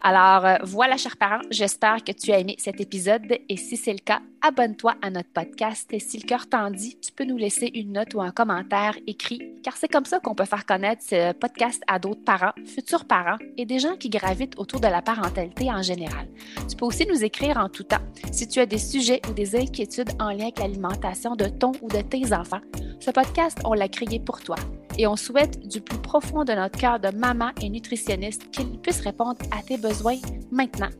Alors, 0.00 0.44
euh, 0.44 0.56
voilà, 0.62 0.96
chers 0.96 1.16
parents, 1.16 1.42
j'espère 1.50 2.02
que 2.04 2.12
tu 2.12 2.32
as 2.32 2.38
aimé 2.38 2.56
cet 2.58 2.80
épisode. 2.80 3.38
Et 3.48 3.56
si 3.56 3.76
c'est 3.76 3.92
le 3.92 3.98
cas, 3.98 4.20
abonne-toi 4.42 4.94
à 5.02 5.10
notre 5.10 5.30
podcast. 5.32 5.92
Et 5.92 6.00
si 6.00 6.18
le 6.18 6.26
cœur 6.26 6.48
t'en 6.48 6.70
dit, 6.70 6.98
tu 7.00 7.12
peux 7.12 7.24
nous 7.24 7.36
laisser 7.36 7.70
une 7.74 7.92
note 7.92 8.14
ou 8.14 8.20
un 8.20 8.30
commentaire 8.30 8.96
écrit 9.06 9.55
car 9.66 9.76
c'est 9.76 9.88
comme 9.88 10.04
ça 10.04 10.20
qu'on 10.20 10.36
peut 10.36 10.44
faire 10.44 10.64
connaître 10.64 11.02
ce 11.02 11.32
podcast 11.32 11.82
à 11.88 11.98
d'autres 11.98 12.22
parents, 12.22 12.52
futurs 12.66 13.04
parents 13.04 13.36
et 13.56 13.66
des 13.66 13.80
gens 13.80 13.96
qui 13.96 14.08
gravitent 14.08 14.56
autour 14.60 14.78
de 14.78 14.86
la 14.86 15.02
parentalité 15.02 15.72
en 15.72 15.82
général. 15.82 16.28
Tu 16.68 16.76
peux 16.76 16.84
aussi 16.84 17.04
nous 17.04 17.24
écrire 17.24 17.56
en 17.56 17.68
tout 17.68 17.82
temps 17.82 17.96
si 18.30 18.46
tu 18.46 18.60
as 18.60 18.66
des 18.66 18.78
sujets 18.78 19.20
ou 19.28 19.32
des 19.32 19.56
inquiétudes 19.56 20.12
en 20.20 20.30
lien 20.30 20.44
avec 20.44 20.60
l'alimentation 20.60 21.34
de 21.34 21.46
ton 21.46 21.72
ou 21.82 21.88
de 21.88 22.00
tes 22.00 22.32
enfants. 22.32 22.60
Ce 23.00 23.10
podcast, 23.10 23.58
on 23.64 23.72
l'a 23.72 23.88
créé 23.88 24.20
pour 24.20 24.40
toi 24.40 24.54
et 24.98 25.08
on 25.08 25.16
souhaite 25.16 25.66
du 25.66 25.80
plus 25.80 25.98
profond 25.98 26.44
de 26.44 26.52
notre 26.52 26.78
cœur 26.78 27.00
de 27.00 27.08
maman 27.08 27.50
et 27.60 27.68
nutritionniste 27.68 28.48
qu'il 28.52 28.78
puisse 28.78 29.00
répondre 29.00 29.40
à 29.50 29.64
tes 29.64 29.78
besoins 29.78 30.18
maintenant. 30.52 30.90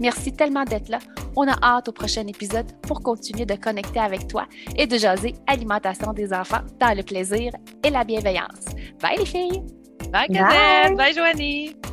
Merci 0.00 0.32
tellement 0.32 0.64
d'être 0.64 0.88
là. 0.88 0.98
On 1.36 1.46
a 1.46 1.56
hâte 1.62 1.88
au 1.88 1.92
prochain 1.92 2.26
épisode 2.26 2.66
pour 2.82 3.00
continuer 3.00 3.44
de 3.44 3.54
connecter 3.54 4.00
avec 4.00 4.26
toi 4.28 4.46
et 4.76 4.86
de 4.86 4.96
jaser 4.96 5.34
alimentation 5.46 6.12
des 6.12 6.32
enfants 6.32 6.62
dans 6.80 6.96
le 6.96 7.02
plaisir 7.02 7.52
et 7.84 7.90
la 7.90 8.04
bienveillance. 8.04 8.66
Bye 9.02 9.18
les 9.18 9.26
filles! 9.26 9.62
Bye, 10.12 10.28
Bye. 10.28 10.38
Cosette! 10.38 10.96
Bye, 10.96 11.14
Joanie! 11.14 11.85